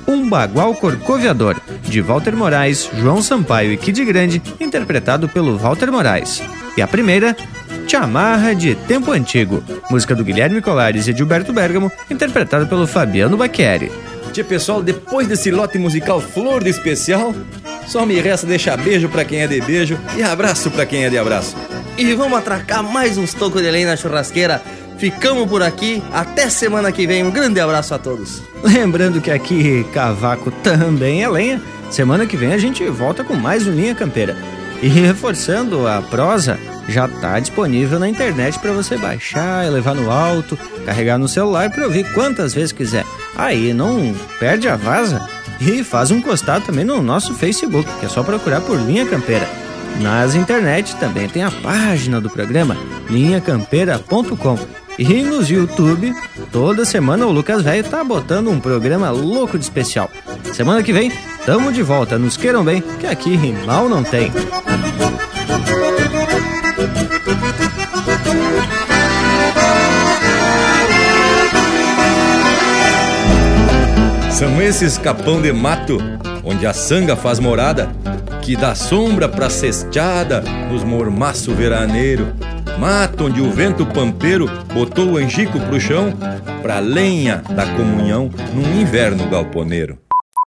Um 0.07 0.29
Bagual 0.29 0.75
Corcoviador, 0.75 1.57
de 1.85 2.03
Walter 2.03 2.37
Moraes, 2.37 2.91
João 2.99 3.23
Sampaio 3.23 3.73
e 3.73 3.79
Kid 3.79 4.05
Grande, 4.05 4.43
interpretado 4.61 5.27
pelo 5.27 5.57
Walter 5.57 5.91
Moraes. 5.91 6.43
E 6.77 6.83
a 6.83 6.87
primeira, 6.87 7.35
Chamarra 7.89 8.55
de 8.55 8.75
Tempo 8.75 9.11
Antigo, 9.11 9.63
música 9.91 10.15
do 10.15 10.25
Guilherme 10.25 10.61
Colares 10.61 11.07
e 11.07 11.13
Gilberto 11.13 11.53
Bergamo, 11.53 11.91
interpretado 12.11 12.67
pelo 12.67 12.87
Fabiano 12.87 13.37
Bacchieri. 13.37 13.91
Tchê, 14.33 14.45
pessoal, 14.45 14.83
depois 14.83 15.27
desse 15.27 15.51
lote 15.51 15.79
musical 15.79 16.21
flor 16.21 16.63
de 16.63 16.71
especial, 16.71 17.35
só 17.87 18.05
me 18.05 18.21
resta 18.21 18.47
deixar 18.47 18.77
beijo 18.77 19.09
pra 19.09 19.25
quem 19.25 19.41
é 19.41 19.47
de 19.47 19.61
beijo 19.61 19.99
e 20.17 20.23
abraço 20.23 20.71
pra 20.71 20.85
quem 20.85 21.05
é 21.05 21.11
de 21.11 21.17
abraço. 21.17 21.57
E 21.97 22.13
vamos 22.15 22.39
atracar 22.39 22.83
mais 22.83 23.17
uns 23.17 23.33
tocos 23.33 23.63
de 23.63 23.71
lenha 23.71 23.87
na 23.87 23.97
churrasqueira. 23.97 24.61
Ficamos 24.99 25.49
por 25.49 25.63
aqui, 25.63 26.03
até 26.13 26.51
semana 26.51 26.93
que 26.93 27.07
vem. 27.07 27.23
Um 27.23 27.31
grande 27.31 27.61
abraço 27.61 27.95
a 27.95 27.99
todos. 27.99 28.43
Lembrando 28.63 29.21
que 29.21 29.31
aqui 29.31 29.87
cavaco 29.93 30.51
também 30.51 31.23
é 31.23 31.29
lenha. 31.29 31.63
Semana 31.91 32.27
que 32.27 32.37
vem 32.37 32.53
a 32.53 32.59
gente 32.59 32.85
volta 32.85 33.23
com 33.23 33.35
mais 33.35 33.67
um 33.67 33.73
Linha 33.73 33.95
Campeira. 33.95 34.37
E 34.83 34.89
reforçando 34.89 35.87
a 35.87 36.03
prosa, 36.03 36.59
já 36.89 37.07
está 37.07 37.39
disponível 37.39 37.99
na 37.99 38.09
internet 38.09 38.59
para 38.59 38.73
você 38.73 38.97
baixar, 38.97 39.71
levar 39.71 39.95
no 39.95 40.11
alto, 40.11 40.59
carregar 40.85 41.19
no 41.19 41.29
celular 41.29 41.71
para 41.71 41.85
ouvir 41.85 42.13
quantas 42.13 42.55
vezes 42.55 42.73
quiser. 42.73 43.05
Aí 43.37 43.73
não 43.73 44.15
perde 44.39 44.69
a 44.69 44.77
vaza 44.77 45.27
e 45.61 45.83
faz 45.83 46.11
um 46.11 46.21
costado 46.21 46.67
também 46.67 46.85
no 46.85 47.03
nosso 47.03 47.35
Facebook, 47.35 47.89
que 47.99 48.07
é 48.07 48.09
só 48.09 48.23
procurar 48.23 48.61
por 48.61 48.79
Linha 48.79 49.07
Campeira. 49.07 49.49
Nas 50.01 50.35
internet 50.35 50.95
também 50.97 51.29
tem 51.29 51.43
a 51.43 51.51
página 51.51 52.21
do 52.21 52.29
programa 52.29 52.77
linhacampeira.com 53.09 54.59
e 54.99 55.23
nos 55.23 55.51
YouTube, 55.51 56.15
toda 56.51 56.85
semana 56.85 57.27
o 57.27 57.33
Lucas 57.33 57.63
Velho 57.63 57.85
tá 57.85 58.03
botando 58.03 58.49
um 58.49 58.59
programa 58.59 59.11
louco 59.11 59.59
de 59.59 59.65
especial. 59.65 60.11
Semana 60.55 60.83
que 60.83 60.93
vem, 60.93 61.13
tamo 61.45 61.71
de 61.71 61.83
volta, 61.83 62.19
nos 62.19 62.37
queiram 62.37 62.65
bem, 62.65 62.83
que 62.99 63.07
aqui 63.07 63.37
mal 63.67 63.89
não 63.91 64.03
tem. 64.03 64.33
São 74.37 74.61
esses 74.61 74.99
capão 74.99 75.41
de 75.41 75.51
mato, 75.51 75.97
onde 76.45 76.67
a 76.67 76.75
sanga 76.75 77.17
faz 77.17 77.39
morada, 77.39 77.89
que 78.43 78.55
dá 78.55 78.75
sombra 78.75 79.31
pra 79.31 79.49
cesteada 79.49 80.43
nos 80.71 80.85
mormaço 80.85 81.55
veraneiro. 81.55 82.35
Mato 82.79 83.25
onde 83.25 83.41
o 83.41 83.51
vento 83.51 83.87
pampeiro 83.87 84.47
botou 84.75 85.13
o 85.13 85.17
angico 85.17 85.59
pro 85.59 85.81
chão, 85.81 86.13
pra 86.61 86.81
lenha 86.81 87.43
da 87.49 87.65
comunhão 87.65 88.31
num 88.53 88.79
inverno 88.79 89.27
galponeiro. 89.31 90.06